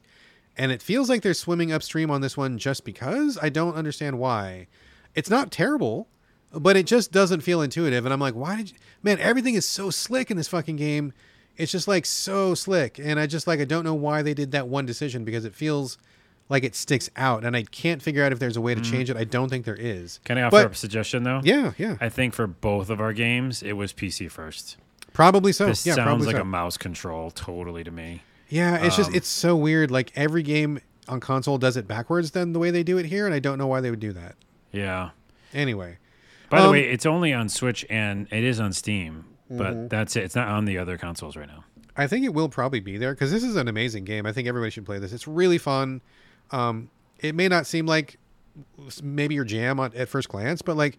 [0.56, 3.38] and it feels like they're swimming upstream on this one just because.
[3.42, 4.68] I don't understand why.
[5.14, 6.08] It's not terrible,
[6.52, 8.04] but it just doesn't feel intuitive.
[8.04, 9.18] And I'm like, why did you, man?
[9.20, 11.12] Everything is so slick in this fucking game.
[11.56, 14.52] It's just like so slick, and I just like I don't know why they did
[14.52, 15.96] that one decision because it feels
[16.50, 19.08] like it sticks out, and I can't figure out if there's a way to change
[19.10, 19.16] it.
[19.16, 20.20] I don't think there is.
[20.24, 21.40] Can I offer But- up a suggestion though?
[21.42, 24.76] Yeah, yeah, I think for both of our games, it was PC first.
[25.14, 25.64] probably so.
[25.66, 26.42] This yeah, sounds like so.
[26.42, 28.22] a mouse control totally to me.
[28.50, 29.90] Yeah, it's just Um, it's so weird.
[29.90, 30.78] Like every game
[31.08, 33.56] on console does it backwards than the way they do it here, and I don't
[33.56, 34.34] know why they would do that.
[34.72, 35.10] Yeah.
[35.54, 35.96] Anyway,
[36.50, 39.88] By the Um, way, it's only on Switch and it is on Steam, but Mm-hmm.
[39.88, 40.24] that's it.
[40.24, 41.64] It's not on the other consoles right now.
[41.96, 44.26] I think it will probably be there because this is an amazing game.
[44.26, 45.12] I think everybody should play this.
[45.12, 46.02] It's really fun.
[46.50, 46.90] Um,
[47.20, 48.18] it may not seem like
[49.02, 50.98] maybe your jam on, at first glance, but like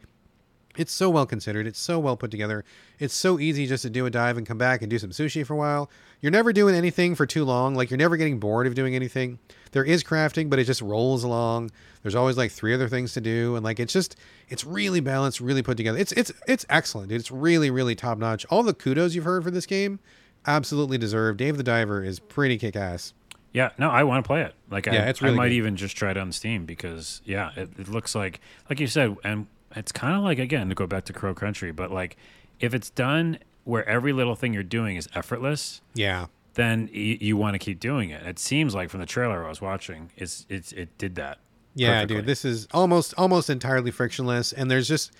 [0.77, 1.67] it's so well considered.
[1.67, 2.63] It's so well put together.
[2.99, 5.45] It's so easy just to do a dive and come back and do some sushi
[5.45, 5.89] for a while.
[6.21, 7.75] You're never doing anything for too long.
[7.75, 9.39] Like you're never getting bored of doing anything.
[9.71, 11.71] There is crafting, but it just rolls along.
[12.03, 14.15] There's always like three other things to do, and like it's just
[14.47, 15.97] it's really balanced, really put together.
[15.97, 17.19] It's it's it's excellent, dude.
[17.19, 18.45] It's really really top notch.
[18.49, 19.99] All the kudos you've heard for this game,
[20.45, 21.39] absolutely deserved.
[21.39, 23.13] Dave the Diver is pretty kick ass.
[23.53, 24.53] Yeah, no, I want to play it.
[24.69, 25.55] Like, I, it's really I might good.
[25.55, 28.39] even just try it on Steam because, yeah, it, it looks like,
[28.69, 29.47] like you said, and
[29.77, 32.17] it's kind of like again to go back to Crow Country, but like
[32.59, 36.27] if it's done where every little thing you're doing is effortless, Yeah.
[36.55, 38.25] then y- you want to keep doing it.
[38.25, 41.39] It seems like from the trailer I was watching, it's it's it did that.
[41.75, 42.15] Yeah, perfectly.
[42.17, 45.11] dude, this is almost almost entirely frictionless, and there's just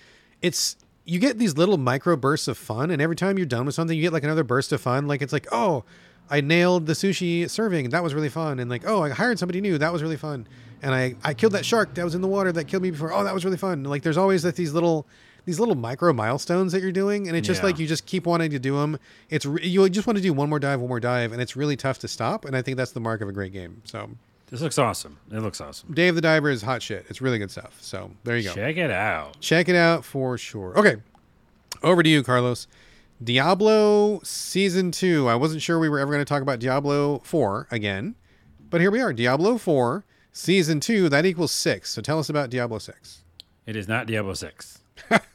[0.42, 3.74] it's you get these little micro bursts of fun, and every time you're done with
[3.74, 5.06] something, you get like another burst of fun.
[5.06, 5.84] Like it's like, oh,
[6.28, 9.60] I nailed the sushi serving, that was really fun, and like, oh, I hired somebody
[9.62, 10.46] new, that was really fun,
[10.82, 13.12] and I I killed that shark that was in the water that killed me before,
[13.12, 13.84] oh, that was really fun.
[13.84, 15.06] Like there's always like these little
[15.44, 17.66] these little micro milestones that you're doing, and it's just Yeah.
[17.66, 18.98] like you just keep wanting to do them.
[19.30, 21.56] It's re- you just want to do one more dive, one more dive, and it's
[21.56, 22.44] really tough to stop.
[22.44, 23.80] And I think that's the mark of a great game.
[23.84, 24.10] So
[24.50, 25.16] This looks awesome.
[25.30, 25.92] It looks awesome.
[25.94, 27.06] Dave the Diver is hot shit.
[27.08, 27.78] It's really good stuff.
[27.80, 28.54] So there you go.
[28.54, 29.40] Check it out.
[29.40, 30.78] Check it out for sure.
[30.78, 30.96] Okay,
[31.82, 32.66] over to you, Carlos.
[33.22, 35.28] Diablo season two.
[35.28, 38.14] I wasn't sure we were ever going to talk about Diablo four again,
[38.70, 39.12] but here we are.
[39.12, 40.04] Diablo four
[40.38, 41.08] season two.
[41.08, 41.90] That equals six.
[41.90, 43.22] So tell us about Diablo six.
[43.66, 44.78] It is not Diablo six.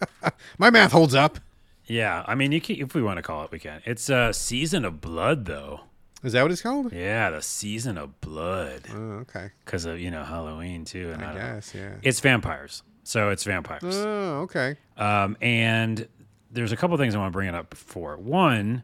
[0.58, 1.40] My math holds up.
[1.86, 3.82] Yeah, I mean, you can, if we want to call it, we can.
[3.86, 5.82] It's a uh, season of blood, though.
[6.24, 6.94] Is that what it's called?
[6.94, 8.84] Yeah, the season of blood.
[8.94, 9.52] Oh, okay.
[9.66, 11.12] Because of you know Halloween too.
[11.12, 11.96] And I, I guess, yeah.
[12.02, 12.84] It's vampires.
[13.04, 13.84] So it's vampires.
[13.84, 14.78] Oh, okay.
[14.96, 16.08] Um, and
[16.52, 18.16] there's a couple things I want to bring it up for.
[18.16, 18.84] One,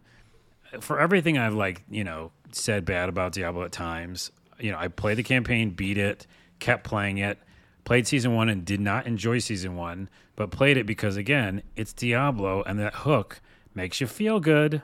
[0.82, 4.88] for everything I've like, you know, said bad about Diablo at times, you know, I
[4.88, 6.28] played the campaign, beat it,
[6.60, 7.40] kept playing it,
[7.84, 11.94] played season one and did not enjoy season one, but played it because again, it's
[11.94, 13.42] Diablo and that hook
[13.74, 14.82] makes you feel good.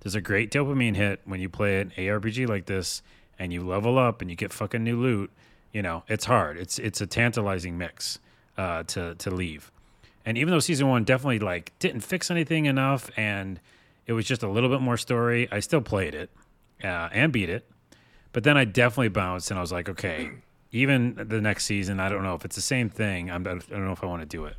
[0.00, 3.02] There's a great dopamine hit when you play an ARPG like this
[3.38, 5.30] and you level up and you get fucking new loot.
[5.72, 6.56] You know, it's hard.
[6.56, 8.18] It's it's a tantalizing mix
[8.56, 9.70] uh, to to leave.
[10.24, 13.60] And even though season one definitely like didn't fix anything enough, and
[14.06, 16.30] it was just a little bit more story, I still played it
[16.82, 17.68] uh, and beat it.
[18.36, 20.28] But then I definitely bounced, and I was like, okay,
[20.70, 23.30] even the next season, I don't know if it's the same thing.
[23.30, 24.56] I'm, I don't know if I want to do it.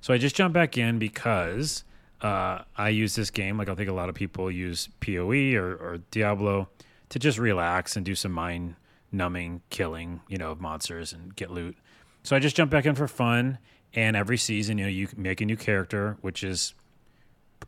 [0.00, 1.84] So I just jumped back in because
[2.22, 5.76] uh, I use this game like I think a lot of people use PoE or,
[5.76, 6.70] or Diablo
[7.10, 8.76] to just relax and do some mind
[9.12, 11.76] numbing killing, you know, of monsters and get loot.
[12.22, 13.58] So I just jumped back in for fun.
[13.92, 16.72] And every season, you know, you make a new character, which is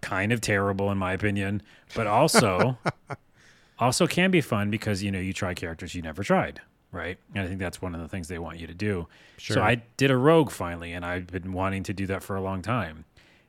[0.00, 1.60] kind of terrible in my opinion,
[1.94, 2.78] but also
[3.84, 6.60] also can be fun because you know you try characters you never tried,
[6.90, 7.18] right?
[7.34, 9.06] And I think that's one of the things they want you to do.
[9.38, 9.54] Sure.
[9.54, 12.40] So I did a rogue finally, and I've been wanting to do that for a
[12.40, 13.04] long time,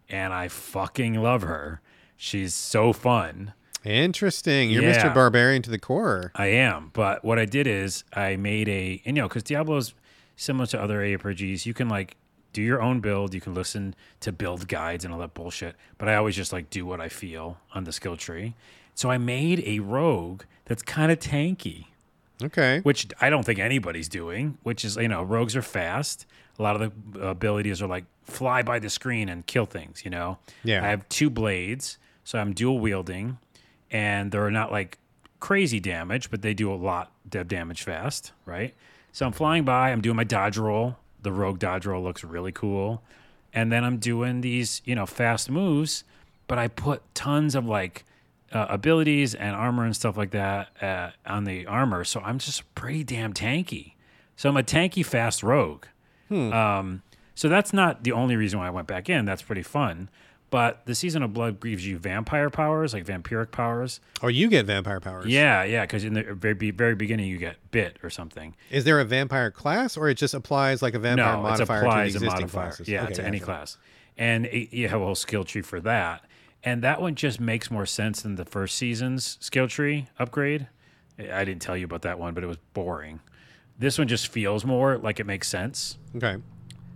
[0.10, 1.82] and I fucking love her.
[2.18, 3.54] She's so fun.
[3.84, 4.70] Interesting.
[4.70, 5.04] You're Yeah.
[5.04, 5.14] Mr.
[5.14, 6.32] Barbarian to the core.
[6.36, 9.94] I am, but what I did is I made a, and you know, because Diablo's
[10.38, 12.16] similar to other ARPGs, you can like
[12.54, 15.76] do your own build, you can listen to build guides and all that bullshit.
[15.98, 18.54] But I always just like do what I feel on the skill tree.
[18.96, 21.86] So I made a rogue that's kind of tanky,
[22.42, 22.80] Okay.
[22.82, 24.58] which I don't think anybody's doing.
[24.64, 26.26] Which is, you know, rogues are fast.
[26.60, 30.04] A lot of the abilities are like fly by the screen and kill things.
[30.06, 30.38] You know.
[30.64, 30.84] Yeah.
[30.84, 33.38] I have two blades, so I'm dual wielding,
[33.92, 34.98] and they're not like
[35.40, 38.74] crazy damage, but they do a lot of damage fast, right?
[39.12, 40.96] So I'm flying by, I'm doing my dodge roll.
[41.22, 43.04] The rogue dodge roll looks really cool.
[43.54, 46.04] And then I'm doing these, you know, fast moves,
[46.48, 48.06] but I put tons of like
[48.54, 52.04] uh, abilities and armor and stuff like that uh, on the armor.
[52.04, 53.94] So I'm just pretty damn tanky.
[54.36, 55.86] So I'm a tanky fast rogue.
[56.32, 57.04] Um,
[57.36, 59.26] so that's not the only reason why I went back in.
[59.26, 60.10] That's pretty fun.
[60.50, 64.00] But the season of blood gives you vampire powers, like vampiric powers.
[64.22, 65.26] Or you get vampire powers.
[65.26, 65.82] Yeah, yeah.
[65.82, 68.56] Because in the very very beginning, you get bit or something.
[68.70, 71.82] Is there a vampire class, or it just applies like a vampire no, it modifier
[71.82, 72.64] to the applies a existing modifier.
[72.68, 72.88] classes?
[72.88, 73.78] Yeah, Okay, to any class,
[74.16, 76.24] and it, you have a whole skill tree for that.
[76.64, 80.68] And that one just makes more sense than the first season's skill tree upgrade.
[81.20, 83.20] I didn't tell you about that one, but it was boring.
[83.78, 85.98] This one just feels more like it makes sense.
[86.16, 86.38] Okay.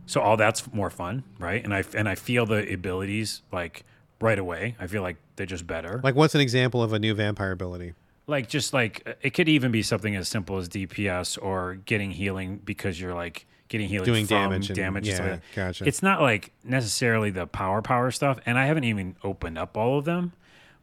[0.05, 1.63] So all that's more fun, right?
[1.63, 3.83] And I and I feel the abilities like
[4.21, 4.75] right away.
[4.79, 5.99] I feel like they're just better.
[6.03, 7.93] Like, what's an example of a new vampire ability?
[8.27, 12.61] like just like it could even be something as simple as DPS or getting healing
[12.63, 15.07] because you're like getting healing Doing from damage and- damage.
[15.09, 15.85] and yeah, like gotcha.
[15.85, 19.97] It's not like necessarily the power power stuff, and I haven't even opened up all
[19.97, 20.33] of them,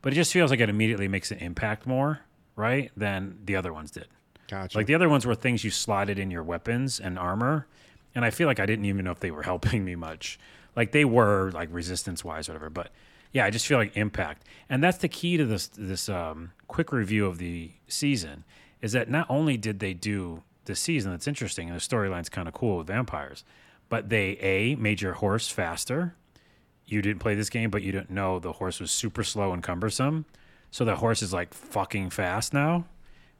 [0.02, 2.20] but it just feels like it immediately makes an impact more,
[2.56, 4.06] right, than the other ones did.
[4.48, 4.76] Gotcha.
[4.76, 7.66] Like the other ones were things you slotted in your weapons and armor,
[8.14, 10.38] and I feel like I didn't even know if they were helping me much.
[10.76, 12.68] Like they were like resistance wise, whatever.
[12.68, 12.90] But
[13.32, 16.92] yeah, I just feel like impact, and that's the key to this this um, quick
[16.92, 18.44] review of the season
[18.82, 22.48] is that not only did they do the season that's interesting and the storyline's kind
[22.48, 23.44] of cool with vampires,
[23.88, 26.14] but they a made your horse faster.
[26.86, 29.62] You didn't play this game, but you didn't know the horse was super slow and
[29.62, 30.26] cumbersome.
[30.70, 32.84] So the horse is like fucking fast now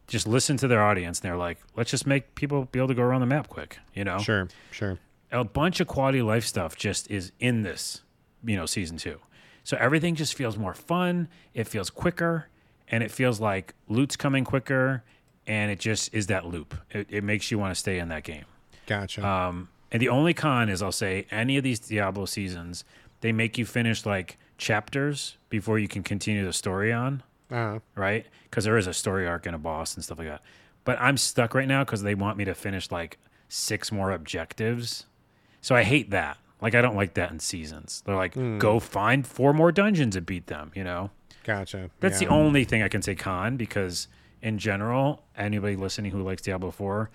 [0.06, 2.94] just listen to their audience and they're like let's just make people be able to
[2.94, 4.98] go around the map quick you know sure, sure.
[5.32, 8.02] a bunch of quality of life stuff just is in this
[8.44, 9.18] you know season two
[9.62, 12.48] so everything just feels more fun it feels quicker
[12.88, 15.02] and it feels like loot's coming quicker
[15.46, 18.22] and it just is that loop it, it makes you want to stay in that
[18.24, 18.44] game
[18.86, 19.26] Gotcha.
[19.26, 22.84] um, and the only con is I'll say any of these Diablo seasons,
[23.20, 28.26] they make you finish like chapters before you can continue the story on, uh, right?
[28.50, 30.42] Because there is a story arc and a boss and stuff like that.
[30.84, 33.18] But I'm stuck right now because they want me to finish like
[33.48, 35.06] six more objectives.
[35.60, 36.38] So I hate that.
[36.60, 38.02] Like I don't like that in seasons.
[38.04, 40.72] They're like, go find four more dungeons and beat them.
[40.74, 41.10] You know,
[41.44, 41.90] gotcha.
[42.00, 42.28] that's Yeah.
[42.28, 44.08] the only thing I can say con because
[44.44, 47.08] in general, anybody listening who likes Diablo 4,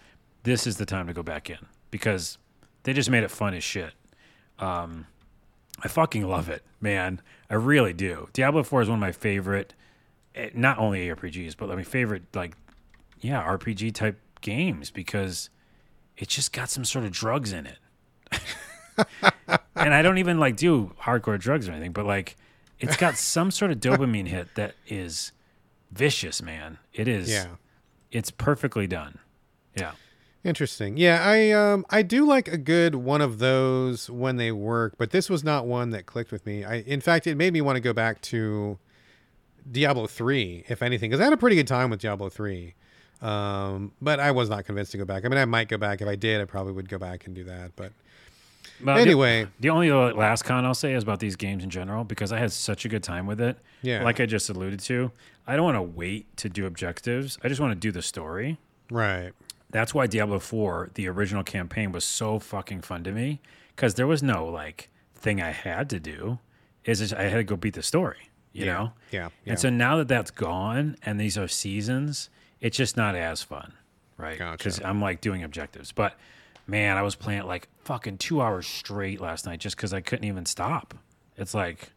[0.44, 1.60] this is the time to go back in
[1.92, 2.40] because
[2.84, 3.94] they just made it fun as shit.
[4.58, 5.06] Um,
[5.84, 7.22] I fucking love it, man.
[7.48, 8.30] I really do.
[8.34, 9.76] Diablo 4 is one of my favorite,
[10.34, 12.56] eh, not only RPGs, but my favorite, like,
[13.20, 15.52] yeah, RPG type games because
[16.18, 17.78] it's just got some sort of drugs in it.
[19.76, 22.38] and I don't even like do hardcore drugs or anything, but like,
[22.80, 25.32] it's got some sort of dopamine hit that is
[25.92, 26.78] vicious, man.
[26.94, 27.30] It is.
[27.30, 27.48] Yeah.
[28.12, 29.20] It's perfectly done.
[29.76, 29.92] Yeah.
[30.44, 30.96] Interesting.
[30.98, 35.12] Yeah, I um I do like a good one of those when they work, but
[35.12, 36.64] this was not one that clicked with me.
[36.64, 38.80] I in fact it made me want to go back to
[39.70, 42.74] Diablo 3 if anything cuz I had a pretty good time with Diablo 3.
[43.22, 45.26] Um but I was not convinced to go back.
[45.26, 47.36] I mean I might go back if I did I probably would go back and
[47.36, 47.92] do that, but
[48.84, 52.06] Well, anyway, The only uh, last con I'll say is about these games in general
[52.06, 53.58] because I had such a good time with it.
[53.82, 54.04] Yeah.
[54.06, 55.12] Like I just alluded to,
[55.50, 57.40] I don't want to wait to do objectives.
[57.44, 58.58] I just want to do the story.
[58.92, 59.34] right.
[59.72, 63.40] That's why Diablo 4, the original campaign, was so fucking fun to me
[63.76, 66.40] because there was no like thing I had to do.
[66.86, 68.74] Is I had to go beat the story, you yeah.
[68.74, 68.92] know?
[69.12, 69.30] Yeah.
[69.46, 69.52] Yeah.
[69.52, 73.74] And so now that that's gone and these are seasons, it's just not as fun,
[74.18, 74.40] right?
[74.40, 74.58] Gotcha.
[74.58, 75.92] Because I'm like doing objectives.
[75.92, 76.16] But
[76.66, 80.26] man, I was playing like fucking two hours straight last night just because I couldn't
[80.26, 80.96] even stop.
[81.38, 81.92] It's like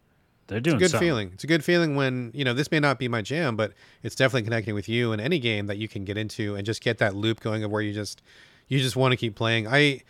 [0.52, 1.08] they're doing good something.
[1.08, 1.30] feeling.
[1.34, 3.72] It's a good feeling when, you know, this may not be my jam, but
[4.02, 6.82] it's definitely connecting with you in any game that you can get into and just
[6.82, 8.22] get that loop going of where you just
[8.68, 9.66] you just want to keep playing.
[9.66, 10.02] I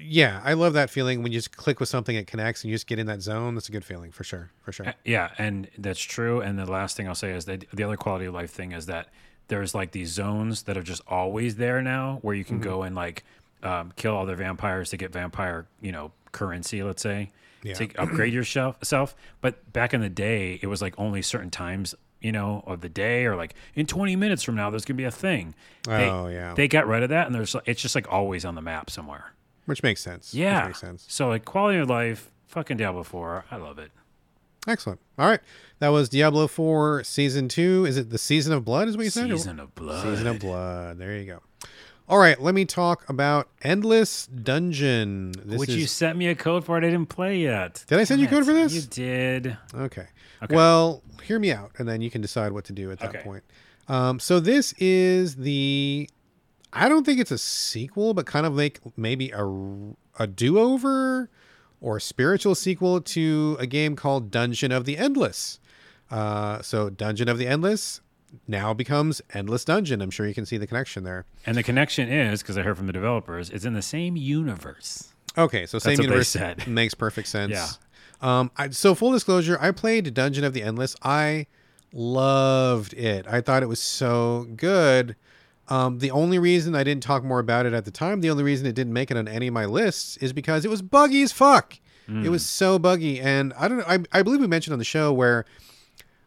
[0.00, 2.74] yeah, I love that feeling when you just click with something it connects and you
[2.76, 3.54] just get in that zone.
[3.56, 4.50] That's a good feeling for sure.
[4.60, 4.94] For sure.
[5.04, 6.40] Yeah, and that's true.
[6.40, 8.86] And the last thing I'll say is that the other quality of life thing is
[8.86, 9.08] that
[9.48, 12.68] there's like these zones that are just always there now, where you can Mm-hmm.
[12.68, 13.24] go and like
[13.64, 16.82] um, kill all the vampires to get vampire, you know, currency.
[16.84, 17.30] Let's say
[17.62, 17.74] Yeah.
[17.74, 19.14] to upgrade yourself.
[19.40, 22.88] But back in the day, it was like only certain times, you know, of the
[22.88, 25.54] day, or like in 20 minutes from now, there's gonna be a thing.
[25.84, 26.54] They- Oh, yeah.
[26.54, 29.32] They got rid of that, and there's it's just like always on the map somewhere.
[29.66, 30.32] Which makes sense.
[30.32, 30.66] Which Yeah.
[30.66, 31.04] makes sense.
[31.08, 33.90] So like quality of life, fucking Diablo 4, I love it.
[34.66, 35.00] Excellent.
[35.18, 35.40] All right.
[35.78, 37.86] That was Diablo 4 Season 2.
[37.86, 39.30] Is it the Season of Blood, is what you said?
[39.30, 40.02] Season of blood.
[40.02, 40.98] Season of Blood.
[40.98, 41.42] There you go.
[42.08, 42.40] All right.
[42.40, 45.32] Let me talk about Endless Dungeon.
[45.44, 45.76] This Which is...
[45.76, 46.84] you sent me a code for it.
[46.84, 47.84] I didn't play yet.
[47.86, 48.74] Did I send you a Damn code for this?
[48.74, 49.56] You did.
[49.74, 50.06] Okay.
[50.42, 50.54] Okay.
[50.54, 53.22] Well, hear me out, and then you can decide what to do at that Okay.
[53.22, 53.44] point.
[53.88, 56.08] Um, so this is the.
[56.72, 59.44] I don't think it's a sequel, but kind of like maybe a
[60.18, 61.30] a do over
[61.80, 65.60] or a spiritual sequel to a game called Dungeon of the Endless.
[66.10, 68.00] Uh, so Dungeon of the Endless
[68.46, 70.00] now becomes Endless Dungeon.
[70.00, 71.24] I'm sure you can see the connection there.
[71.46, 75.12] And the connection is because I heard from the developers, it's in the same universe.
[75.36, 76.36] Okay, so same universe
[76.66, 77.52] makes perfect sense.
[77.52, 77.68] Yeah.
[78.20, 80.96] Um, I, so full disclosure, I played Dungeon of the Endless.
[81.02, 81.46] I
[81.92, 83.26] loved it.
[83.28, 85.16] I thought it was so good.
[85.68, 88.42] Um, the only reason I didn't talk more about it at the time, the only
[88.42, 91.22] reason it didn't make it on any of my lists, is because it was buggy
[91.22, 91.78] as fuck.
[92.24, 93.84] It was so buggy, and I don't know.
[93.86, 95.44] I, I believe we mentioned on the show where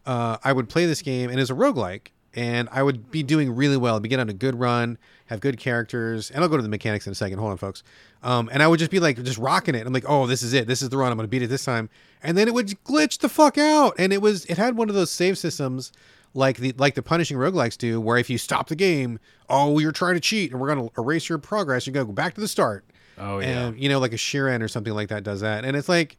[0.06, 3.56] uh, I would play this game, and it's a roguelike, and I would be doing
[3.56, 3.96] really well.
[3.96, 4.98] I'd be getting on a good run,
[5.28, 7.40] have good characters, and I'll go to the mechanics in a second.
[7.40, 7.84] Hold on, folks.
[8.24, 9.86] Um, and I would just be like, just rocking it.
[9.86, 10.68] I'm like, oh, this is it.
[10.68, 11.12] This is the run.
[11.12, 11.90] I'm going to beat it this time.
[12.22, 13.96] And then it would glitch the fuck out.
[13.98, 15.92] And it was, it had one of those save systems
[16.34, 19.20] like the like the punishing roguelikes do, where if you stop the game,
[19.50, 21.86] oh, you're trying to cheat, and we're going to erase your progress.
[21.86, 22.86] You got to go back to the start.
[23.18, 23.68] Oh, yeah.
[23.68, 25.66] And you know, like a Shiren or something like that does that.
[25.66, 26.18] And it's like,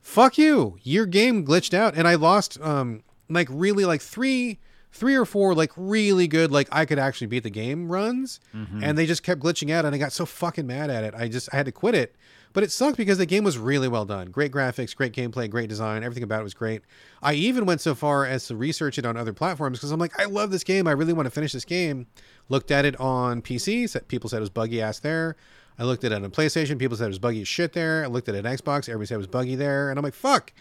[0.00, 0.78] fuck you.
[0.82, 4.58] Your game glitched out and I lost um like really like three
[4.92, 8.84] three or four like really good like I could actually beat the game runs mm-hmm.
[8.84, 11.14] and they just kept glitching out and I got so fucking mad at it.
[11.16, 12.14] I just I had to quit it.
[12.52, 14.30] But it sucked because the game was really well done.
[14.30, 16.04] Great graphics, great gameplay, great design.
[16.04, 16.82] Everything about it was great.
[17.22, 20.18] I even went so far as to research it on other platforms because I'm like,
[20.20, 20.86] I love this game.
[20.86, 22.06] I really want to finish this game.
[22.50, 23.88] Looked at it on PC.
[23.88, 25.36] Said, people said it was buggy ass there.
[25.78, 26.78] I looked at it on PlayStation.
[26.78, 28.04] People said it was buggy as shit there.
[28.04, 28.88] I looked at it on Xbox.
[28.88, 29.88] Everybody said it was buggy there.
[29.88, 30.52] And I'm like, fuck.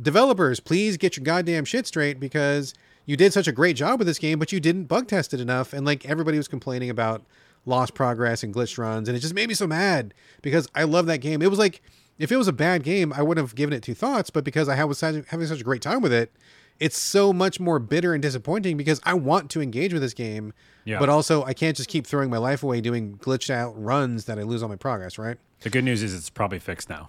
[0.00, 2.74] Developers, please get your goddamn shit straight because
[3.06, 5.40] you did such a great job with this game, but you didn't bug test it
[5.40, 5.72] enough.
[5.72, 7.24] And like everybody was complaining about
[7.64, 9.08] lost progress and glitched runs.
[9.08, 11.42] And it just made me so mad because I love that game.
[11.42, 11.82] It was like,
[12.18, 14.30] if it was a bad game, I wouldn't have given it two thoughts.
[14.30, 16.32] But because I was having such a great time with it,
[16.78, 20.52] it's so much more bitter and disappointing because I want to engage with this game.
[20.84, 20.98] Yeah.
[20.98, 24.38] But also, I can't just keep throwing my life away doing glitched out runs that
[24.38, 25.38] I lose all my progress, right?
[25.60, 27.08] The good news is it's probably fixed now.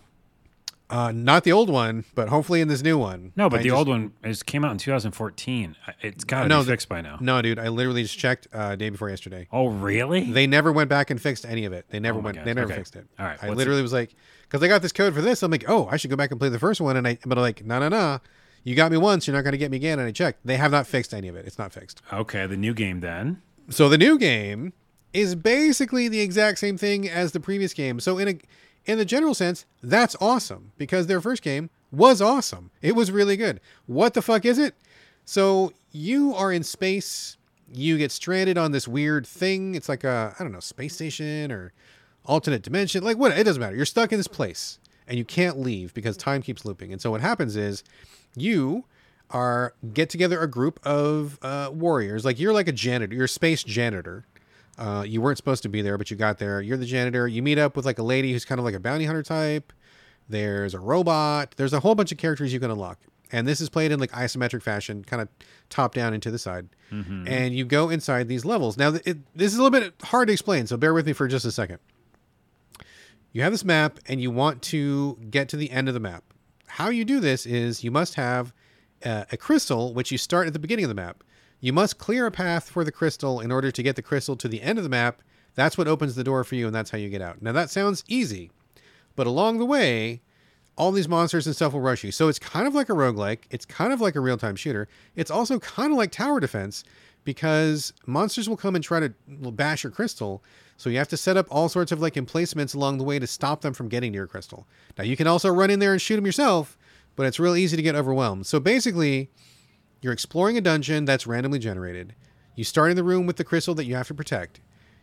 [0.89, 3.33] Uh, not the old one, but hopefully in this new one.
[3.35, 5.75] No, but I the just- old one is came out in 2014.
[6.01, 7.17] It's got to No, be fixed by now.
[7.19, 9.47] No, dude, I literally just checked uh, day before yesterday.
[9.51, 10.31] Oh, really?
[10.31, 11.85] They never went back and fixed any of it.
[11.89, 12.37] They never Oh went.
[12.37, 12.77] gosh, They never okay.
[12.77, 13.05] fixed it.
[13.19, 15.43] All right, I literally was like, because I got this code for this.
[15.43, 16.95] I'm like, oh, I should go back and play the first one.
[16.95, 18.19] And I, but I'm like, no, no, no.
[18.63, 19.27] You got me once.
[19.27, 19.99] You're not going to get me again.
[19.99, 20.39] And I checked.
[20.45, 21.45] They have not fixed any of it.
[21.45, 22.01] It's not fixed.
[22.13, 23.41] okay, the new game then.
[23.69, 24.71] So the new game
[25.13, 27.99] is basically the exact same thing as the previous game.
[27.99, 28.37] So in a
[28.87, 32.71] in the general sense, that's awesome because their first game was awesome.
[32.81, 33.59] It was really good.
[33.85, 34.75] What the fuck is it?
[35.25, 37.37] So you are in space.
[37.71, 39.75] You get stranded on this weird thing.
[39.75, 41.73] It's like a I don't know space station or
[42.25, 43.03] alternate dimension.
[43.03, 43.37] Like what?
[43.37, 43.75] It doesn't matter.
[43.75, 46.91] You're stuck in this place and you can't leave because time keeps looping.
[46.91, 47.83] And so what happens is
[48.35, 48.85] you
[49.31, 52.23] are get together a group of uh, warriors.
[52.23, 53.13] Like you're like a janitor.
[53.13, 54.25] You're a space janitor.
[54.77, 56.61] Uh, you weren't supposed to be there, but you got there.
[56.61, 57.27] You're the janitor.
[57.27, 59.73] You meet up with like a lady who's kind of like a bounty hunter type.
[60.29, 61.55] There's a robot.
[61.57, 62.99] There's a whole bunch of characters you can unlock.
[63.31, 65.29] And this is played in like isometric fashion, kind of
[65.69, 66.69] top down into the side.
[67.27, 68.77] And you go inside these levels.
[68.77, 71.27] Now, it, this is a little bit hard to explain, so bear with me for
[71.27, 71.79] just a second.
[73.33, 76.23] You have this map, and you want to get to the end of the map.
[76.67, 78.53] How you do this is you must have
[79.03, 81.23] uh, a crystal, which you start at the beginning of the map.
[81.59, 84.47] You must clear a path for the crystal in order to get the crystal to
[84.47, 85.21] the end of the map.
[85.55, 87.41] That's what opens the door for you, and that's how you get out.
[87.41, 88.51] Now, that sounds easy,
[89.15, 90.21] but along the way,
[90.77, 92.11] all these monsters and stuff will rush you.
[92.11, 93.39] So it's kind of like a roguelike.
[93.49, 94.87] It's kind of like a real time shooter.
[95.15, 96.83] It's also kind of like tower defense
[97.23, 100.43] because monsters will come and try to bash your crystal.
[100.77, 103.25] So you have to set up all sorts of like emplacements along the way to
[103.25, 104.67] stop them from getting to your crystal.
[104.97, 106.77] Now you can also run in there and shoot them yourself,
[107.15, 108.45] but it's real easy to get overwhelmed.
[108.45, 109.31] So basically,
[110.01, 112.13] you're exploring a dungeon that's randomly generated.
[112.55, 114.59] You start in the room with the crystal that you have to protect.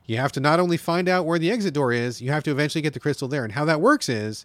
[0.07, 2.51] You have to not only find out where the exit door is, you have to
[2.51, 3.45] eventually get the crystal there.
[3.45, 4.45] And how that works is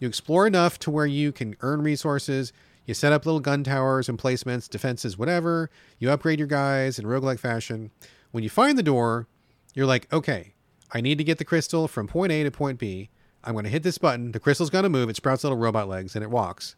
[0.00, 2.52] you explore enough to where you can earn resources.
[2.86, 5.70] You set up little gun towers, emplacements, defenses, whatever.
[5.98, 7.90] You upgrade your guys in roguelike fashion.
[8.30, 9.26] When you find the door,
[9.74, 10.54] you're like, okay,
[10.92, 13.10] I need to get the crystal from point A to point B.
[13.42, 14.32] I'm going to hit this button.
[14.32, 15.10] The crystal's going to move.
[15.10, 16.76] It sprouts little robot legs and it walks.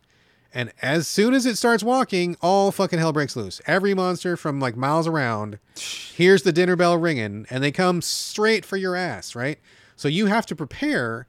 [0.54, 3.60] And as soon as it starts walking, all fucking hell breaks loose.
[3.66, 8.64] Every monster from like miles around hears the dinner bell ringing and they come straight
[8.64, 9.58] for your ass, right?
[9.96, 11.26] So you have to prepare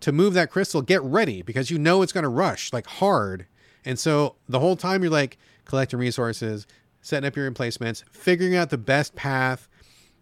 [0.00, 3.46] to move that crystal, get ready because you know it's going to rush like hard.
[3.84, 6.66] And so the whole time you're like collecting resources,
[7.00, 9.68] setting up your emplacements, figuring out the best path.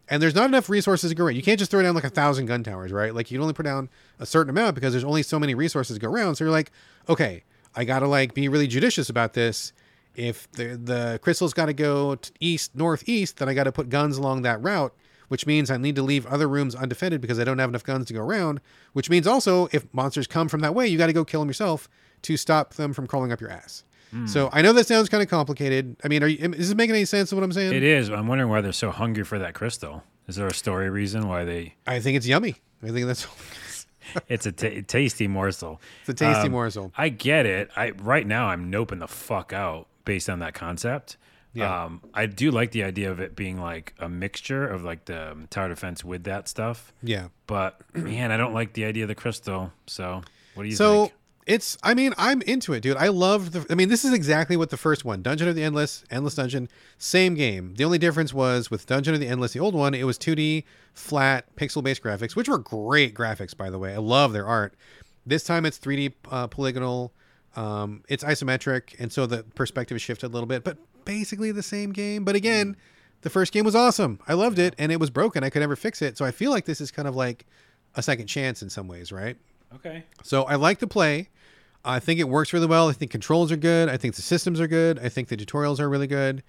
[0.08, 1.36] And there's not enough resources to go around.
[1.36, 3.14] You can't just throw down like a thousand gun towers, right?
[3.14, 3.88] Like you can only put down
[4.18, 6.36] a certain amount because there's only so many resources to go around.
[6.36, 6.70] So you're like,
[7.08, 7.42] okay,
[7.76, 9.72] I gotta like be really judicious about this.
[10.14, 14.16] If the the crystal's got to go east northeast, then I got to put guns
[14.16, 14.94] along that route,
[15.28, 18.06] which means I need to leave other rooms undefended because I don't have enough guns
[18.06, 18.60] to go around.
[18.92, 21.48] Which means also, if monsters come from that way, you got to go kill them
[21.48, 21.88] yourself
[22.22, 23.84] to stop them from crawling up your ass.
[24.10, 24.26] Hmm.
[24.26, 25.96] So I know that sounds kind of complicated.
[26.04, 27.74] I mean, are you, is this making any sense of what I'm saying?
[27.74, 28.08] It is.
[28.08, 30.04] I'm wondering why they're so hungry for that crystal.
[30.28, 31.74] Is there a story reason why they?
[31.86, 32.56] I think it's yummy.
[32.82, 33.26] I think that's
[34.28, 35.80] It's a tasty morsel.
[36.00, 36.92] it's a tasty Um, morsel.
[36.96, 37.70] I get it.
[37.76, 41.16] I right now I'm noping the fuck out based on that concept.
[41.52, 41.84] Yeah.
[41.84, 45.30] Um, I do like the idea of it being like a mixture of like the
[45.32, 46.92] um, tower defense with that stuff.
[47.02, 47.28] Yeah.
[47.46, 49.72] But man, I don't like the idea of the crystal.
[49.86, 50.22] So
[50.54, 51.12] what do you So think?
[51.46, 52.96] It's, I mean, I'm into it, dude.
[52.96, 55.62] I love the, I mean, this is exactly what the first one, Dungeon of the
[55.62, 57.74] Endless, Endless Dungeon, same game.
[57.74, 60.64] The only difference was with Dungeon of the Endless, the old one, it was 2D,
[60.94, 63.94] flat, pixel based graphics, which were great graphics, by the way.
[63.94, 64.74] I love their art.
[65.26, 67.12] This time it's 3D uh, polygonal,
[67.56, 71.62] um, it's isometric, and so the perspective has shifted a little bit, but basically the
[71.62, 72.24] same game.
[72.24, 72.76] But again,
[73.22, 74.18] the first game was awesome.
[74.26, 75.44] I loved it, and it was broken.
[75.44, 76.16] I could never fix it.
[76.18, 77.46] So I feel like this is kind of like
[77.94, 79.36] a second chance in some ways, right?
[79.76, 80.04] Okay.
[80.22, 81.28] So I like the play.
[81.84, 82.88] I think it works really well.
[82.88, 83.88] I think controls are good.
[83.88, 84.98] I think the systems are good.
[84.98, 86.42] I think the tutorials are really good.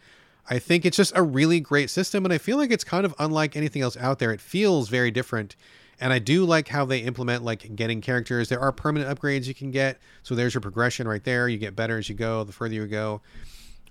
[0.49, 3.15] I think it's just a really great system, and I feel like it's kind of
[3.17, 4.31] unlike anything else out there.
[4.31, 5.55] It feels very different,
[5.99, 8.47] and I do like how they implement like getting characters.
[8.47, 11.49] There are permanent upgrades you can get, so there's your progression right there.
[11.49, 12.43] You get better as you go.
[12.43, 13.21] The further you go,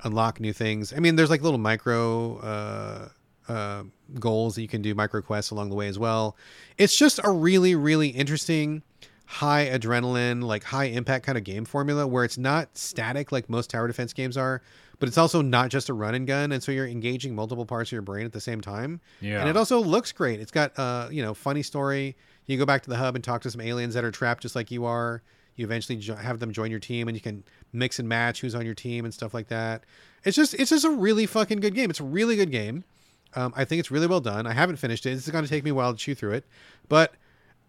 [0.04, 0.92] unlock new things.
[0.92, 3.08] I mean, there's like little micro uh,
[3.48, 3.82] uh,
[4.20, 6.36] goals that you can do, micro quests along the way as well.
[6.78, 8.82] It's just a really, really interesting,
[9.26, 13.70] high adrenaline, like high impact kind of game formula where it's not static like most
[13.70, 14.62] tower defense games are,
[14.98, 17.88] but it's also not just a run and gun, and so you're engaging multiple parts
[17.88, 19.00] of your brain at the same time.
[19.20, 19.40] Yeah.
[19.40, 20.40] and it also looks great.
[20.40, 22.16] It's got uh, you know, funny story.
[22.46, 24.54] You go back to the hub and talk to some aliens that are trapped just
[24.54, 25.22] like you are.
[25.56, 28.54] You eventually jo- have them join your team, and you can mix and match who's
[28.54, 29.84] on your team and stuff like that.
[30.24, 31.90] It's just it's just a really fucking good game.
[31.90, 32.84] It's a really good game.
[33.36, 34.46] Um, I think it's really well done.
[34.46, 35.10] I haven't finished it.
[35.10, 36.44] This is going to take me a while to chew through it,
[36.88, 37.14] but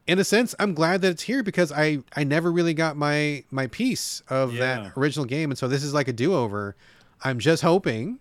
[0.07, 3.43] in a sense, I'm glad that it's here because I I never really got my
[3.51, 4.59] my piece of Yeah.
[4.83, 6.75] that original game, and so this is like a do over.
[7.23, 8.19] I'm just hoping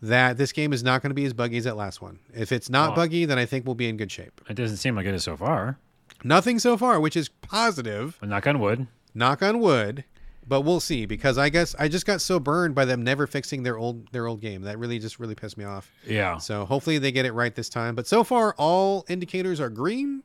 [0.00, 2.20] that this game is not going to be as buggy as that last one.
[2.32, 2.94] If it's not Oh.
[2.94, 4.40] buggy, then I think we'll be in good shape.
[4.48, 5.78] It doesn't seem like it is so far.
[6.22, 8.16] Nothing so far, which is positive.
[8.20, 8.86] But knock on wood.
[9.14, 10.04] Knock on wood.
[10.46, 13.64] but we'll see because I guess I just got so burned by them never fixing
[13.64, 15.90] their old their old game that really just really pissed me off.
[16.06, 16.38] Yeah.
[16.38, 17.94] So hopefully they get it right this time.
[17.94, 20.22] But so far, all indicators are green.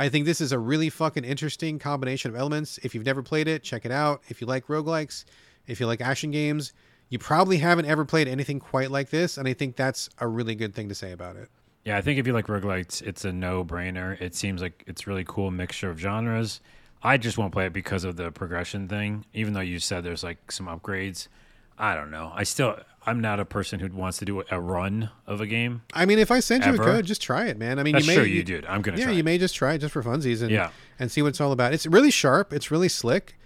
[0.00, 2.78] I think this is a really fucking interesting combination of elements.
[2.82, 4.22] If you've never played it, check it out.
[4.30, 5.26] If you like roguelikes,
[5.66, 6.72] if you like action games,
[7.10, 9.36] you probably haven't ever played anything quite like this.
[9.36, 11.50] And I think that's a really good thing to say about it.
[11.84, 14.18] Yeah, I think if you like roguelites, it's a no brainer.
[14.22, 16.62] It seems like it's really cool mixture of genres.
[17.02, 20.24] I just won't play it because of the progression thing, even though you said there's
[20.24, 21.28] like some upgrades.
[21.76, 22.32] I don't know.
[22.34, 25.82] I still I'm not a person who wants to do a run of a game.
[25.94, 27.78] I mean, if I sent you a code, just try it, man.
[27.78, 28.66] I mean, That's you may true, you did.
[28.66, 29.12] I'm gonna yeah, try.
[29.14, 29.24] you it.
[29.24, 30.70] may just try it just for funsies and Yeah.
[30.98, 31.72] and see what it's all about.
[31.72, 32.52] It's really sharp.
[32.52, 33.36] It's really slick.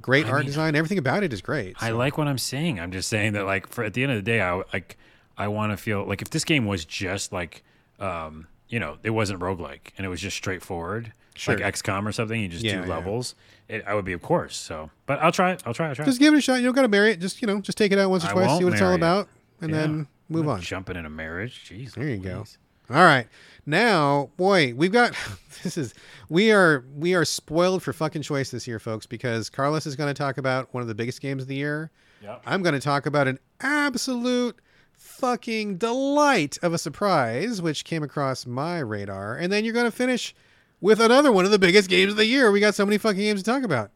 [0.00, 0.76] Great art mean, design.
[0.76, 1.76] Everything about it is great.
[1.80, 2.78] I like what I'm saying.
[2.80, 4.96] I'm just saying that like for at the end of the day, I like
[5.36, 7.62] I want to feel like if this game was just like
[7.98, 11.56] um you know it wasn't roguelike and it was just straightforward Sure.
[11.58, 12.94] like XCOM or something, you just Yeah, do yeah.
[13.70, 14.56] It, I would be of course.
[14.56, 15.62] So, but I'll try it.
[15.64, 15.86] I'll try.
[15.86, 16.04] it, I'll try.
[16.04, 16.56] Just give it a shot.
[16.56, 17.20] You don't got to marry it.
[17.20, 18.92] Just you know, just take it out once or I twice, see what it's all
[18.92, 18.96] it.
[18.96, 19.28] about,
[19.60, 19.76] and Yeah.
[19.80, 20.60] then move on.
[20.60, 21.68] Jumping in a marriage.
[21.70, 21.94] Jeez.
[21.94, 22.44] There you go.
[22.90, 23.28] All right.
[23.66, 25.14] Now, boy, we've got
[25.62, 25.94] this is
[26.28, 30.12] we are we are spoiled for fucking choice this year, folks, because Carlos is going
[30.12, 31.90] to talk about one of the biggest games of the year.
[32.22, 32.42] Yep.
[32.46, 34.58] I'm going to talk about an absolute
[34.94, 39.96] fucking delight of a surprise which came across my radar, and then you're going to
[39.96, 40.34] finish
[40.80, 42.50] with another one of the biggest games of the year.
[42.50, 43.90] We got so many fucking games to talk about.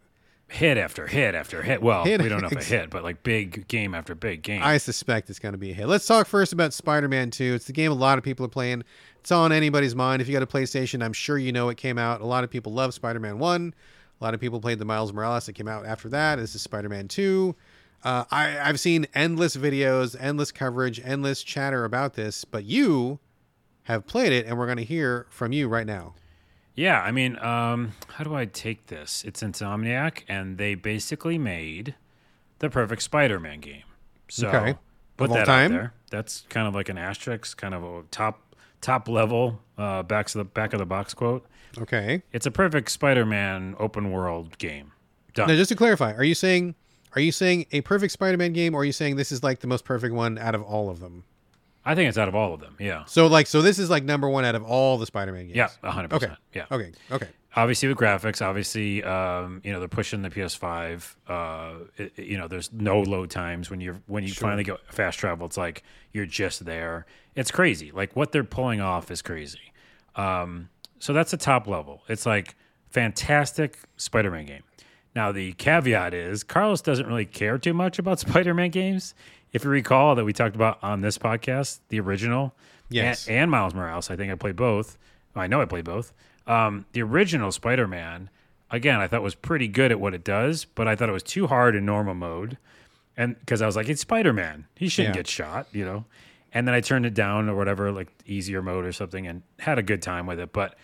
[0.48, 1.82] Hit after hit after hit.
[1.82, 4.60] Well, Hit- we don't know if it hit, but like big game after big game.
[4.62, 5.86] I suspect it's going to be a hit.
[5.86, 7.54] Let's talk first about Spider-Man 2.
[7.54, 8.84] It's the game a lot of people are playing.
[9.20, 10.20] It's on anybody's mind.
[10.20, 12.20] If you got a PlayStation, I'm sure you know it came out.
[12.20, 13.74] A lot of people love Spider-Man 1.
[14.20, 16.36] A lot of people played the Miles Morales that came out after that.
[16.36, 17.56] This is Spider-Man 2.
[18.04, 23.18] Uh, I, I've seen endless videos, endless coverage, endless chatter about this, but you
[23.84, 26.14] have played it, and we're going to hear from you right now.
[26.74, 29.22] Yeah, I mean, um, how do I take this?
[29.24, 31.94] It's Insomniac, and they basically made
[32.58, 33.84] the perfect Spider-Man game.
[34.28, 34.74] So Okay.
[35.16, 35.72] put that time?
[35.72, 35.92] out there.
[36.10, 38.40] That's kind of like an asterisk, kind of a top
[38.80, 41.46] top level uh, back to the back of the box quote.
[41.78, 42.22] Okay.
[42.32, 44.92] It's a perfect Spider-Man open world game.
[45.32, 45.48] Done.
[45.48, 46.74] Now, just to clarify, are you saying
[47.16, 49.66] are you saying a perfect Spider-Man game, or are you saying this is like the
[49.68, 51.24] most perfect one out of all of them?
[51.86, 52.76] I think it's out of all of them.
[52.80, 53.04] Yeah.
[53.06, 55.56] So like so this is like number one out of all the Spider-Man games.
[55.56, 56.26] Yeah, hundred Okay.
[56.26, 56.38] percent.
[56.54, 56.64] Yeah.
[56.70, 56.92] Okay.
[57.12, 57.28] Okay.
[57.56, 62.48] obviously with graphics obviously um, you know they're pushing the ps5 uh, it- you know
[62.48, 66.26] there's no load times when you're when you finally go fast travel it's like you're
[66.26, 67.06] just there
[67.36, 69.72] it's crazy like what they're pulling off is crazy
[70.16, 72.56] um, so that's the top level it's like
[72.90, 74.62] fantastic spider-man game
[75.14, 79.14] now the caveat is carlos doesn't really care too much about spider-man games
[79.54, 82.54] if you recall that we talked about on this podcast the original
[82.90, 83.26] Yes.
[83.28, 84.98] and, and miles morales i think i played both
[85.34, 86.12] i know i played both
[86.46, 88.28] um, the original Spider-Man,
[88.70, 91.22] again, I thought was pretty good at what it does, but I thought it was
[91.22, 92.58] too hard in normal mode,
[93.16, 95.20] and because I was like, it's Spider-Man, he shouldn't Yeah.
[95.20, 96.04] get shot, you know.
[96.52, 99.78] And then I turned it down or whatever, like easier mode or something, and had
[99.78, 100.52] a good time with it.
[100.52, 100.76] But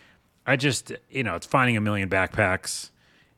[0.46, 2.88] I just, you know, it's finding a million backpacks,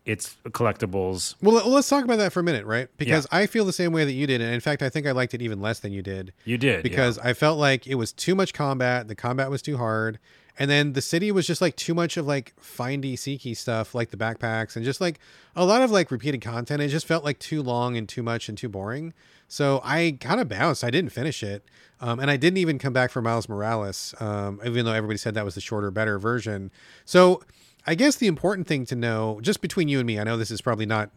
[0.04, 1.36] it's collectibles.
[1.40, 2.88] Well, let- let's talk about that for a minute, right?
[2.96, 5.12] Because I feel the same way that you did, and in fact, I think I
[5.12, 6.32] liked it even less than you did.
[6.44, 6.82] You did yeah.
[6.82, 9.08] because I felt like it was too much combat.
[9.08, 10.18] The combat was too hard,
[10.58, 14.10] and then the city was just like too much of like findy seeky stuff, like
[14.10, 15.20] the backpacks, and just like
[15.54, 16.82] a lot of like repeated content.
[16.82, 19.14] It just felt like too long and too much and too boring.
[19.46, 20.82] So I kind of bounced.
[20.82, 21.64] I didn't finish it,
[22.00, 25.34] um, and I didn't even come back for Miles Morales, um, even though everybody said
[25.34, 26.72] that was the shorter, better version.
[27.04, 27.42] So
[27.86, 30.50] I guess the important thing to know, just between you and me, I know this
[30.50, 31.10] is probably not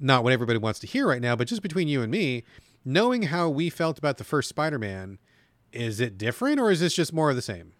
[0.00, 2.42] not what everybody wants to hear right now, but just between you and me,
[2.84, 5.18] knowing how we felt about the first Spider-Man,
[5.72, 7.72] is it different or is this just more of the same?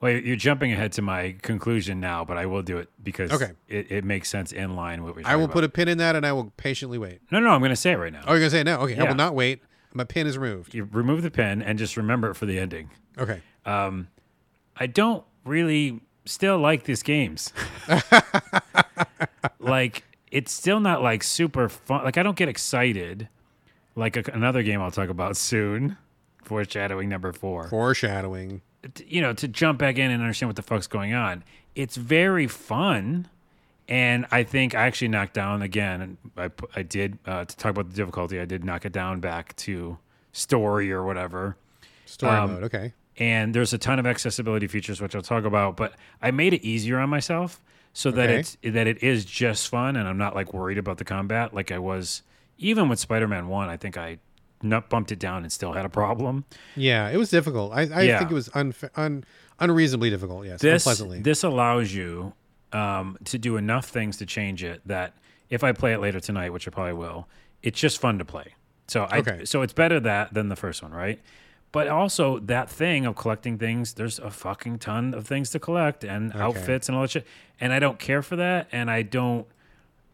[0.00, 3.52] Well, you're jumping ahead to my conclusion now, but I will do it because Okay.
[3.68, 5.32] it, it makes sense in line with what we're doing.
[5.32, 7.20] I will talking put a pin in that and I will patiently wait.
[7.32, 8.22] No, no, I'm going to say it right now.
[8.26, 8.80] Oh, you're gonna say it now?
[8.82, 9.62] Okay, I will not wait.
[9.94, 10.74] My pin is removed.
[10.74, 12.90] You remove the pin and just remember it for the ending.
[13.18, 13.40] Okay.
[13.64, 14.08] Um,
[14.76, 17.52] I don't really still like these games.
[19.60, 22.04] like it's still not like super fun.
[22.04, 23.28] Like I don't get excited.
[23.96, 25.96] Like a, another game I'll talk about soon,
[26.42, 27.68] foreshadowing number four.
[27.68, 28.60] Foreshadowing.
[29.06, 31.44] You know, to jump back in and understand what the fuck's going on.
[31.74, 33.28] It's very fun,
[33.88, 36.18] and I think I actually knocked down again.
[36.36, 38.40] I I did uh, to talk about the difficulty.
[38.40, 39.98] I did knock it down back to
[40.32, 41.56] story or whatever
[42.06, 42.64] Story Um, mode.
[42.64, 42.92] Okay.
[43.18, 45.76] And there's a ton of accessibility features which I'll talk about.
[45.76, 47.62] But I made it easier on myself
[47.92, 48.40] so that Okay.
[48.40, 51.70] it's that it is just fun, and I'm not like worried about the combat like
[51.72, 52.22] I was
[52.58, 53.68] even with Spider-Man One.
[53.68, 54.18] I think I
[54.62, 56.44] nut bumped it down and still had a problem.
[56.74, 57.72] Yeah, it was difficult.
[57.74, 58.18] I, I Yeah.
[58.18, 59.24] think it was unfa- un,
[59.60, 60.46] unreasonably difficult.
[60.46, 61.20] Yes, This unpleasantly.
[61.20, 62.32] this allows you
[62.72, 65.12] um, to do enough things to change it that
[65.50, 67.28] if I play it later tonight, which I probably will,
[67.62, 68.54] it's just fun to play.
[68.88, 69.44] So I Okay.
[69.44, 71.20] so it's better that than the first one, right?
[71.74, 76.04] But also that thing of collecting things, there's a fucking ton of things to collect
[76.04, 77.26] and outfits and all that shit.
[77.60, 78.68] And I don't care for that.
[78.70, 79.44] And I don't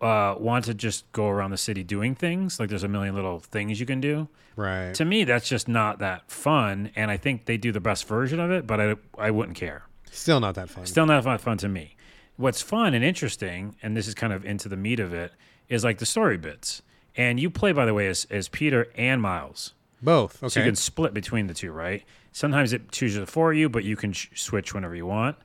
[0.01, 2.59] uh, want to just go around the city doing things.
[2.59, 4.27] Like there's a million little things you can do.
[4.57, 4.95] Right.
[4.95, 6.93] To me, that's just not that fun.
[6.97, 9.83] And I think they do the best version of it, but I, I wouldn't care.
[10.11, 10.87] Still not that fun.
[10.87, 11.95] Still not fun, fun to me.
[12.39, 15.33] What's fun and interesting, and this is kind of into the meat of it,
[15.69, 16.81] is like the story bits.
[17.15, 19.75] And you play, by the way, as, as Peter and Miles.
[20.03, 20.43] Both.
[20.43, 20.49] Okay.
[20.49, 22.05] So you can split between the two, right?
[22.33, 25.37] Sometimes it chooses it for you, but you can sh- switch whenever you want.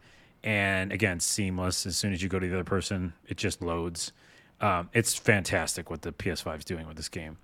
[0.44, 1.86] And again, seamless.
[1.86, 4.11] As soon as you go to the other person, it just loads.
[4.61, 7.38] Um, it's fantastic what the PS5 is doing with this game.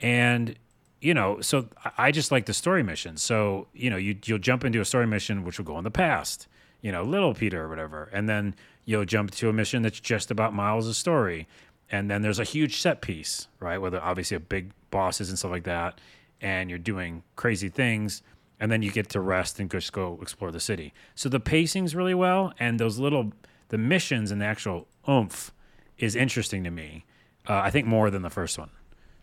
[0.00, 0.56] And
[1.00, 1.68] you know, so
[1.98, 3.22] I- just like the story missions.
[3.22, 5.90] So you know, you you'll jump into a story mission which will go in the
[5.90, 6.46] past.
[6.80, 10.30] You know, little Peter or whatever, and then you'll jump to a mission that's just
[10.30, 11.46] about Miles' of story.
[11.90, 13.78] And then there's a huge set piece, right?
[13.90, 16.00] There obviously have big bosses and stuff like that,
[16.42, 18.22] and you're doing crazy things,
[18.60, 20.92] and then you get to rest and just go explore the city.
[21.14, 23.32] So the pacing's really well, and those little
[23.68, 25.52] the missions and the actual oomph
[25.96, 27.06] is interesting to me.
[27.48, 28.70] Uh, I think more than the first one.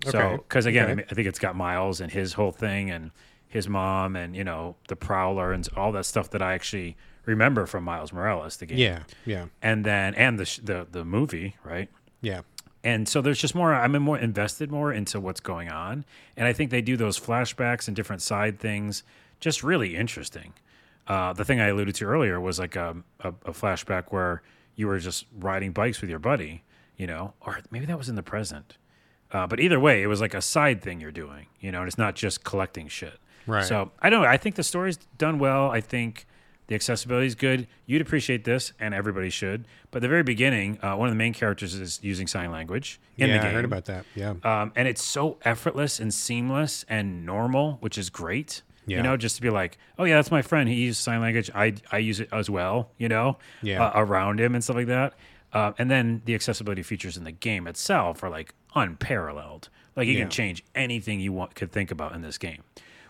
[0.06, 0.18] Okay.
[0.18, 0.91] So, because again, Okay.
[0.91, 3.12] I, mean, I think it's got Miles and his whole thing, and
[3.48, 7.66] his mom, and you know the Prowler, and all that stuff that I actually remember
[7.66, 8.78] from Miles Morales, the game.
[8.78, 9.04] Yeah.
[9.26, 9.46] Yeah.
[9.62, 11.90] And then and the sh- the the movie, right?
[12.22, 12.41] Yeah.
[12.84, 16.06] And so there's just more i'm more invested more into what's going on.
[16.38, 19.04] And i think they do those flashbacks and different side things
[19.40, 20.54] just really interesting.
[21.08, 24.42] Uh, the thing i alluded to earlier was like a, a, a flashback where
[24.76, 26.64] you were just riding bikes with your buddy
[26.98, 28.78] you know or maybe that was in the present.
[29.32, 31.88] Uh, but either way it was like a side thing you're doing you know and
[31.88, 33.20] it's not just collecting shit.
[33.48, 33.66] Right.
[33.66, 35.72] so i don't know i think the story's done well.
[35.72, 36.28] I think
[36.70, 37.68] the accessibility is good.
[37.88, 39.66] You'd appreciate this, and everybody should.
[39.90, 43.28] But the very beginning, uh, one of the main characters is using sign language in
[43.28, 43.38] yeah.
[43.38, 43.50] the game.
[43.50, 44.06] I heard about that.
[44.14, 44.36] Yeah.
[44.44, 48.62] Um, and it's so effortless and seamless and normal, which is great.
[48.86, 48.98] Yeah.
[48.98, 50.70] You know, just to be like, oh yeah, that's my friend.
[50.70, 51.50] He uses sign language.
[51.56, 52.91] I I use it as well.
[53.00, 53.84] You know, Yeah.
[53.88, 55.16] uh, around him and stuff like that.
[55.52, 59.70] Uh, and then the accessibility features in the game itself are like unparalleled.
[59.96, 60.22] Like you Yeah.
[60.22, 62.64] can change anything you want could think about in this game,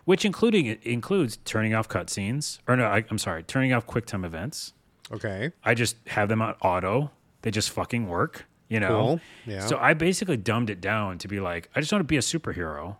[0.10, 4.74] which including includes turning off cutscenes or no, I, I'm sorry, turning off QuickTime events.
[5.12, 5.52] okay.
[5.64, 7.12] I just have them on auto.
[7.44, 8.88] They just fucking work, you know.
[8.88, 9.20] Cool.
[9.46, 9.68] Yeah.
[9.68, 12.22] So I basically dumbed it down to be like, I just want to be a
[12.22, 12.98] superhero,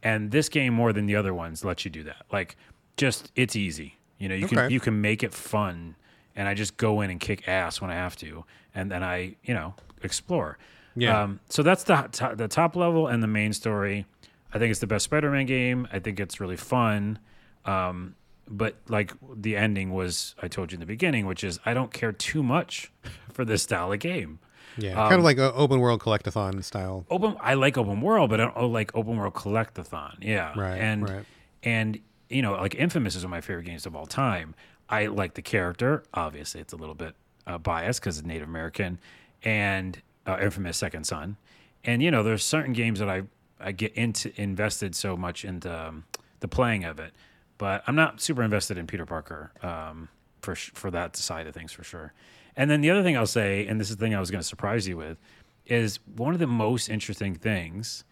[0.00, 2.24] and this game more than the other ones lets you do that.
[2.30, 2.56] Like,
[2.96, 3.96] just it's easy.
[4.18, 5.96] You know, you can you can make it fun,
[6.36, 8.44] and I just go in and kick ass when I have to,
[8.76, 9.74] and then I you know
[10.04, 10.56] explore.
[10.94, 11.20] Yeah.
[11.20, 14.06] Um, so that's the the top level and the main story.
[14.54, 15.88] I think it's the best Spider-Man game.
[15.92, 17.18] I think it's really fun.
[17.64, 18.14] Um,
[18.48, 21.92] but like the ending was, I told you in the beginning, which is I don't
[21.92, 22.92] care too much
[23.32, 24.38] for this style of game.
[24.76, 25.00] Yeah.
[25.02, 27.06] um, kind of like an open world collectathon style.
[27.10, 30.16] Open, I like open world, but I don't like open world collectathon.
[30.20, 31.24] Yeah, Right, And right.
[31.62, 31.98] and
[32.28, 34.54] you know, like Infamous is one of my favorite games of all time.
[34.88, 36.02] I like the character.
[36.12, 37.14] Obviously, it's a little bit
[37.46, 38.98] uh, biased because it's Native American,
[39.42, 41.36] and uh, Infamous Second Son.
[41.84, 43.22] And you know, there's certain games that I
[43.64, 46.04] I get into invested so much into um,
[46.40, 47.12] the playing of it,
[47.58, 50.08] but I'm not super invested in Peter Parker um,
[50.40, 52.12] for sh- for that side of things for sure.
[52.56, 54.40] And then the other thing I'll say, and this is the thing I was going
[54.40, 55.18] to surprise you with,
[55.66, 58.04] is one of the most interesting things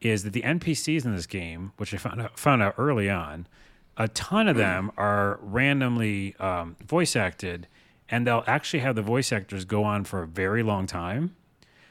[0.00, 3.46] is that the NPCs in this game, which I found out, found out early on,
[3.96, 7.66] a ton of them are randomly um, voice acted,
[8.08, 11.34] and they'll actually have the voice actors go on for a very long time.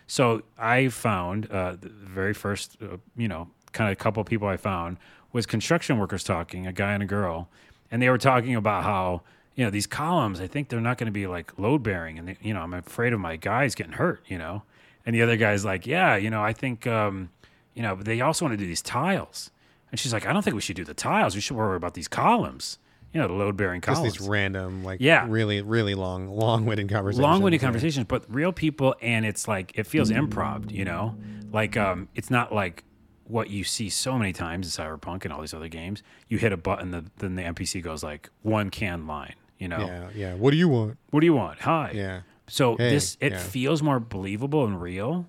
[0.07, 4.57] So I found uh, the very first, uh, you know, kind of couple people I
[4.57, 4.97] found
[5.33, 7.49] was construction workers talking, a guy and a girl,
[7.91, 9.21] and they were talking about how
[9.55, 10.39] you know these columns.
[10.39, 12.73] I think they're not going to be like load bearing, and they, you know I'm
[12.73, 14.23] afraid of my guys getting hurt.
[14.27, 14.63] You know,
[15.05, 17.29] and the other guy's like, yeah, you know, I think um,
[17.73, 19.51] you know, but they also want to do these tiles,
[19.91, 21.35] and she's like, I don't think we should do the tiles.
[21.35, 22.79] We should worry about these columns.
[23.13, 25.25] You know, the load bearing Just these random, like, Yeah.
[25.27, 27.21] really, really long, long-winded conversations.
[27.23, 27.65] long-winded Yeah.
[27.67, 31.15] conversations but real people and it's like it feels improv you know
[31.51, 32.83] like um it's not like
[33.23, 36.51] what you see so many times in cyberpunk and all these other games you hit
[36.53, 40.33] a button the, then the npc goes like one can line you know Yeah, yeah.
[40.35, 40.97] What do you want?
[41.11, 42.21] what do you want hi Yeah.
[42.47, 43.39] so Hey, this it yeah.
[43.39, 45.27] feels more believable and real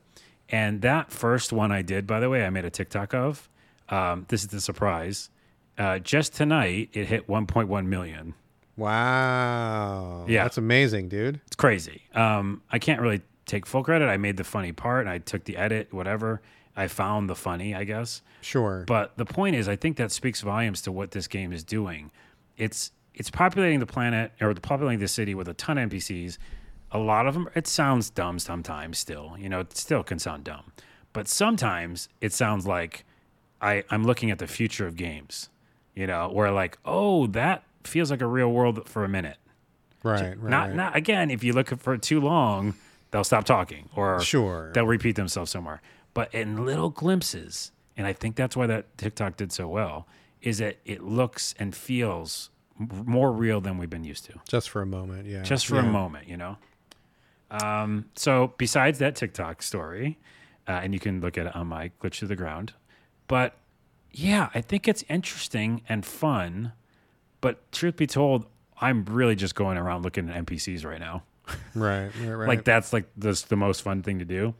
[0.48, 3.48] and that first one i did by the way i made a tiktok of
[3.88, 5.30] um, this is the surprise
[5.78, 8.34] uh, just tonight it hit 1.1 million
[8.78, 10.24] Wow.
[10.28, 10.44] Yeah.
[10.44, 11.40] That's amazing, dude.
[11.48, 12.02] It's crazy.
[12.14, 14.06] Um, I can't really take full credit.
[14.06, 16.40] I made the funny part and I took the edit, whatever.
[16.76, 18.22] I found the funny, I guess.
[18.40, 18.84] Sure.
[18.86, 22.12] But the point is, I think that speaks volumes to what this game is doing.
[22.56, 26.38] It's it's populating the planet or the populating the city with a ton of NPCs.
[26.92, 28.96] A lot of them, it sounds dumb sometimes.
[28.96, 30.72] Still, you know, it still can sound dumb.
[31.12, 33.04] But sometimes it sounds like
[33.60, 35.48] I, I'm looking at the future of games,
[35.98, 39.36] you know, where like, oh, that feels like a real world for a minute.
[40.04, 40.38] Right.
[40.40, 42.74] right not not again, if you look for too long,
[43.10, 44.70] they'll stop talking or Sure.
[44.72, 45.82] they'll repeat themselves somewhere.
[46.14, 50.06] But in little glimpses, and I think that's why that TikTok did so well,
[50.40, 54.80] is that it looks and feels more real than we've been used to just for
[54.80, 55.26] a moment.
[55.26, 55.42] Yeah.
[55.42, 56.58] just for a moment, you know.
[57.50, 60.16] Um, so besides that TikTok story,
[60.68, 62.74] uh, and you can look at it on my glitch to the ground,
[63.26, 63.56] but
[64.12, 66.72] yeah, I think it's interesting and fun.
[67.40, 68.46] But truth be told,
[68.80, 71.22] I'm really just going around looking at NPCs right now.
[71.74, 72.10] Right.
[72.20, 72.32] Right.
[72.34, 72.48] Right.
[72.48, 74.54] Like that's like the the most fun thing to do.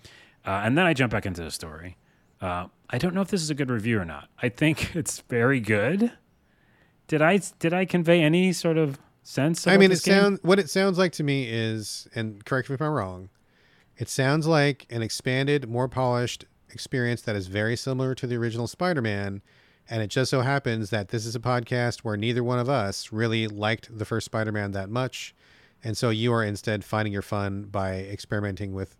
[0.46, 1.98] Uh, and then I jump back into the story.
[2.40, 4.28] Uh, I don't know if this is a good review or not.
[4.42, 6.12] I think it's very good.
[7.08, 9.66] Did I did I convey any sort of sense?
[9.66, 12.82] I mean, it sounds what it sounds like to me is, and correct me if
[12.82, 13.28] I'm wrong.
[13.98, 18.66] It sounds like an expanded, more polished experience that is very similar to the original
[18.66, 19.42] Spider-Man,
[19.90, 23.12] and it just so happens that this is a podcast where neither one of us
[23.12, 25.34] really liked the first Spider-Man that much,
[25.82, 28.96] and so you are instead finding your fun by experimenting with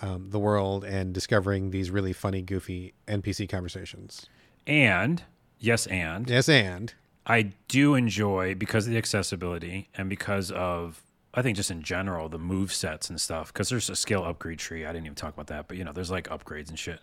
[0.00, 4.26] um, the world and discovering these really funny, goofy NPC conversations.
[4.66, 5.22] And
[5.58, 6.94] yes, and Yes, and
[7.26, 11.02] I do enjoy because of the accessibility and because of
[11.34, 13.52] I think just in general the move sets and stuff.
[13.52, 14.84] Because there's a skill upgrade tree.
[14.84, 17.00] I didn't even talk about that, but you know, there's like upgrades and shit.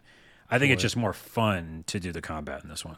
[0.49, 2.97] I think it's just more fun to do the combat in this one.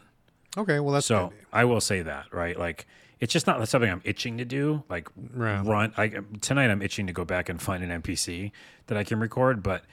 [0.58, 1.45] okay, well that's So good.
[1.54, 2.58] I will say that, right?
[2.58, 2.86] Like
[3.20, 4.84] it's just not something I'm itching to do.
[4.90, 5.62] Like Right.
[5.66, 5.94] run.
[5.98, 8.52] I, tonight I'm itching to go back and find an NPC
[8.88, 9.84] that I can record, but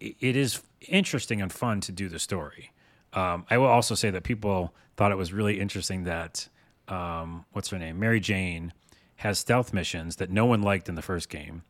[0.00, 2.72] it, it is interesting and fun to do the story.
[3.14, 6.48] Um, I will also say that people thought it was really interesting that
[6.88, 8.72] um, what's her name, Mary Jane,
[9.18, 11.62] has stealth missions that no one liked in the first game.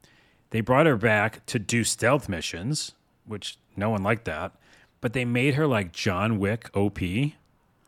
[0.51, 2.93] They brought her back to do stealth missions,
[3.27, 4.53] which no one liked that,
[5.01, 6.99] but they made her like John Wick OP.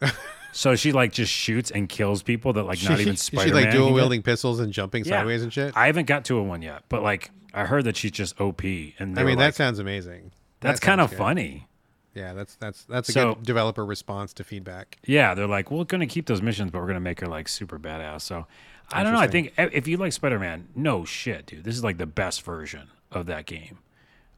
[0.53, 3.65] so she like just shoots and kills people that like not even She- Spider Man.
[3.65, 5.19] like dual wielding pistols and jumping Yeah.
[5.21, 5.77] sideways and shit.
[5.77, 8.63] I haven't got to a one yet, but like I heard that she's just OP,
[8.99, 10.31] and I mean, like, that sounds amazing.
[10.61, 11.19] that's That kind of good.
[11.19, 11.67] funny.
[12.15, 14.99] Yeah, that's that's that's a So- good developer response to feedback.
[15.07, 17.27] Yeah, they're like, we're going to keep those missions, but we're going to make her
[17.27, 18.23] like super badass.
[18.23, 18.47] So
[18.93, 19.21] I don't know.
[19.21, 21.65] I think if you like Spider Man, no shit, dude.
[21.65, 23.79] This is like the best version of that game.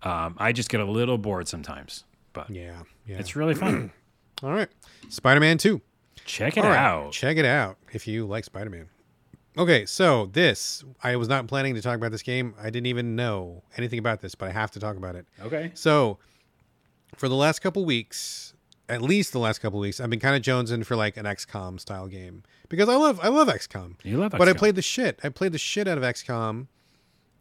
[0.03, 3.19] Um, I just get a little bored sometimes, but Yeah, yeah.
[3.19, 3.93] it's really fun.
[4.43, 4.69] All right,
[5.09, 5.81] Spider-Man Two.
[6.25, 7.13] Check it right, out.
[7.13, 8.89] check it out if you like Spider-Man.
[9.57, 12.55] Okay, so this I was not planning to talk about this game.
[12.61, 15.27] I didn't even know anything about this, but I have to talk about it.
[15.41, 15.71] Okay.
[15.75, 16.19] So,
[17.17, 18.55] for the last couple weeks,
[18.93, 21.81] at least the last couple weeks, I've been kind of jonesing for like an XCOM
[21.81, 23.95] style game because I love I love XCOM.
[24.05, 25.19] You love But I played the shit.
[25.25, 26.67] I played the shit out of XCOM.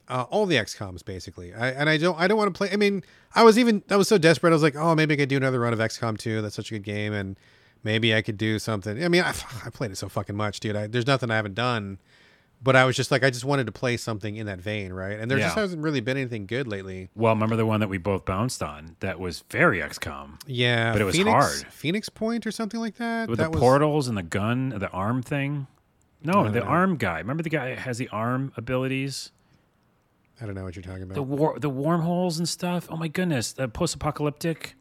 [0.07, 1.53] Uh, all the XComs basically.
[1.53, 2.69] I, and I don't I don't want to play.
[2.71, 3.03] I mean,
[3.35, 4.51] I was even I was so desperate.
[4.51, 6.41] I was like, oh, maybe I could do another run of XCOM 2.
[6.41, 7.37] That's such a good game, and
[7.83, 9.03] maybe I could do something.
[9.03, 9.33] I mean, I,
[9.65, 10.75] I played it so fucking much, dude.
[10.75, 11.99] I, there's nothing I haven't done.
[12.63, 15.19] But I was just like, I just wanted to play something in that vein, right?
[15.19, 17.09] And there just hasn't really been anything good lately.
[17.15, 21.01] Well, remember the one that we both bounced on that was very XCOM Yeah, But
[21.01, 21.31] it was Phoenix,
[21.63, 21.73] hard.
[21.73, 23.29] Phoenix Point or something like that.
[23.29, 25.65] with that the was, portals and the gun, the arm thing.
[26.23, 26.65] No, the no.
[26.67, 27.17] arm guy.
[27.17, 29.31] Remember the guy that has the arm abilities?
[30.39, 31.15] I don't know what you're talking about.
[31.15, 32.87] The war, the wormholes and stuff.
[32.91, 34.75] Oh my goodness, the post-apocalyptic.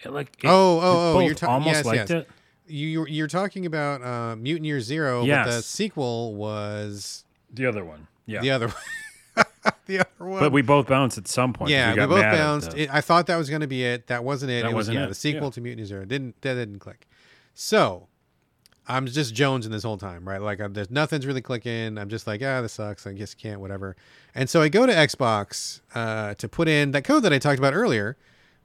[0.00, 2.10] It like it, Oh, oh, oh, you're ta- almost yes, liked yes.
[2.10, 2.28] it.
[2.72, 7.84] You you're, you're talking about uh, Mutant Year Zero, but the sequel was The other
[7.84, 8.40] one, yeah.
[8.40, 9.46] the other one.
[9.86, 10.40] the other one.
[10.40, 11.70] But we both bounced at some point.
[11.70, 12.70] yeah, we, got both bounced.
[12.72, 14.08] the- It, I thought that was going to be it.
[14.08, 14.62] That wasn't it.
[14.62, 15.08] That it was wasn't yeah, it.
[15.08, 15.50] the sequel Yeah.
[15.52, 16.04] to Mutant Year Zero.
[16.04, 17.06] Didn't that didn't click?
[17.54, 18.08] So
[18.88, 20.40] I'm just jonesing this whole time, right?
[20.40, 21.98] Like I'm, there's nothing's really clicking.
[21.98, 23.06] I'm just like, ah, this sucks.
[23.06, 23.96] I guess can't, whatever.
[24.34, 27.58] And so I go to Xbox uh, to put in that code that I talked
[27.58, 28.16] about earlier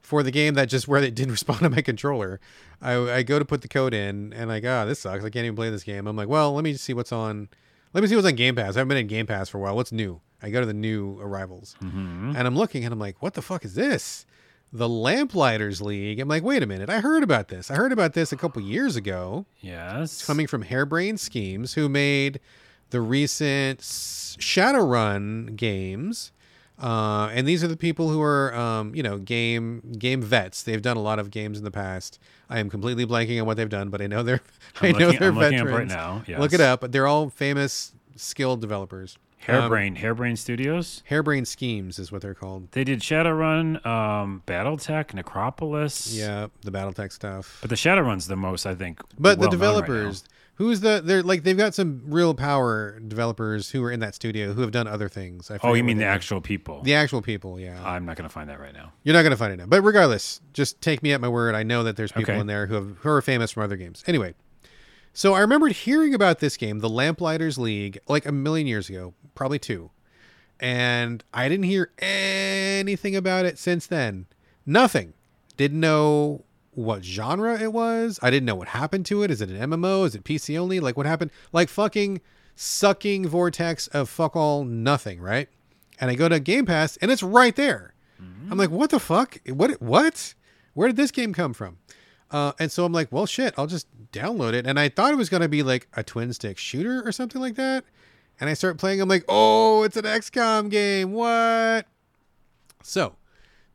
[0.08, 2.40] for the game that just where it didn't respond to my controller.
[2.80, 5.22] I, I go to put the code in, and like, ah, this sucks.
[5.22, 6.06] I can't even play this game.
[6.06, 7.48] I'm like, well, let me see what's on.
[7.92, 8.76] Let me see what's on Game Pass.
[8.76, 9.76] I haven't been in Game Pass for a while.
[9.76, 10.20] What's new?
[10.42, 12.34] I go to the new arrivals, Mhm.
[12.36, 14.24] and I'm looking, and I'm like, what the fuck is this?
[14.72, 16.20] The Lamplighters League.
[16.20, 16.88] I'm like, wait a minute.
[16.90, 17.70] I heard about this.
[17.70, 20.24] I heard about this a couple years ago Yes.
[20.26, 22.40] coming from Harebrained Schemes, who made
[22.90, 26.32] the recent Shadowrun games.
[26.80, 30.62] Uh, and these are the people who are, um, you know, game game vets.
[30.62, 32.18] They've done a lot of games in the past.
[32.48, 34.40] I am completely blanking on what they've done, but I know they're
[34.80, 35.70] I I'm know looking- they're I'm veterans.
[35.70, 36.22] right now.
[36.38, 36.82] Look it yes.
[36.82, 36.92] up.
[36.92, 39.18] They're all famous, skilled developers.
[39.46, 41.02] Hairbrain, Hairbrain Studios.
[41.08, 42.70] Harebrained Schemes is what they're called.
[42.72, 46.12] They did Shadowrun, um, BattleTech, Necropolis.
[46.12, 47.58] Yeah, the BattleTech stuff.
[47.60, 49.00] But the Shadowrun's the most, I think.
[49.18, 50.24] But the well-known right developers,
[50.58, 51.00] who's the?
[51.02, 54.70] They're like they've got some real power developers who are in that studio who have
[54.70, 55.50] done other things.
[55.50, 55.58] I.
[55.62, 56.82] Oh, you mean the actual people?
[56.82, 57.58] the actual people?
[57.58, 58.92] Yeah, I'm not going to find that right now.
[59.02, 59.66] you're not gonna find it now.
[59.66, 61.54] But regardless, just take me at my word.
[61.54, 62.40] I know that there's people Okay.
[62.40, 64.04] in there who have who are famous from other games.
[64.06, 64.34] Anyway,
[65.14, 69.14] so I remembered hearing about this game, the Lamplighters League, like a million years ago,
[69.34, 69.90] probably two,
[70.60, 74.26] and I didn't hear anything about it since then.
[74.66, 75.14] Nothing.
[75.56, 76.44] Didn't know
[76.78, 78.20] what genre it was.
[78.22, 79.32] I didn't know what happened to it.
[79.32, 80.06] Is it an MMO?
[80.06, 80.78] Is it PC only?
[80.78, 81.32] Like what happened?
[81.52, 82.20] Like fucking
[82.54, 85.48] sucking vortex of fuck all nothing, right?
[86.00, 87.94] And I go to Game Pass and it's right there.
[88.50, 89.38] I'm like, what the fuck?
[89.48, 89.82] What?
[89.82, 90.34] What?
[90.74, 91.78] Where did this game come from?
[92.30, 94.64] Uh, and so I'm like, well, shit, I'll just download it.
[94.64, 97.56] And I thought it was gonna be like a twin stick shooter or something like
[97.56, 97.84] that.
[98.38, 99.00] And I start playing.
[99.00, 101.10] I'm like, oh, it's an XCOM game.
[101.10, 101.86] What?
[102.84, 103.16] So,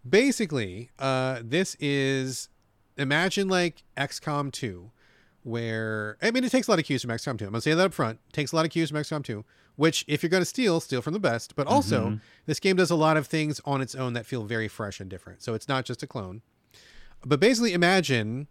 [0.09, 2.47] basically, uh, this is
[2.97, 4.91] imagine like XCOM 2,
[5.43, 7.45] where I mean, it takes a lot of cues from XCOM 2.
[7.45, 8.19] I'm gonna say that up front.
[8.29, 9.43] It takes a lot of cues from XCOM 2,
[9.75, 11.55] which if you're gonna steal, steal from the best.
[11.55, 11.75] But mm-hmm.
[11.75, 14.99] also, this game does a lot of things on its own that feel very fresh
[14.99, 15.41] and different.
[15.41, 16.41] So it's not just a clone.
[17.25, 18.47] But basically, imagine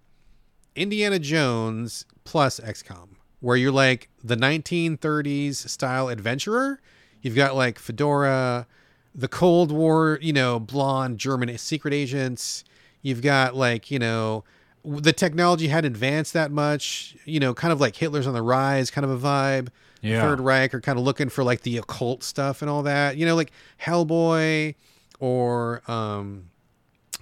[0.74, 6.80] Indiana Jones plus XCOM, where you're like the 1930s style adventurer.
[7.20, 8.66] You've got like Fedora,
[9.14, 12.64] the Cold War, you know, blonde German secret agents.
[13.02, 14.44] You've got like, you know,
[14.84, 18.90] the technology hadn't advanced that much, you know, kind of like Hitler's on the rise
[18.90, 19.68] kind of a vibe.
[20.00, 20.20] Yeah.
[20.20, 23.16] Third Reich are kind of looking for like the occult stuff and all that.
[23.16, 24.74] You know, like Hellboy
[25.20, 26.48] or um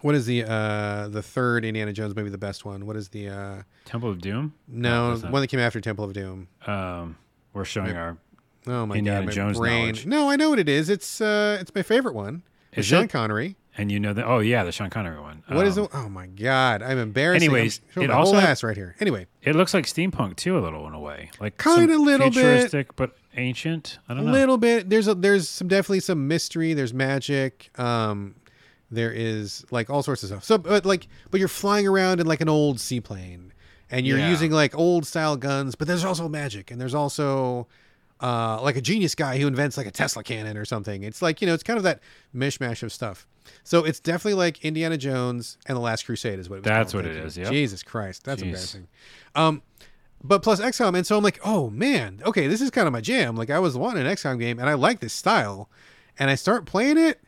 [0.01, 2.87] what is the uh the third Indiana Jones maybe the best one?
[2.87, 4.55] What is the uh Temple of Doom.
[4.69, 6.49] no, that's one that came after Temple of Doom.
[6.67, 7.17] Um,
[7.53, 8.17] we're showing our.
[8.67, 9.81] Oh my Indiana god, my Jones brain.
[9.81, 10.07] knowledge.
[10.07, 10.89] No, I know what it is.
[10.89, 12.43] It's uh it's my favorite one.
[12.73, 13.09] Is Sean?
[13.09, 13.57] Connery.
[13.79, 14.27] And you know that?
[14.27, 15.43] Oh yeah, the Sean Connery one.
[15.49, 15.91] What is Um, it?
[15.95, 17.45] Oh my god, I'm embarrassed.
[17.45, 18.97] Anyways, I'm it also ass right here.
[19.01, 22.27] Anyway, It looks like steampunk too, a little in a way, like Kinda some little
[22.31, 22.35] bit.
[22.35, 23.99] futuristic but ancient.
[24.09, 24.33] I a don't know.
[24.33, 24.91] A little bit.
[24.91, 26.75] There's a there's some definitely some mystery.
[26.75, 27.71] There's magic.
[27.79, 28.35] Um,
[28.91, 30.43] there is like all sorts of stuff.
[30.45, 33.53] So, but like, but you're flying around in like an old seaplane,
[33.89, 34.31] and you're Yeah.
[34.31, 35.77] using like old style guns.
[35.77, 37.69] But there's also magic, and there's also
[38.21, 41.03] uh, like a genius guy who invents like a Tesla cannon or something.
[41.03, 42.01] It's like you know, it's kind of that
[42.35, 43.27] mishmash of stuff.
[43.65, 46.65] So it's definitely like Indiana Jones and the Last Crusade is what it was.
[46.67, 47.05] That's called.
[47.05, 47.25] what it you.
[47.25, 47.49] is, yep.
[47.49, 48.47] Jesus Christ, that's Jeez.
[48.47, 48.89] embarrassing.
[49.35, 49.63] Um,
[50.23, 53.01] but plus XCOM, and so I'm like, oh man, okay, this is kind of my
[53.01, 53.37] jam.
[53.37, 55.71] Like I was wanting an XCOM game, and I like this style,
[56.19, 57.21] and I start playing it.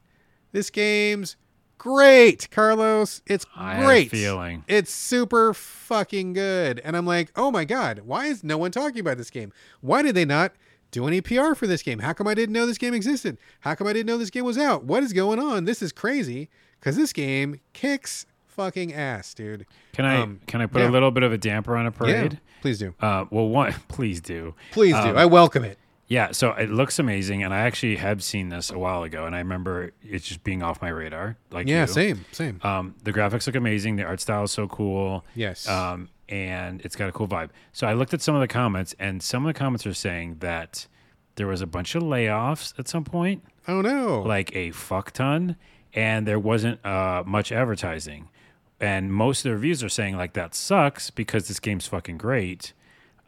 [0.52, 1.36] This game's
[1.78, 3.23] great, Carlos.
[3.27, 4.10] It's I had a great.
[4.10, 4.64] feeling.
[4.69, 9.01] It's super fucking good, and I'm like, oh my god, why is no one talking
[9.01, 9.52] about this game?
[9.81, 10.52] Why did they not?
[10.93, 11.98] Do any PR for this game?
[12.01, 13.39] How come I didn't know this game existed?
[13.60, 14.85] How come I didn't know this game was out?
[14.85, 15.64] What is going on?
[15.64, 19.66] This is crazy because this game kicks fucking ass, dude.
[19.94, 20.89] Can I Um, can I put yeah.
[20.89, 22.35] a little bit of a damper on a parade?
[22.35, 22.94] Yeah, please do.
[23.01, 24.55] Uh, well, one, please do.
[24.73, 24.98] Please do.
[25.01, 25.78] Um, I welcome it.
[26.09, 29.35] Yeah, so it looks amazing, and I actually have seen this a while ago, and
[29.35, 31.39] I remember it just being off my radar.
[31.51, 31.86] Like Yeah, you.
[31.86, 32.60] same, same.
[32.62, 33.97] Um, the graphics look amazing.
[33.97, 35.24] The art style is so cool.
[35.35, 35.66] Yes.
[35.66, 37.51] Um, and it's got a cool vibe.
[37.73, 40.36] So I looked at some of the comments, and some of the comments are saying
[40.40, 40.86] that
[41.36, 44.23] there was a bunch of layoffs at some point, oh no.
[44.23, 45.57] like a fuck ton,
[45.94, 48.28] and there wasn't uh, much advertising.
[48.81, 52.73] And most of the reviews are saying like that sucks because this game's fucking great.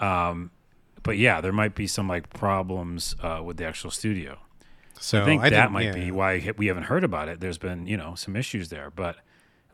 [0.00, 0.50] Um,
[1.02, 4.38] but yeah, there might be some like problems uh, with the actual studio.
[4.98, 5.92] so I think that might yeah.
[5.92, 7.40] be why we haven't heard about it.
[7.40, 9.16] There's been, you know, some issues there, but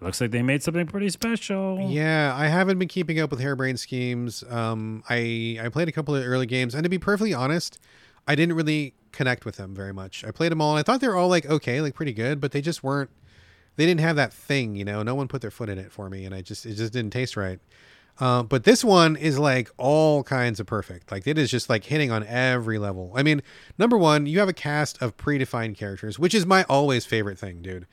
[0.01, 1.79] looks like they made something pretty special.
[1.89, 4.43] Yeah, I haven't been keeping up with Harebrained Schemes.
[4.49, 7.79] Um, I I played a couple of early games, and to be perfectly honest,
[8.27, 10.25] I didn't really connect with them very much.
[10.25, 12.41] I played them all, and I thought they were all like okay, like pretty good,
[12.41, 13.11] but they just weren't.
[13.77, 15.03] They didn't have that thing, you know.
[15.03, 17.13] No one put their foot in it for me, and I just it just didn't
[17.13, 17.61] taste right.
[18.19, 21.11] Uh, but this one is like all kinds of perfect.
[21.11, 23.13] Like it is just like hitting on every level.
[23.15, 23.43] I mean,
[23.79, 27.63] number one, you have a cast of predefined characters, which is my always favorite thing,
[27.63, 27.87] dude.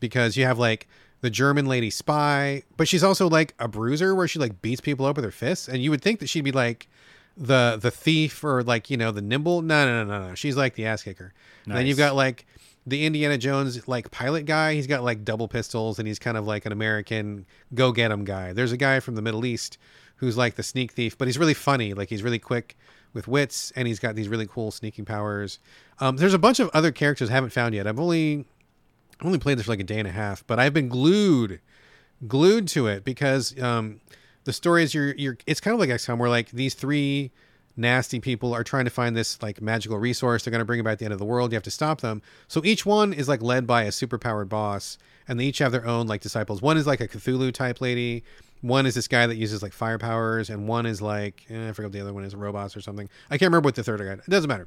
[0.00, 0.88] Because you have like
[1.26, 5.06] the German lady spy, but she's also like a bruiser where she like beats people
[5.06, 6.86] up with her fists, and you would think that she'd be like
[7.36, 9.60] the the thief or like you know the nimble.
[9.60, 10.34] No, no, no, no, no.
[10.36, 11.34] She's like the ass kicker.
[11.64, 12.46] And Then you've got like
[12.86, 14.74] the Indiana Jones like pilot guy.
[14.74, 17.44] He's got like double pistols, and he's kind of like an American
[17.74, 18.52] go get him guy.
[18.52, 19.78] There's a guy from the Middle East
[20.18, 21.92] who's like the sneak thief, but he's really funny.
[21.92, 22.76] Like he's really quick
[23.14, 25.58] with wits, and he's got these really cool sneaking powers.
[25.98, 27.88] Um, there's a bunch of other characters I haven't found yet.
[27.88, 28.44] I've only
[29.20, 31.60] I only played this for like a day and a half, but I've been glued,
[32.26, 34.00] glued to it because um,
[34.44, 35.38] the story is you're you're.
[35.46, 37.30] It's kind of like XCOM, where like these three
[37.76, 40.44] nasty people are trying to find this like magical resource.
[40.44, 41.52] They're going to bring about the end of the world.
[41.52, 42.22] You have to stop them.
[42.48, 44.98] So each one is like led by a superpowered boss,
[45.28, 46.62] and they each have their own like disciples.
[46.62, 48.22] One is like a Cthulhu type lady.
[48.66, 51.72] One is this guy that uses like fire powers, and one is like eh, I
[51.72, 53.08] forget the other one is, robots or something.
[53.30, 54.12] I can't remember what the third guy.
[54.12, 54.66] It doesn't matter.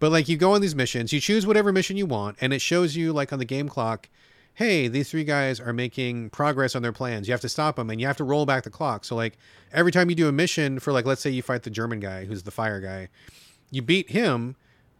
[0.00, 2.60] But like you go on these missions, you choose whatever mission you want, and it
[2.60, 4.08] shows you like on the game clock,
[4.54, 7.28] hey, these three guys are making progress on their plans.
[7.28, 9.04] You have to stop them, and you have to roll back the clock.
[9.04, 9.38] So like
[9.72, 12.24] every time you do a mission for like let's say you fight the German guy
[12.24, 13.08] who's the fire guy,
[13.70, 14.56] you beat him.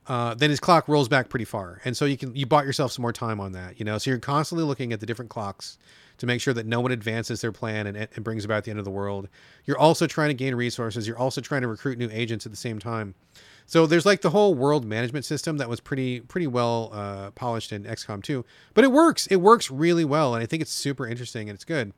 [0.07, 2.91] Uh, then his clock rolls back pretty far, and so you can you bought yourself
[2.91, 3.97] some more time on that, you know.
[3.99, 5.79] So you're constantly looking at the different clocks
[6.21, 8.79] to make sure that no one advances their plan and, and brings about the end
[8.79, 9.27] of the world.
[9.65, 11.09] You're also trying to gain resources.
[11.09, 13.15] You're also trying to recruit new agents at the same time.
[13.65, 17.73] So there's like the whole world management system that was pretty pretty well uh, polished
[17.73, 18.45] in XCOM 2,
[18.75, 19.27] but it works.
[19.29, 21.95] It works really well, and I think it's super interesting and it's good.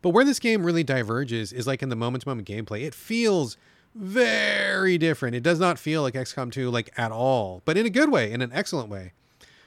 [0.00, 2.82] But where this game really diverges is like in the moment to moment gameplay.
[2.82, 3.56] It feels
[3.96, 5.34] very different.
[5.34, 8.30] It does not feel like XCOM 2 like at all, but in a good way,
[8.30, 9.12] in an excellent way.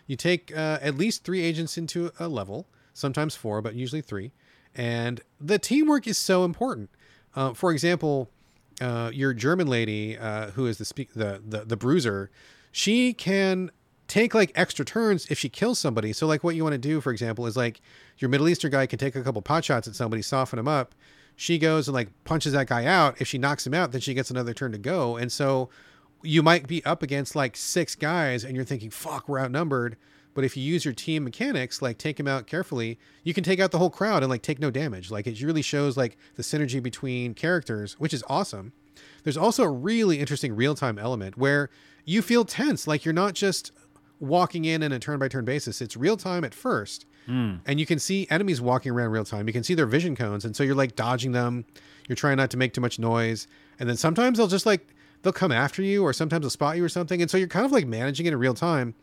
[0.07, 4.31] You take uh, at least three agents into a level, sometimes four, but usually three,
[4.75, 6.89] and the teamwork is so important.
[7.35, 8.29] Uh, for example,
[8.81, 12.29] uh, your German lady, uh, who is the, speak- the the the bruiser,
[12.71, 13.71] she can
[14.07, 16.11] take like extra turns if she kills somebody.
[16.11, 17.79] So like what you want to do, for example, is like
[18.17, 20.93] your Middle Eastern guy can take a couple pot shots at somebody, soften them up.
[21.37, 23.21] She goes and like punches that guy out.
[23.21, 25.15] If she knocks him out, then she gets another turn to go.
[25.15, 25.69] And so
[26.23, 29.95] you might be up against like six guys and you're thinking, fuck, we're outnumbered.
[30.33, 33.59] But if you use your team mechanics, like take them out carefully, you can take
[33.59, 35.11] out the whole crowd and like take no damage.
[35.11, 38.73] Like it really shows like the synergy between characters, which is awesome.
[39.23, 41.69] There's also a really interesting real time element where
[42.05, 42.87] you feel tense.
[42.87, 43.71] Like you're not just
[44.19, 45.81] walking in in a turn by turn basis.
[45.81, 47.05] It's real time at first.
[47.25, 47.55] Hmm.
[47.65, 49.47] And you can see enemies walking around real time.
[49.47, 50.45] You can see their vision cones.
[50.45, 51.65] And so you're like dodging them.
[52.07, 53.47] You're trying not to make too much noise.
[53.79, 54.87] And then sometimes they'll just like,
[55.21, 57.21] they'll come after you or sometimes they'll spot you or something.
[57.21, 58.95] And so you're kind of like managing it in real time.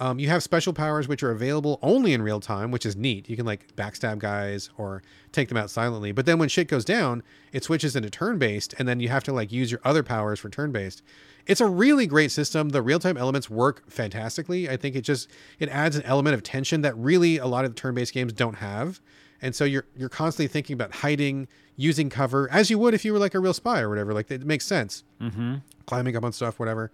[0.00, 3.28] Um, you have special powers which are available only in real time, which is neat.
[3.28, 6.10] You can like backstab guys or take them out silently.
[6.10, 7.22] But then when shit goes down,
[7.52, 10.40] it switches into turn based, and then you have to like use your other powers
[10.40, 11.02] for turn based.
[11.46, 12.70] It's a really great system.
[12.70, 14.70] The real time elements work fantastically.
[14.70, 15.28] I think it just
[15.58, 18.32] it adds an element of tension that really a lot of the turn based games
[18.32, 19.00] don't have.
[19.42, 21.46] And so you're you're constantly thinking about hiding,
[21.76, 24.14] using cover as you would if you were like a real spy or whatever.
[24.14, 25.56] Like it makes sense Mm-hmm.
[25.86, 26.90] climbing up on stuff, whatever.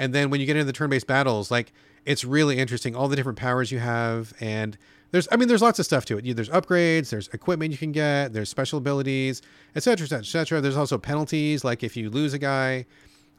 [0.00, 1.72] And then when you get into the turn-based battles, like
[2.06, 2.96] it's really interesting.
[2.96, 4.78] All the different powers you have, and
[5.10, 6.24] there's, I mean, there's lots of stuff to it.
[6.24, 9.42] You- There's upgrades, there's equipment you can get, there's special abilities,
[9.76, 10.60] etc., etc., etc.
[10.62, 12.86] There's also penalties, like if you lose a guy,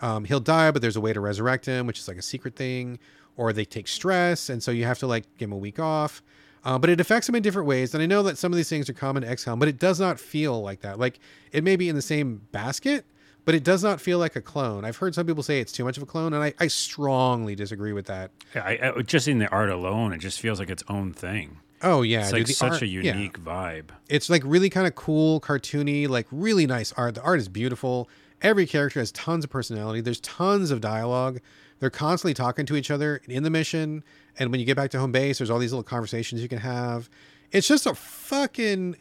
[0.02, 2.56] um, he'll die, but there's a way to resurrect him, which is like a secret
[2.56, 3.00] thing,
[3.38, 6.22] or they take stress, and so you have to like give him a week off.
[6.64, 7.96] Uh, but it affects him in different ways.
[7.96, 10.00] And I know that some of these things are common to XCOM, but it does
[10.00, 11.00] not feel like that.
[11.00, 11.20] Like
[11.52, 13.04] it may be in the same basket,
[13.46, 14.86] but it does not feel like a clone.
[14.86, 17.56] I've heard some people say it's too much of a clone, and I, I strongly
[17.56, 18.32] disagree with that.
[18.56, 21.58] Yeah, I, I, just in the art alone, it just feels like its own thing.
[21.84, 23.14] Oh yeah, It's dude, like such art- a yeah.
[23.14, 23.90] unique vibe.
[24.08, 27.16] It's like really kind of cool, cartoony, like really nice art.
[27.16, 28.08] The art is beautiful.
[28.44, 30.02] Every character has tons of personality.
[30.02, 31.40] There's tons of dialogue.
[31.80, 34.04] They're constantly talking to each other in the mission.
[34.38, 36.60] And when you get back to home base, there's all these little conversations you can
[36.60, 37.10] have.
[37.52, 38.98] It's just a fucking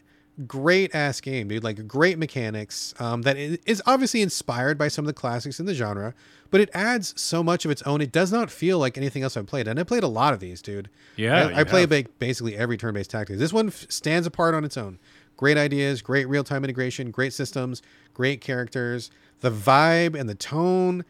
[0.47, 1.63] great ass game, dude.
[1.63, 5.73] Like great mechanics um, that is obviously inspired by some of the classics in the
[5.73, 6.13] genre,
[6.49, 8.01] but it adds so much of its own.
[8.01, 9.67] It does not feel like anything else I've played.
[9.67, 10.89] And I played a lot of these, dude.
[11.15, 13.39] Yeah, I, I play ba- basically every turn-based tactics.
[13.39, 14.99] This one f- stands apart on its own.
[15.37, 17.81] Great ideas, great real-time integration, great systems,
[18.13, 19.09] great characters.
[19.39, 21.03] The vibe and the tone,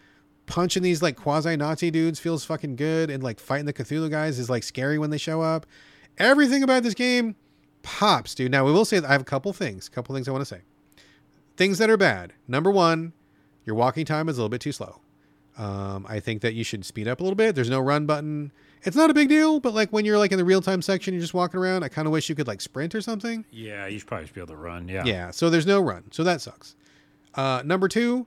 [0.45, 4.49] punching these like quasi-Nazi dudes feels fucking good, and like fighting the Cthulhu guys is
[4.49, 5.65] like scary when they show up.
[6.18, 7.35] Everything about this game
[7.84, 8.52] pops, dude.
[8.52, 10.41] Now we will say that I have a couple things, a couple things I want
[10.41, 10.62] to say.
[11.58, 12.34] Things that are bad.
[12.48, 13.14] Number one,
[13.66, 15.02] your walking time is a little bit too slow.
[15.58, 17.56] Um, I think that you should speed up a little bit.
[17.56, 18.52] There's no run button.
[18.84, 21.14] It's not a big deal, but like when you're like in the real time section,
[21.14, 21.84] you're just walking around.
[21.84, 23.45] I kind of wish you could like sprint or something.
[23.52, 24.88] Yeah, you should probably be able to run.
[24.88, 25.03] Yeah.
[25.06, 25.32] Yeah.
[25.32, 26.06] So there's no run.
[26.12, 26.76] So that sucks.
[27.36, 28.26] Uh, number two,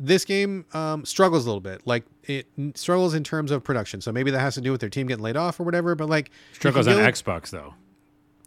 [0.00, 1.82] this game um, struggles a little bit.
[1.86, 4.00] Like it struggles in terms of production.
[4.00, 5.94] So maybe that has to do with their team getting laid off or whatever.
[5.94, 7.74] But like Struggles on Xbox though.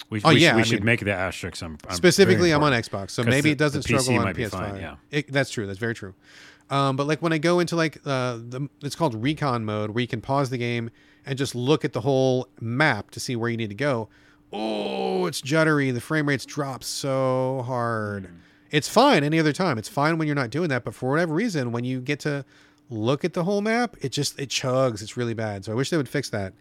[0.09, 1.61] We, Oh, we, yeah, should, we I should mean- make the asterisk.
[1.63, 4.75] I'm, I'm specifically i'm on xbox so maybe the- it doesn't struggle on ps5 fine,
[4.77, 4.95] yeah.
[5.11, 6.13] It- that's true that's very true.
[6.69, 10.01] Um, but like when i go into like uh, the it's called recon mode where
[10.01, 10.89] you can pause the game
[11.25, 14.09] and just look at the whole map to see where you need to go.
[14.53, 15.91] Oh it's juddery.
[15.93, 18.29] The frame rates drop so hard.
[18.71, 19.77] It's fine any other time.
[19.77, 22.45] It's fine when you're not doing that but for whatever reason when you get to
[22.89, 25.01] look at the whole map it just it chugs.
[25.01, 25.65] It's really bad.
[25.65, 26.53] So i wish they would fix that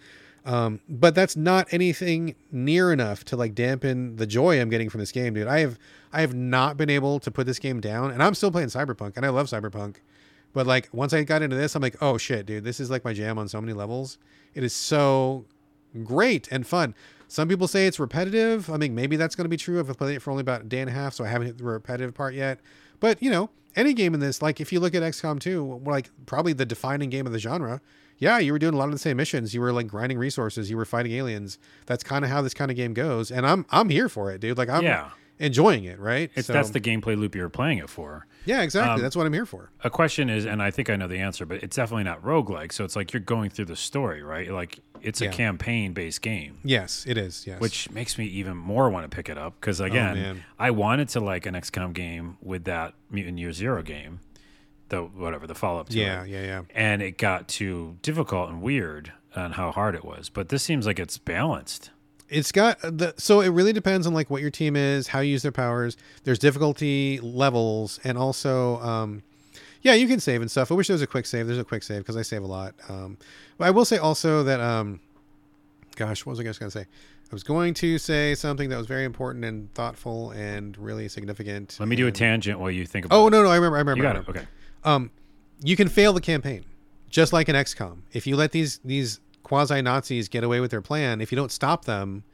[0.45, 5.01] Um, but that's not anything near enough to like dampen the joy I'm getting from
[5.01, 5.47] this game, dude.
[5.47, 5.79] I have
[6.13, 9.17] I have not been able to put this game down, and I'm still playing Cyberpunk,
[9.17, 9.97] and I love Cyberpunk.
[10.53, 13.05] But like once I got into this, I'm like, oh shit, dude, this is like
[13.05, 14.19] my jam on so many levels.
[14.55, 15.47] It is so
[16.03, 16.95] great and fun.
[17.27, 18.71] Some people say it's repetitive.
[18.71, 19.81] I mean, maybe that's going to be true.
[19.81, 21.59] I've played it for only about a day and a half, so I haven't hit
[21.59, 22.61] the repetitive part yet.
[23.01, 26.11] But you know, any game in this, like if you look at XCOM 2, like
[26.27, 27.81] probably the defining game of the genre,
[28.19, 29.55] yeah, you were doing a lot of the same missions.
[29.55, 30.71] You were like grinding resources.
[30.71, 31.59] You were fighting aliens.
[31.87, 34.41] That's kind of how this kind of game goes, and I'm I'm here for it,
[34.41, 34.57] dude.
[34.59, 35.11] Like I'm Yeah.
[35.39, 36.31] enjoying it, right?
[36.35, 38.27] It's So- that's the gameplay loop you're playing it for.
[38.47, 38.95] yeah, exactly.
[38.95, 39.71] um, that's what I'm here for.
[39.83, 42.73] A question is, and I think I know the answer, but it's definitely not roguelike.
[42.73, 44.51] So it's like you're going through the story, right?
[44.51, 45.31] Like it's a Yeah.
[45.33, 46.59] campaign based game.
[46.63, 47.47] Yes, it is.
[47.47, 50.43] Yes, which makes me even more want to pick it up because again, Oh.
[50.59, 54.21] I wanted to like an XCOM game with that Mutant Year Zero game,
[54.89, 56.63] the whatever the follow up to yeah, it, yeah, yeah.
[56.75, 60.29] and it got too difficult and weird on how hard it was.
[60.29, 61.91] But this seems like it's balanced.
[62.29, 65.33] It's got the so it really depends on like what your team is, how you
[65.33, 65.97] use their powers.
[66.25, 69.23] There's difficulty levels, and also, um,
[69.83, 70.73] yeah, you can save and stuff.
[70.73, 71.47] I wish there was a quick save.
[71.47, 72.75] There's a quick save because I save a lot.
[72.89, 73.19] Um,
[73.59, 75.01] but I will say also that, um,
[75.97, 76.87] gosh, what was I just gonna say?
[77.31, 81.77] I was going to say something that was very important and thoughtful and really significant.
[81.81, 83.17] Let me do a tangent while you think about.
[83.17, 83.31] Oh it.
[83.31, 83.77] no, no, I remember.
[83.77, 83.97] I remember.
[83.97, 84.21] you got it.
[84.21, 84.41] remember.
[84.41, 84.49] Okay.
[84.85, 85.11] Um,
[85.63, 86.65] you can fail the campaign,
[87.09, 88.03] just like in XCOM.
[88.13, 91.53] If you let these these quasi Nazis get away with their plan, if you don't
[91.53, 92.25] stop them,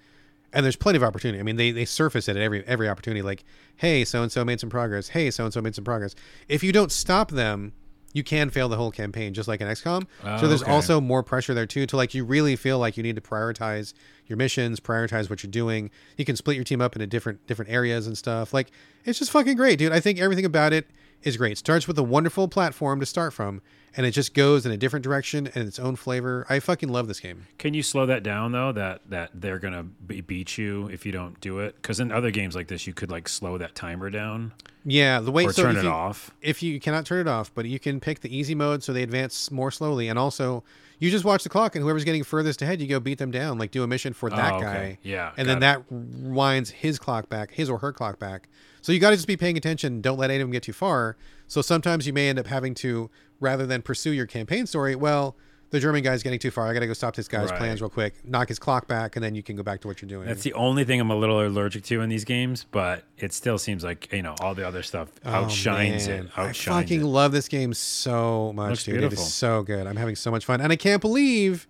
[0.53, 1.39] and there's plenty of opportunity.
[1.39, 3.23] I mean, they they surface it at every every opportunity.
[3.23, 3.45] Like,
[3.77, 5.09] hey, so and so made some progress.
[5.09, 6.15] Hey, so and so made some progress.
[6.49, 7.73] If you don't stop them,
[8.13, 10.07] you can fail the whole campaign, just like in XCOM.
[10.25, 10.73] Oh, so there's okay.
[10.73, 11.87] also more pressure there too.
[11.87, 13.93] To like, you really feel like you need to prioritize
[14.27, 15.91] your missions, prioritize what you're doing.
[16.17, 18.53] You can split your team up into different different areas and stuff.
[18.53, 18.71] Like,
[19.05, 19.93] it's just fucking great, dude.
[19.93, 20.89] I think everything about it
[21.23, 21.53] is great.
[21.53, 23.61] It starts with a wonderful platform to start from,
[23.97, 26.47] and it just goes in a different direction and its own flavor.
[26.49, 27.47] I fucking love this game.
[27.59, 28.73] Can you slow that down though?
[28.73, 31.77] That that they're gonna be- beat you if you don't do it.
[31.77, 34.53] Because in other games like this, you could like slow that timer down
[34.85, 36.31] Yeah, the way or so turn it you- off.
[36.41, 39.03] if you, cannot turn it off, but you can pick the easy mode so they
[39.03, 40.09] advance more slowly.
[40.09, 40.63] And also,
[41.01, 43.59] you just watch the clock, and whoever's getting furthest ahead, you go beat them down.
[43.59, 44.65] Like do a mission for that Oh, okay.
[44.65, 48.49] guy, Yeah, and then got that winds his clock back, his or her clock back.
[48.83, 50.01] So you got to just be paying attention.
[50.01, 51.17] Don't let any of them get too far.
[51.47, 55.37] So sometimes you may end up having to, rather than pursue your campaign story, well,
[55.71, 56.67] the German guy's getting too far.
[56.67, 57.59] I got to go stop this guy's Right.
[57.59, 60.03] plans real quick, knock his clock back, and then you can go back to what
[60.03, 60.27] you're doing.
[60.27, 63.57] That's the only thing I'm a little allergic to in these games, but it still
[63.57, 66.27] seems like you know all the other stuff oh, outshines Oh, it.
[66.37, 67.05] I fucking it.
[67.05, 68.97] love this game so much, Looks dude.
[68.97, 69.25] It beautiful.
[69.25, 69.87] is so good.
[69.87, 71.69] I'm having so much fun, and I can't believe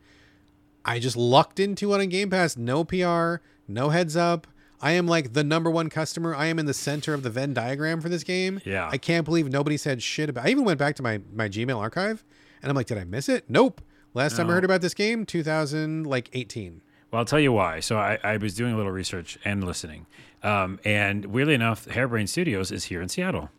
[0.82, 2.56] I just lucked into it on Game Pass.
[2.56, 4.46] No PR, no heads up.
[4.82, 6.34] I am like the number one customer.
[6.34, 8.60] I am in the center of the Venn diagram for this game.
[8.64, 8.88] Yeah.
[8.90, 10.46] I can't believe nobody said shit about.
[10.46, 12.24] I even went back to my my Gmail archive,
[12.62, 13.44] and I'm like, did I miss it?
[13.48, 13.80] Nope.
[14.12, 16.80] Last time I heard about this game, 2000 like 18.
[17.10, 17.78] Well, I'll tell you why.
[17.78, 20.06] So I, I was doing a little research and listening,
[20.42, 23.50] um, and weirdly enough, Hairbrain Studios is here in Seattle.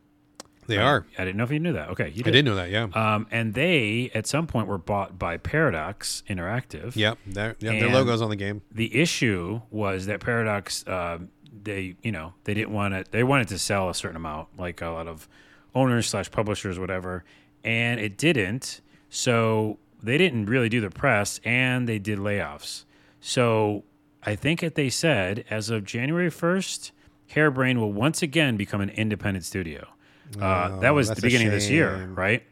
[0.68, 1.06] They are.
[1.18, 1.90] I didn't know if you knew that.
[1.90, 2.32] Okay, you I did.
[2.32, 2.70] did know that.
[2.70, 2.88] Yeah.
[2.94, 6.96] Um, and they at some point were bought by Paradox Interactive.
[6.96, 7.18] yep.
[7.26, 8.62] Their, yeah, their logos on the game.
[8.72, 11.20] the issue was that Paradox, uh,
[11.64, 13.12] they you know they didn't want it.
[13.12, 15.28] They wanted to sell a certain amount, like a lot of
[15.76, 17.24] owners slash publishers, whatever,
[17.64, 18.82] and it didn't.
[19.10, 22.86] So they didn't really do the press, and they did layoffs.
[23.20, 23.84] So
[24.24, 26.92] I think that they said as of January first,
[27.36, 29.88] Hairbrain will once again become an independent studio.
[30.40, 32.44] Uh, Oh, that was the beginning of this year, right?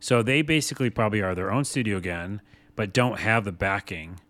[0.00, 2.40] So they basically probably are their own studio again,
[2.76, 4.20] but don't have the backing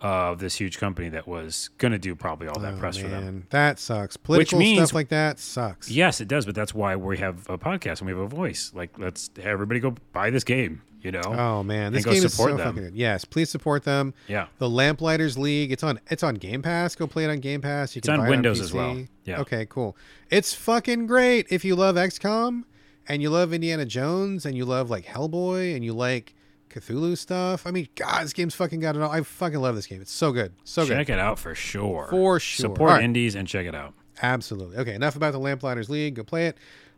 [0.00, 3.08] of this huge company that was going to do probably all that Oh, press for
[3.08, 3.24] them.
[3.24, 4.16] man, That sucks.
[4.16, 5.90] Political means- stuff like that sucks.
[5.90, 8.72] Yes, it does, but that's why we have a podcast and we have a voice.
[8.74, 10.82] Like, let's everybody go buy this game.
[11.02, 11.22] You know?
[11.24, 12.66] Oh man, this game is support so them.
[12.66, 12.96] fucking good.
[12.96, 14.14] Yes, please support them.
[14.26, 14.46] Yeah.
[14.58, 15.70] The Lamplighters League.
[15.70, 16.00] It's on.
[16.08, 16.96] It's on Game Pass.
[16.96, 17.94] Go play it on Game Pass.
[17.94, 19.06] You It's can on buy Windows it on as well.
[19.24, 19.40] Yeah.
[19.40, 19.66] Okay.
[19.66, 19.96] Cool.
[20.30, 21.46] It's fucking great.
[21.50, 22.64] If you love XCOM
[23.08, 26.34] and you love Indiana Jones and you love like Hellboy and you like
[26.70, 27.66] Cthulhu stuff.
[27.66, 29.10] I mean, God, this game's fucking got it all.
[29.10, 30.00] I fucking love this game.
[30.00, 30.52] It's so good.
[30.64, 30.96] So check good.
[30.98, 32.08] Check it out for sure.
[32.10, 32.70] For sure.
[32.70, 33.02] Support right.
[33.04, 33.94] indies and check it out.
[34.22, 34.76] Absolutely.
[34.78, 36.14] Okay, enough about the Lamplighters League.
[36.14, 36.56] Go play it.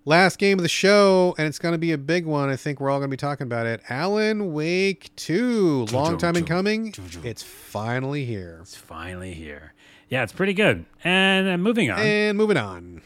[0.09, 2.48] Last game of the show, and it's going to be a big one.
[2.48, 3.82] I think we're all going to be talking about it.
[3.90, 5.85] Alan Wake 2.
[5.93, 6.94] Long time in coming.
[7.22, 8.60] It's finally here.
[8.62, 9.74] It's finally here.
[10.09, 10.86] Yeah, it's pretty good.
[11.05, 11.98] And uh, moving on.
[11.98, 13.02] And moving on.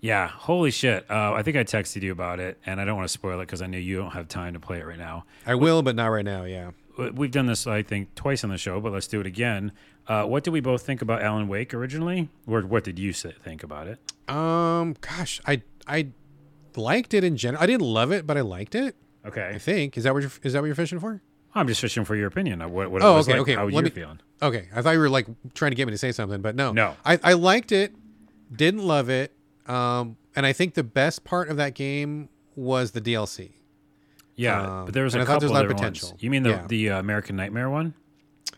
[0.00, 1.10] Yeah, holy shit.
[1.10, 3.46] Uh, I think I texted you about it, and I don't want to spoil it
[3.46, 5.24] because I know you don't have time to play it right now.
[5.44, 6.44] I will, but not right now.
[6.44, 6.70] Yeah.
[7.14, 9.72] We've done this, I think, twice on the show, but let's do it again.
[10.06, 12.28] Uh, what did we both think about Alan Wake originally?
[12.46, 13.98] Or what did you say, think about it?
[14.32, 16.08] Um, gosh, I I
[16.78, 17.62] liked it in general.
[17.62, 18.96] I didn't love it, but I liked it.
[19.26, 19.50] Okay.
[19.54, 21.20] I think is that what you're is that what you're fishing for?
[21.54, 22.60] I'm just fishing for your opinion.
[22.62, 23.54] of What, what Oh, was okay, like, okay.
[23.54, 24.20] How you me- feeling?
[24.40, 26.72] Okay, I thought you were like trying to get me to say something, but no.
[26.72, 26.94] No.
[27.04, 27.92] I, I liked it,
[28.54, 29.32] didn't love it,
[29.66, 33.52] um, and I think the best part of that game was the DLC.
[34.36, 35.98] Yeah, Um, but there was a I thought couple a lot of other ones.
[36.00, 36.16] potential.
[36.20, 36.66] You mean the Yeah.
[36.68, 37.94] the uh, American Nightmare one?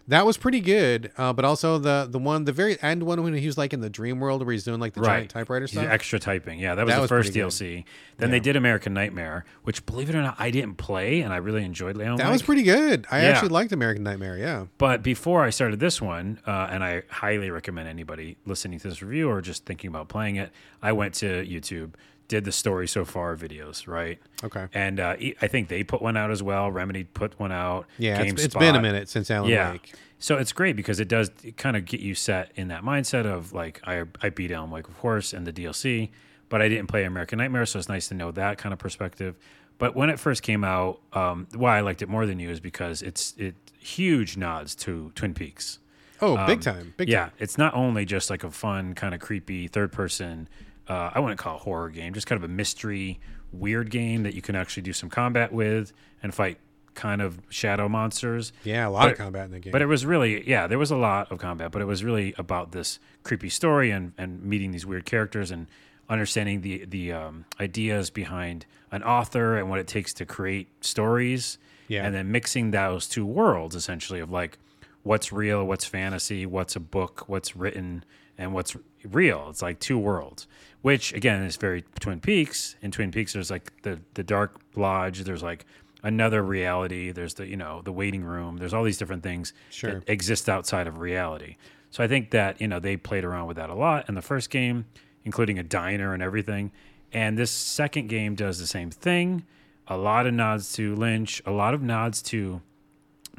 [0.08, 3.32] That was pretty good, uh, but also the the one, the very end one when
[3.34, 5.16] he was like in the dream world where he's doing like the Right.
[5.18, 5.86] giant typewriter stuff.
[5.88, 6.58] extra typing.
[6.58, 7.50] Yeah, that was That the was first pretty good.
[7.50, 7.84] DLC.
[8.18, 11.36] Then they did American Nightmare, which believe it or not, I didn't play, and I
[11.36, 12.16] really enjoyed Leon.
[12.18, 13.06] that was pretty good.
[13.10, 13.28] I Yeah.
[13.28, 14.36] actually liked American Nightmare.
[14.36, 14.66] Yeah.
[14.78, 19.02] But before I started this one, uh, and I highly recommend anybody listening to this
[19.02, 20.50] review or just thinking about playing it,
[20.82, 21.92] I went to YouTube,
[22.30, 24.18] did the story so far videos, right?
[24.42, 24.66] Okay.
[24.72, 26.70] And uh, I think they put one out as well.
[26.70, 27.86] Remedy put one out.
[27.98, 29.72] Yeah, it's, it's been a minute since Alan Yeah.
[29.72, 29.92] Wake.
[30.20, 33.52] So it's great because it does kind of get you set in that mindset of
[33.52, 36.10] like I I beat Alan Wake of course in the DLC,
[36.48, 39.36] but I didn't play American Nightmare, so it's nice to know that kind of perspective.
[39.78, 42.60] But when it first came out, um, why I liked it more than you is
[42.60, 45.78] because it's it huge nods to Twin Peaks.
[46.22, 46.92] Oh, big time.
[46.98, 47.32] Big Um, Yeah, time.
[47.38, 50.48] it's not only just like a fun kind of creepy third person.
[50.90, 53.20] Uh, I wouldn't call it a horror game, just kind of a mystery,
[53.52, 55.92] weird game that you can actually do some combat with
[56.22, 56.58] and fight
[56.94, 58.52] kind of shadow monsters.
[58.64, 59.70] Yeah, a lot But- of combat in the game.
[59.70, 62.34] But it was really, yeah, there was a lot of combat, but it was really
[62.36, 65.68] about this creepy story and, and meeting these weird characters and
[66.08, 71.56] understanding the the um, ideas behind an author and what it takes to create stories.
[71.86, 72.04] Yeah.
[72.04, 74.58] And then mixing those two worlds essentially of like
[75.04, 78.04] what's real, what's fantasy, what's a book, what's written,
[78.36, 78.76] and what's
[79.08, 79.46] real.
[79.50, 80.46] It's like two worlds,
[80.82, 82.76] which again is very Twin Peaks.
[82.82, 85.20] In Twin Peaks, there's like the the dark lodge.
[85.20, 85.66] There's like
[86.02, 87.12] another reality.
[87.12, 88.56] There's the you know the waiting room.
[88.56, 89.94] There's all these different things Sure.
[90.00, 91.56] that exist outside of reality.
[91.90, 94.22] So I think that you know they played around with that a lot in the
[94.22, 94.86] first game,
[95.24, 96.72] including a diner and everything.
[97.12, 99.44] And this second game does the same thing.
[99.88, 101.42] A lot of nods to Lynch.
[101.44, 102.62] A lot of nods to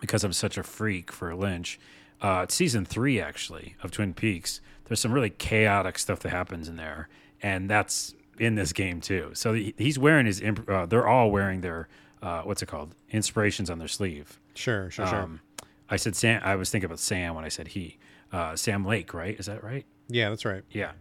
[0.02, 1.80] because I'm such a freak for Lynch.
[2.22, 6.76] Uh, season three, actually, of Twin Peaks, there's some really chaotic stuff that happens in
[6.76, 7.08] there,
[7.42, 9.32] and that's in this game too.
[9.34, 10.42] So he's wearing his.
[10.42, 11.88] imp- Uh, they're all wearing their
[12.22, 12.94] uh, what's it called?
[13.12, 14.40] Inspirations on their sleeve.
[14.56, 15.22] sure, sure, sure.
[15.24, 15.42] Um,
[15.90, 16.42] I said Sam.
[16.44, 17.98] I was thinking about Sam when I said he.
[18.32, 19.38] Uh, Sam Lake, right?
[19.40, 19.86] Is that right?
[20.08, 20.64] yeah, that's right.
[20.72, 20.92] Yeah.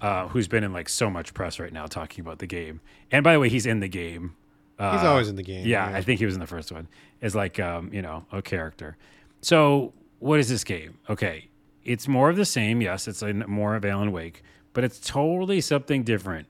[0.00, 2.80] Uh, who's been in like so much press right now talking about the game.
[3.10, 4.34] And by the way, he's in the game.
[4.78, 5.66] Uh, He's always in the game.
[5.66, 6.86] yeah, I think he was in the first one.
[7.22, 8.96] Is like um, you know, a character.
[9.40, 10.98] So what is this game?
[11.08, 11.48] Okay.
[11.84, 14.42] It's more of the same, yes, it's a, more of Alan Wake,
[14.76, 16.46] but it's totally something different.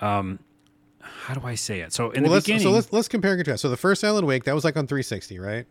[0.00, 0.38] Um
[1.02, 1.92] how do I say it?
[1.92, 3.60] So in well, the let's, beginning, so let's let's compare and contrast.
[3.60, 5.66] So the first Alan Wake that was like on 360, right?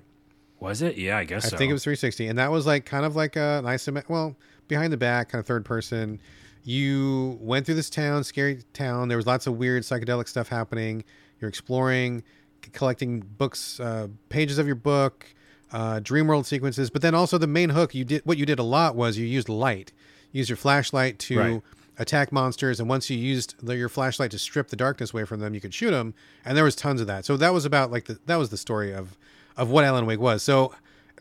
[0.63, 0.97] was it?
[0.97, 1.57] Yeah, I guess I so.
[1.57, 4.35] think it was 360, and that was like kind of like a nice, well,
[4.69, 6.21] behind the back, kind of third person.
[6.63, 9.09] You went through this town, scary town.
[9.09, 11.03] There was lots of weird psychedelic stuff happening.
[11.41, 12.23] You're exploring,
[12.63, 15.27] c- collecting books, uh, pages of your book,
[15.73, 16.89] uh, dream world sequences.
[16.89, 19.25] But then also the main hook, you did what you did a lot was you
[19.25, 19.91] used light,
[20.31, 21.61] you used your flashlight to Right.
[21.97, 25.39] Attack monsters, and once you used the, your flashlight to strip the darkness away from
[25.39, 26.13] them, you could shoot them.
[26.45, 27.25] And there was tons of that.
[27.25, 29.17] So that was about like the that was the story of
[29.57, 30.43] of what Alan Wake was.
[30.43, 30.73] So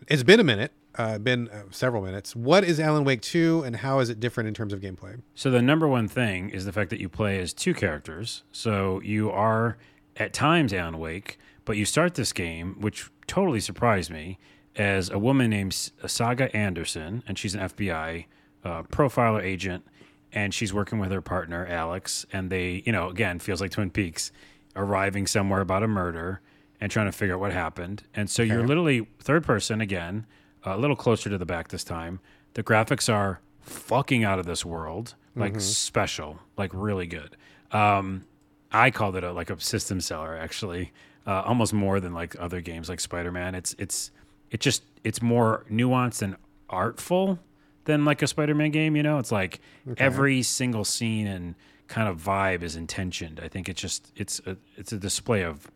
[0.09, 2.35] it's been a minute, uh, been uh, several minutes.
[2.35, 5.20] What is Alan Wake 2 and how is it different in terms of gameplay?
[5.35, 8.43] So the number one thing is the fact that you play as two characters.
[8.53, 9.77] So you are
[10.16, 14.39] at times Alan Wake, but you start this game, which totally surprised me,
[14.77, 15.74] as a woman named
[16.07, 18.24] Saga Anderson, and she's an FBI
[18.65, 19.85] uh, profiler agent,
[20.33, 23.91] and she's working with her partner Alex, and they, you know, again feels like Twin
[23.91, 24.33] Peaks,
[24.75, 26.41] arriving somewhere about a murder
[26.81, 28.03] and trying to figure out what happened.
[28.15, 30.27] And so you're literally third person again,
[30.65, 32.21] a little closer to the back this time.
[32.55, 37.37] The graphics are fucking out of this world, like special, like really good.
[37.71, 38.27] Um,
[38.73, 40.93] I called it a, like a system seller, actually,
[41.27, 43.55] uh, almost more than like other games like Spider Man.
[43.55, 44.11] It's it's
[44.51, 46.37] it just it's more nuanced and
[46.69, 47.39] artful
[47.85, 48.97] than like a Spider Man game.
[48.97, 49.61] You know, it's like
[49.97, 51.55] every single scene and
[51.89, 53.41] kind of vibe is intentioned.
[53.43, 55.71] I think it's just it's a it's a display of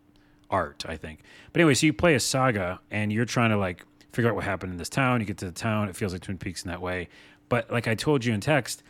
[0.49, 0.85] art.
[0.87, 1.21] I think.
[1.53, 4.45] But anyway, so you play a saga and you're trying to like figure out what
[4.45, 5.19] happened in this town.
[5.19, 7.09] You get to the town, it feels like Twin Peaks in that way.
[7.49, 8.83] But like I told you in text,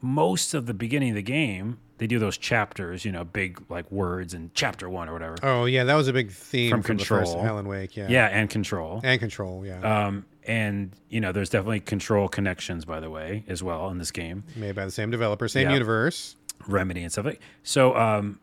[0.00, 3.90] most of the beginning of the game, they do those chapters, you know, big like
[3.90, 5.36] words and chapter one or whatever.
[5.42, 7.42] Oh, yeah, that was a big theme From from, Control.
[7.44, 7.96] Alan Wake.
[7.96, 8.08] Yeah.
[8.08, 9.00] Yeah, and control.
[9.04, 10.06] And Control, yeah.
[10.06, 14.10] Um, and you know, there's definitely control connections, by the way, as well in this
[14.10, 14.44] game.
[14.56, 15.72] Made by the same developer, same Yeah.
[15.74, 16.36] universe.
[16.66, 18.38] remedy and stuff like so um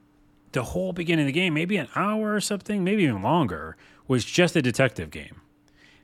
[0.52, 3.76] the whole beginning of the game maybe an hour or something maybe even longer
[4.08, 5.42] was just a detective game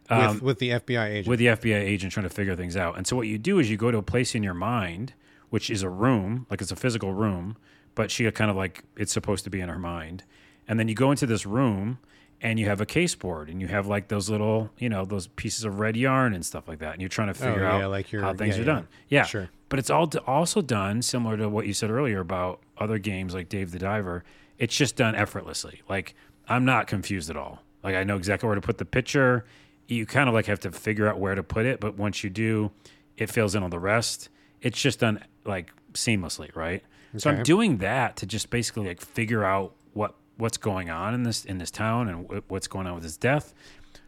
[0.10, 1.28] with, with the FBI agent.
[1.28, 3.60] Um, with the fbi agent trying to figure things out and so what you do
[3.60, 5.14] is you go to a place in your mind
[5.50, 7.56] which is a room like it's a physical room
[7.94, 10.24] but she kind of like it's supposed to be in her mind
[10.68, 12.00] and then you go into this room
[12.42, 15.28] and you have a case board and you have like those little, you know, those
[15.28, 16.94] pieces of red yarn and stuff like that.
[16.94, 18.74] And you're trying to oh, figure yeah, out like your- how things yeah, are yeah.
[18.74, 18.88] done.
[19.10, 19.24] Yeah.
[19.24, 19.50] Sure.
[19.70, 23.50] But it's all also done similar to what you said earlier about other games like
[23.50, 24.24] Dave the Diver.
[24.58, 25.82] It's just done effortlessly.
[25.90, 26.16] Like
[26.48, 27.64] I'm not confused at all.
[27.84, 29.46] Like I know exactly where to put the picture.
[29.88, 32.30] You kind of like have to figure out where to put it, but once you
[32.30, 32.72] do,
[33.18, 34.30] it fills in all the rest.
[34.62, 36.84] It's just done like seamlessly, right?
[37.18, 41.24] So I'm doing that to just basically like figure out what what's going on in
[41.24, 43.54] this in this town and wh- what's going on with his death.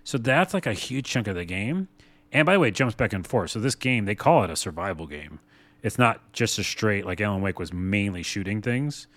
[0.03, 1.87] So that's like a huge chunk of the game.
[2.31, 3.51] And by the way, it jumps back and forth.
[3.51, 5.39] So this game, they call it a survival game.
[5.81, 9.07] It's not just a straight like Alan Wake was mainly shooting things,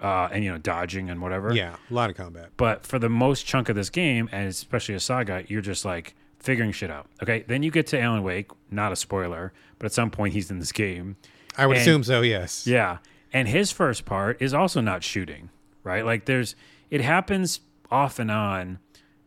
[0.00, 1.54] uh, and you know dodging and whatever.
[1.54, 2.50] Yeah, a lot of combat.
[2.56, 6.14] But for the most chunk of this game, and especially a saga, you're just like
[6.38, 7.06] figuring shit out.
[7.22, 7.44] Okay.
[7.46, 8.50] Then you get to Alan Wake.
[8.70, 11.16] Not a spoiler, but at some point he's in this game.
[11.56, 12.22] I would And- assume so.
[12.22, 12.66] Yes.
[12.66, 12.98] Yeah.
[13.32, 15.50] And his first part is also not shooting,
[15.84, 16.04] right?
[16.04, 16.54] Like there's
[16.90, 18.78] it happens off and on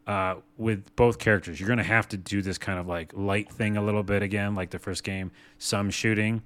[0.08, 1.60] uh, with both characters.
[1.60, 4.56] You're gonna have to do this kind of like light thing a little bit again,
[4.56, 6.42] like the first game, some shooting.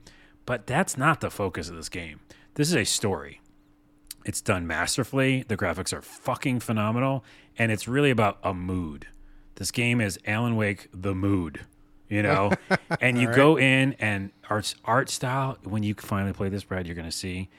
[0.45, 2.21] But that's not the focus of this game.
[2.55, 3.41] This is a story.
[4.27, 5.43] It's done masterfully.
[5.47, 7.23] The graphics are fucking phenomenal.
[7.57, 9.07] And it's really about a mood.
[9.55, 11.61] This game is Alan Wake the mood,
[12.09, 12.51] you know?
[13.01, 16.95] and you go in and art, art style, when you finally play this, Brad, you're
[16.95, 17.49] going to see,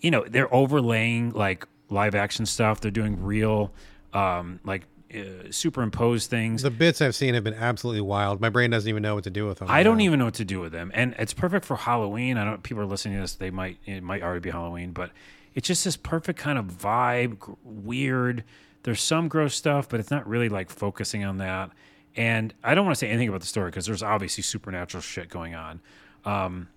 [0.00, 2.80] you know, they're overlaying like live action stuff.
[2.80, 3.72] They're doing real,
[4.12, 4.82] um, like,
[5.14, 6.62] uh, superimposed things.
[6.62, 8.40] The bits I've seen have been absolutely wild.
[8.40, 9.68] My brain doesn't even know what to do with them.
[9.70, 10.04] I don't now.
[10.04, 12.38] even know what to do with them, and it's perfect for Halloween.
[12.38, 12.62] I don't.
[12.62, 15.10] People are listening to this; they might it might already be Halloween, but
[15.54, 17.38] it's just this perfect kind of vibe.
[17.38, 18.42] gr- Weird.
[18.84, 21.70] There's some gross stuff, but it's not really like focusing on that.
[22.16, 25.28] And I don't want to say anything about the story because there's obviously supernatural shit
[25.28, 25.80] going on.
[26.24, 26.68] Um,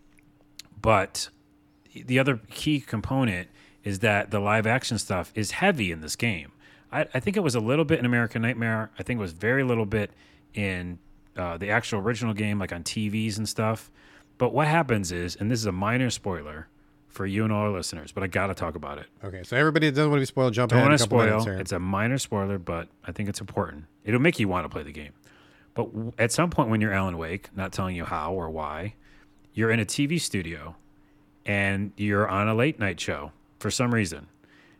[0.82, 1.30] but
[1.94, 3.48] the other key component
[3.86, 6.52] is that the live action stuff is heavy in this game.
[6.92, 8.92] I, I think it was a little bit in American Nightmare.
[9.00, 10.12] I think it was very little bit
[10.54, 11.00] in
[11.38, 13.92] uh, the actual original game, like on TVs and stuff.
[14.38, 16.68] But what happens is, and this is a minor spoiler
[17.08, 19.06] for you and all our listeners, but I got to talk about it.
[19.24, 21.16] Okay, so everybody that doesn't want to be spoiled, jump Don't ahead want a to
[21.16, 21.60] minutes spoil.
[21.62, 23.86] It's a minor spoiler, but I think it's important.
[24.04, 25.14] It'll make you want to play the game.
[25.76, 28.96] But w- at some point when you're Alan Wake, not telling you how or why,
[29.54, 30.76] you're in a TV studio
[31.46, 34.28] and you're on a late night show for some reason.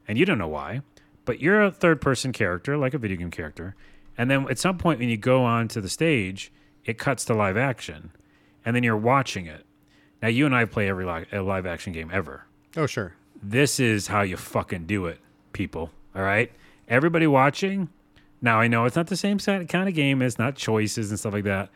[0.08, 0.82] And you don't know why,
[1.26, 3.76] but you're a third person character, like a video game character.
[4.18, 6.52] And then at some point when you go on to the stage,
[6.86, 8.12] it cuts to live action.
[8.64, 9.66] And then you're watching it.
[10.22, 12.46] Now, you and I play every li- live action game ever
[12.78, 13.14] oh, sure.
[13.42, 15.20] this is how you fucking do it,
[15.54, 15.92] people.
[16.16, 16.52] All right.
[16.88, 17.90] Everybody watching.
[18.42, 20.22] Now I know it's not the same kind of game.
[20.22, 21.70] It's not choices and stuff like that,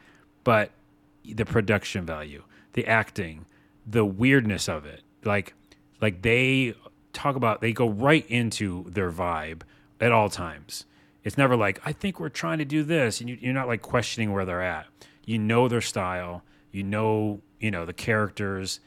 [0.43, 0.71] but
[1.25, 2.43] the production value,
[2.73, 3.45] the acting,
[3.87, 5.53] the weirdness of it, like,
[6.01, 6.75] like they
[7.19, 9.61] talk about, they go right into their vibe
[9.99, 10.85] at all times.
[11.23, 13.81] It's never like I think we're trying to do this, and you, you're not like
[13.81, 14.87] questioning where they're at.
[15.25, 16.43] You know their style.
[16.71, 18.79] You know, you know the characters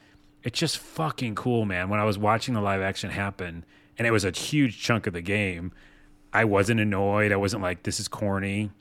[0.43, 1.89] it's just fucking cool, man.
[1.89, 3.65] When I was watching the live action happen,
[3.97, 5.71] and it was a huge chunk of the game,
[6.33, 7.31] I wasn't annoyed.
[7.31, 8.71] I wasn't like, this is corny.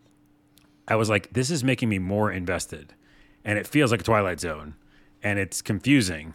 [0.88, 2.94] I was like, this is making me more invested.
[3.44, 4.74] And it feels like a Twilight Zone.
[5.22, 6.34] And it's confusing.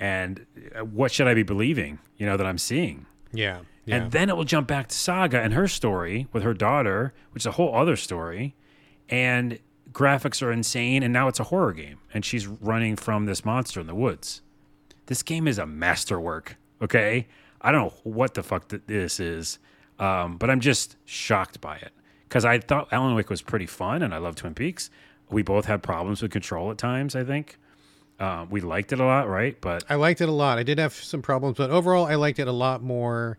[0.00, 3.06] And uh, what should I be believing, you know, that I'm seeing?
[3.32, 3.60] Yeah.
[3.84, 3.96] Yeah.
[3.96, 7.42] And then it will jump back to Saga and her story with her daughter, which
[7.42, 8.56] is a whole other story.
[9.08, 9.58] And
[9.92, 11.02] graphics are insane.
[11.02, 11.98] And now it's a horror game.
[12.14, 14.40] And she's running from this monster in the woods.
[15.06, 16.56] This game is a masterwork.
[16.80, 17.26] Okay.
[17.60, 19.58] I don't know what the fuck th- this is,
[19.98, 21.92] um, but I'm just shocked by it.
[22.26, 24.88] Because I thought Alan Wake was pretty fun and I love Twin Peaks.
[25.30, 27.58] We both had problems with control at times, I think.
[28.20, 29.58] Uh, we liked it a lot, right?
[29.60, 30.58] But I liked it a lot.
[30.58, 33.38] I did have some problems, but overall, I liked it a lot more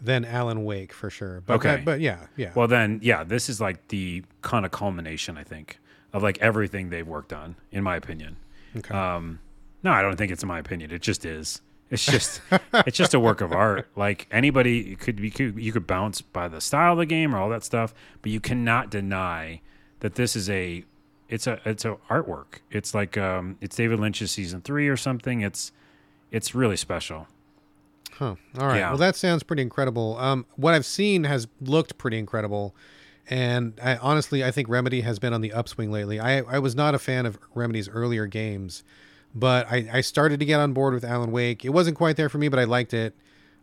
[0.00, 1.42] than Alan Wake for sure.
[1.44, 1.68] But Okay.
[1.76, 2.52] that- but yeah, yeah.
[2.54, 5.78] Well, then, yeah, this is like the kind of culmination, I think,
[6.12, 8.36] of like everything they've worked on, in my opinion.
[8.76, 8.94] okay.
[8.94, 9.40] Um,
[9.82, 10.90] no, I don't think it's in my opinion.
[10.90, 11.60] It just is.
[11.90, 12.40] It's just,
[12.86, 13.88] it's just a work of art.
[13.96, 17.38] Like anybody could be, could, you could bounce by the style of the game or
[17.38, 19.60] all that stuff, but you cannot deny
[20.00, 20.84] that this is a,
[21.28, 22.60] it's a, it's a artwork.
[22.70, 25.40] It's like, um, it's David Lynch's season three or something.
[25.42, 25.72] It's,
[26.30, 27.26] it's really special.
[28.18, 28.34] Huh.
[28.58, 28.78] All right.
[28.78, 28.88] Yeah.
[28.88, 30.16] Well, that sounds pretty incredible.
[30.18, 32.74] Um, what I've seen has looked pretty incredible,
[33.30, 36.18] and I honestly I think Remedy has been on the upswing lately.
[36.18, 38.82] I I was not a fan of Remedy's earlier games,
[39.36, 41.64] but I I started to get on board with Alan Wake.
[41.64, 43.14] It wasn't quite there for me, but I liked it.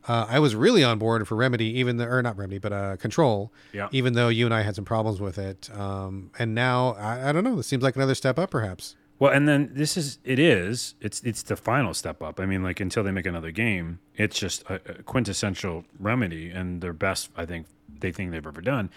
[0.07, 2.95] Uh, I was really on board for Remedy, even the or not Remedy, but uh,
[2.98, 3.52] Control.
[3.73, 3.88] Yeah.
[3.91, 7.32] Even though you and I had some problems with it, um, and now I, I
[7.32, 7.56] don't know.
[7.56, 8.95] This seems like another step up, perhaps.
[9.18, 12.40] Well, and then this is it is it's it's the final step up.
[12.40, 16.82] I mean, like until they make another game, it's just a, a quintessential remedy and
[16.82, 17.68] their best, I think,
[17.99, 18.90] they think they've ever done.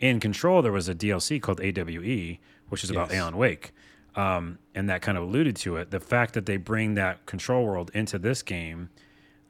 [0.00, 2.38] In Control, there was a DLC called AWE,
[2.68, 3.18] which is about Yes.
[3.20, 3.72] Alan Wake,
[4.16, 5.90] um, and that kind of alluded to it.
[5.92, 8.90] The fact that they bring that Control world into this game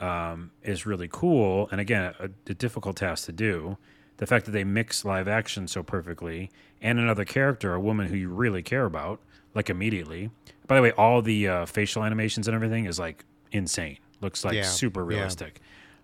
[0.01, 3.77] um, is really cool, and again, a, a difficult task to do.
[4.17, 6.51] The fact that they mix live action so perfectly
[6.83, 9.21] and another character, a woman who you really care about,
[9.55, 10.31] like immediately.
[10.67, 13.99] By the way, all the uh, facial animations and everything is like insane.
[14.21, 15.17] Looks like Yeah, super yeah.
[15.17, 15.61] realistic.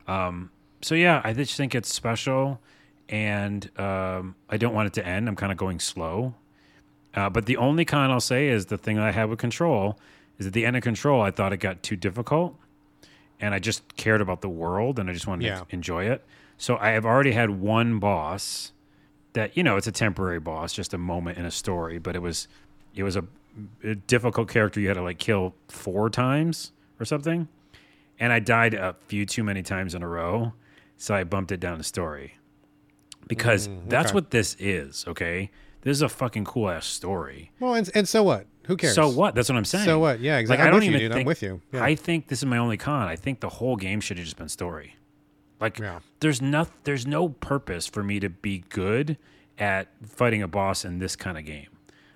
[0.06, 0.50] Um,
[0.82, 2.60] so yeah, I just think it's special,
[3.08, 5.28] and um, I don't want it to end.
[5.28, 6.34] I'm kind of going slow.
[7.14, 9.98] Uh, but the only con I'll say is the thing I had with Control
[10.38, 12.58] is at the end of Control, I thought it got too difficult,
[13.40, 15.60] and I just cared about the world and I just wanted Yeah.
[15.60, 16.24] to enjoy it.
[16.58, 18.72] So I have already had one boss
[19.34, 22.22] that you know it's a temporary boss, just a moment in a story, but it
[22.22, 22.48] was
[22.94, 23.24] it was a,
[23.84, 27.46] a difficult character you had to like kill four times or something,
[28.18, 30.54] and I died a few too many times in a row,
[30.96, 32.38] so I bumped it down to story
[33.26, 34.14] because mm, that's okay.
[34.14, 35.04] what this is.
[35.06, 35.50] Okay,
[35.82, 37.50] this is a fucking cool ass story.
[37.60, 38.46] Well, and, and so what?
[38.66, 38.94] Who cares?
[38.94, 39.34] So what?
[39.34, 39.84] That's what I'm saying.
[39.84, 40.20] So what?
[40.20, 40.58] Yeah, exactly.
[40.58, 41.18] Like, I I'm don't with you, even dude.
[41.20, 41.60] I'm with you.
[41.72, 41.82] Yeah.
[41.84, 43.08] I think this is my only con.
[43.08, 44.96] I think the whole game should have just been story.
[45.60, 46.00] Like, Yeah.
[46.20, 49.16] there's no, there's no purpose for me to be good
[49.58, 51.68] at fighting a boss in this kind of game.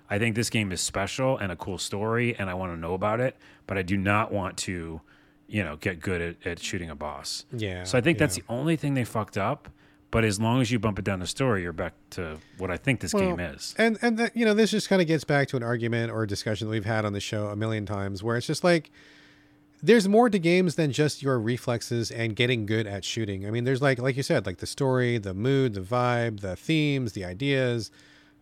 [0.09, 2.93] I think this game is special and a cool story, and I want to know
[2.93, 3.37] about it.
[3.65, 4.99] But I do not want to,
[5.47, 7.45] you know, get good at, at shooting a boss.
[7.51, 9.69] Yeah, So I think that's the only thing they fucked up.
[10.11, 12.75] But as long as you bump it down the story, you're back to what I
[12.75, 13.73] think this game is.
[13.77, 16.23] And and that, you know, this just kind of gets back to an argument or
[16.23, 18.91] a discussion that we've had on the show a million times, where it's just like
[19.81, 23.47] there's more to games than just your reflexes and getting good at shooting.
[23.47, 26.57] I mean, there's like like you said, like the story, the mood, the vibe, the
[26.57, 27.89] themes, the ideas,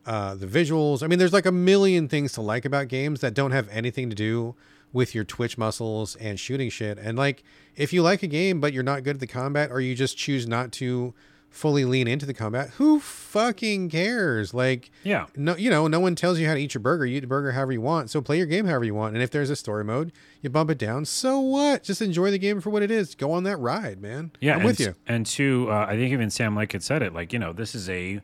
[0.07, 1.03] uh, the visuals.
[1.03, 4.09] I mean, there's like a million things to like about games that don't have anything
[4.09, 4.55] to do
[4.91, 6.97] with your twitch muscles and shooting shit.
[6.97, 7.43] And like,
[7.75, 10.17] if you like a game but you're not good at the combat, or you just
[10.17, 11.13] choose not to
[11.49, 14.53] fully lean into the combat, who fucking cares?
[14.53, 15.25] Like, Yeah.
[15.35, 17.05] no, you know, no one tells you how to eat your burger.
[17.05, 18.09] You eat the burger however you want.
[18.09, 19.13] So play your game however you want.
[19.15, 20.11] And if there's a story mode,
[20.41, 21.05] you bump it down.
[21.05, 21.83] So what?
[21.83, 23.15] Just enjoy the game for what it is.
[23.15, 24.31] Go on that ride, man.
[24.39, 24.95] Yeah, I'm with you.
[25.07, 27.13] And two, uh, I think even Sam Lake had said it.
[27.13, 28.21] Like, you know, this is a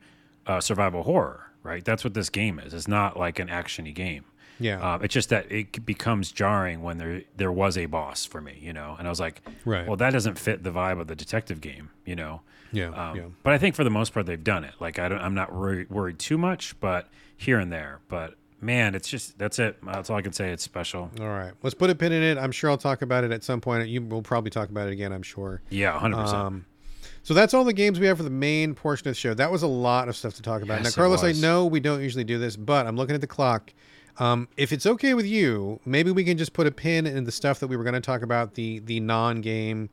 [0.47, 1.84] uh, survival horror, right?
[1.84, 2.73] That's what this game is.
[2.73, 4.26] It's not like an actiony game.
[4.60, 4.94] Yeah.
[4.95, 8.57] Um, it's just that it becomes jarring when there there was a boss for me,
[8.61, 8.95] you know.
[8.98, 9.86] And I was like, Right.
[9.88, 12.41] well, that doesn't fit the vibe of the detective game, you know.
[12.72, 12.88] yeah.
[12.90, 13.23] Um, yeah.
[13.44, 14.73] But I think for the most part they've done it.
[14.80, 17.99] Like I don't, I'm not worried, worried too much, but here and there.
[18.07, 19.77] But man, it's just that's it.
[19.86, 20.52] That's all I can say.
[20.52, 21.11] It's special.
[21.19, 21.52] All right.
[21.61, 22.38] Let's put a pin in it.
[22.38, 23.88] I'm sure I'll talk about it at some point.
[23.90, 25.61] You will probably talk about it again, I'm sure.
[25.69, 26.15] Yeah, 100.
[26.15, 26.65] percent Um,
[27.23, 29.34] so that's all the games we have for the main portion of the show.
[29.34, 30.84] That was a lot of stuff to talk about.
[30.84, 33.27] Yes, now, Carlos, I know we don't usually do this, but I'm looking at the
[33.27, 33.73] clock.
[34.18, 37.32] Um, if it's okay with you, maybe we can just put a pin in the
[37.32, 39.90] stuff that we were going to talk about the the non-game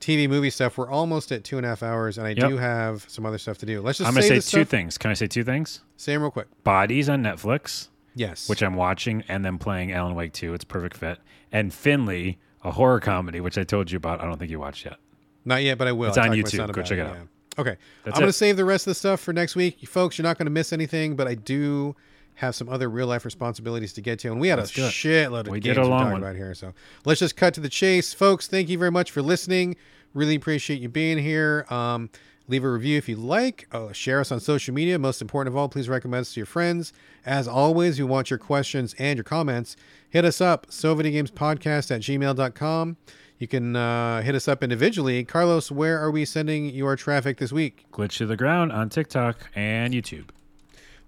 [0.00, 0.78] TV movie stuff.
[0.78, 2.48] We're almost at two and a half hours, and I Yep.
[2.48, 3.80] do have some other stuff to do.
[3.80, 4.68] Let's just I'm gonna say say two stuff.
[4.68, 4.96] things.
[4.98, 5.82] Can I say two things?
[5.96, 6.46] Say them real quick.
[6.64, 7.88] Bodies on Netflix.
[8.14, 8.48] Yes.
[8.48, 10.52] which I'm watching, and then playing Alan Wake 2.
[10.52, 11.18] It's a perfect fit.
[11.52, 14.20] And Finley, a horror comedy, which I told you about.
[14.20, 14.96] I don't think you watched yet.
[15.44, 16.08] Not yet, but I will.
[16.08, 16.72] It's I on to YouTube.
[16.72, 17.14] Go check it out.
[17.14, 17.60] yeah.
[17.60, 17.76] Okay.
[18.04, 19.76] That's I'm going to save the rest of the stuff for next week.
[19.80, 21.94] You folks, you're not going to miss anything, but I do
[22.38, 24.28] have some other real life responsibilities to get to.
[24.32, 26.22] And we had Let's a shitload of We games did a to long talk one.
[26.22, 26.54] about here.
[26.54, 26.72] So
[27.04, 28.14] let's just cut to the chase.
[28.14, 29.76] Folks, thank you very much for listening.
[30.14, 31.66] Really appreciate you being here.
[31.68, 32.10] Um,
[32.46, 33.66] leave a review if you like.
[33.72, 34.98] Uh, share us on social media.
[34.98, 36.92] Most important of all, please recommend us to your friends.
[37.26, 39.76] As always, we want your questions and your comments.
[40.08, 42.96] Hit us up, SoVideoGamesPodcast at gmail.com.
[43.38, 45.24] You can uh, hit us up individually.
[45.24, 47.84] Carlos, where are we sending your traffic this week?
[47.92, 50.28] Glitch to the ground on TikTok and YouTube.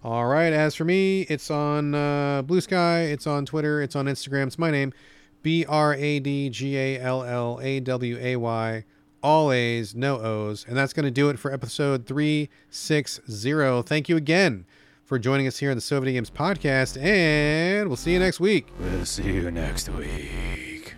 [0.02, 0.52] All right.
[0.52, 3.02] As for me, it's on uh, Blue Sky.
[3.02, 3.82] It's on Twitter.
[3.82, 4.46] It's on Instagram.
[4.46, 4.92] It's my name,
[5.42, 8.84] B R A D G A L L A W A Y.
[9.22, 10.64] All A's, no O's.
[10.66, 13.82] And that's going to do it for episode 360.
[13.82, 14.64] Thank you again
[15.04, 17.00] for joining us here on the So Video Games Podcast.
[17.02, 18.68] And we'll see you next week.
[18.78, 20.94] We'll see you next week.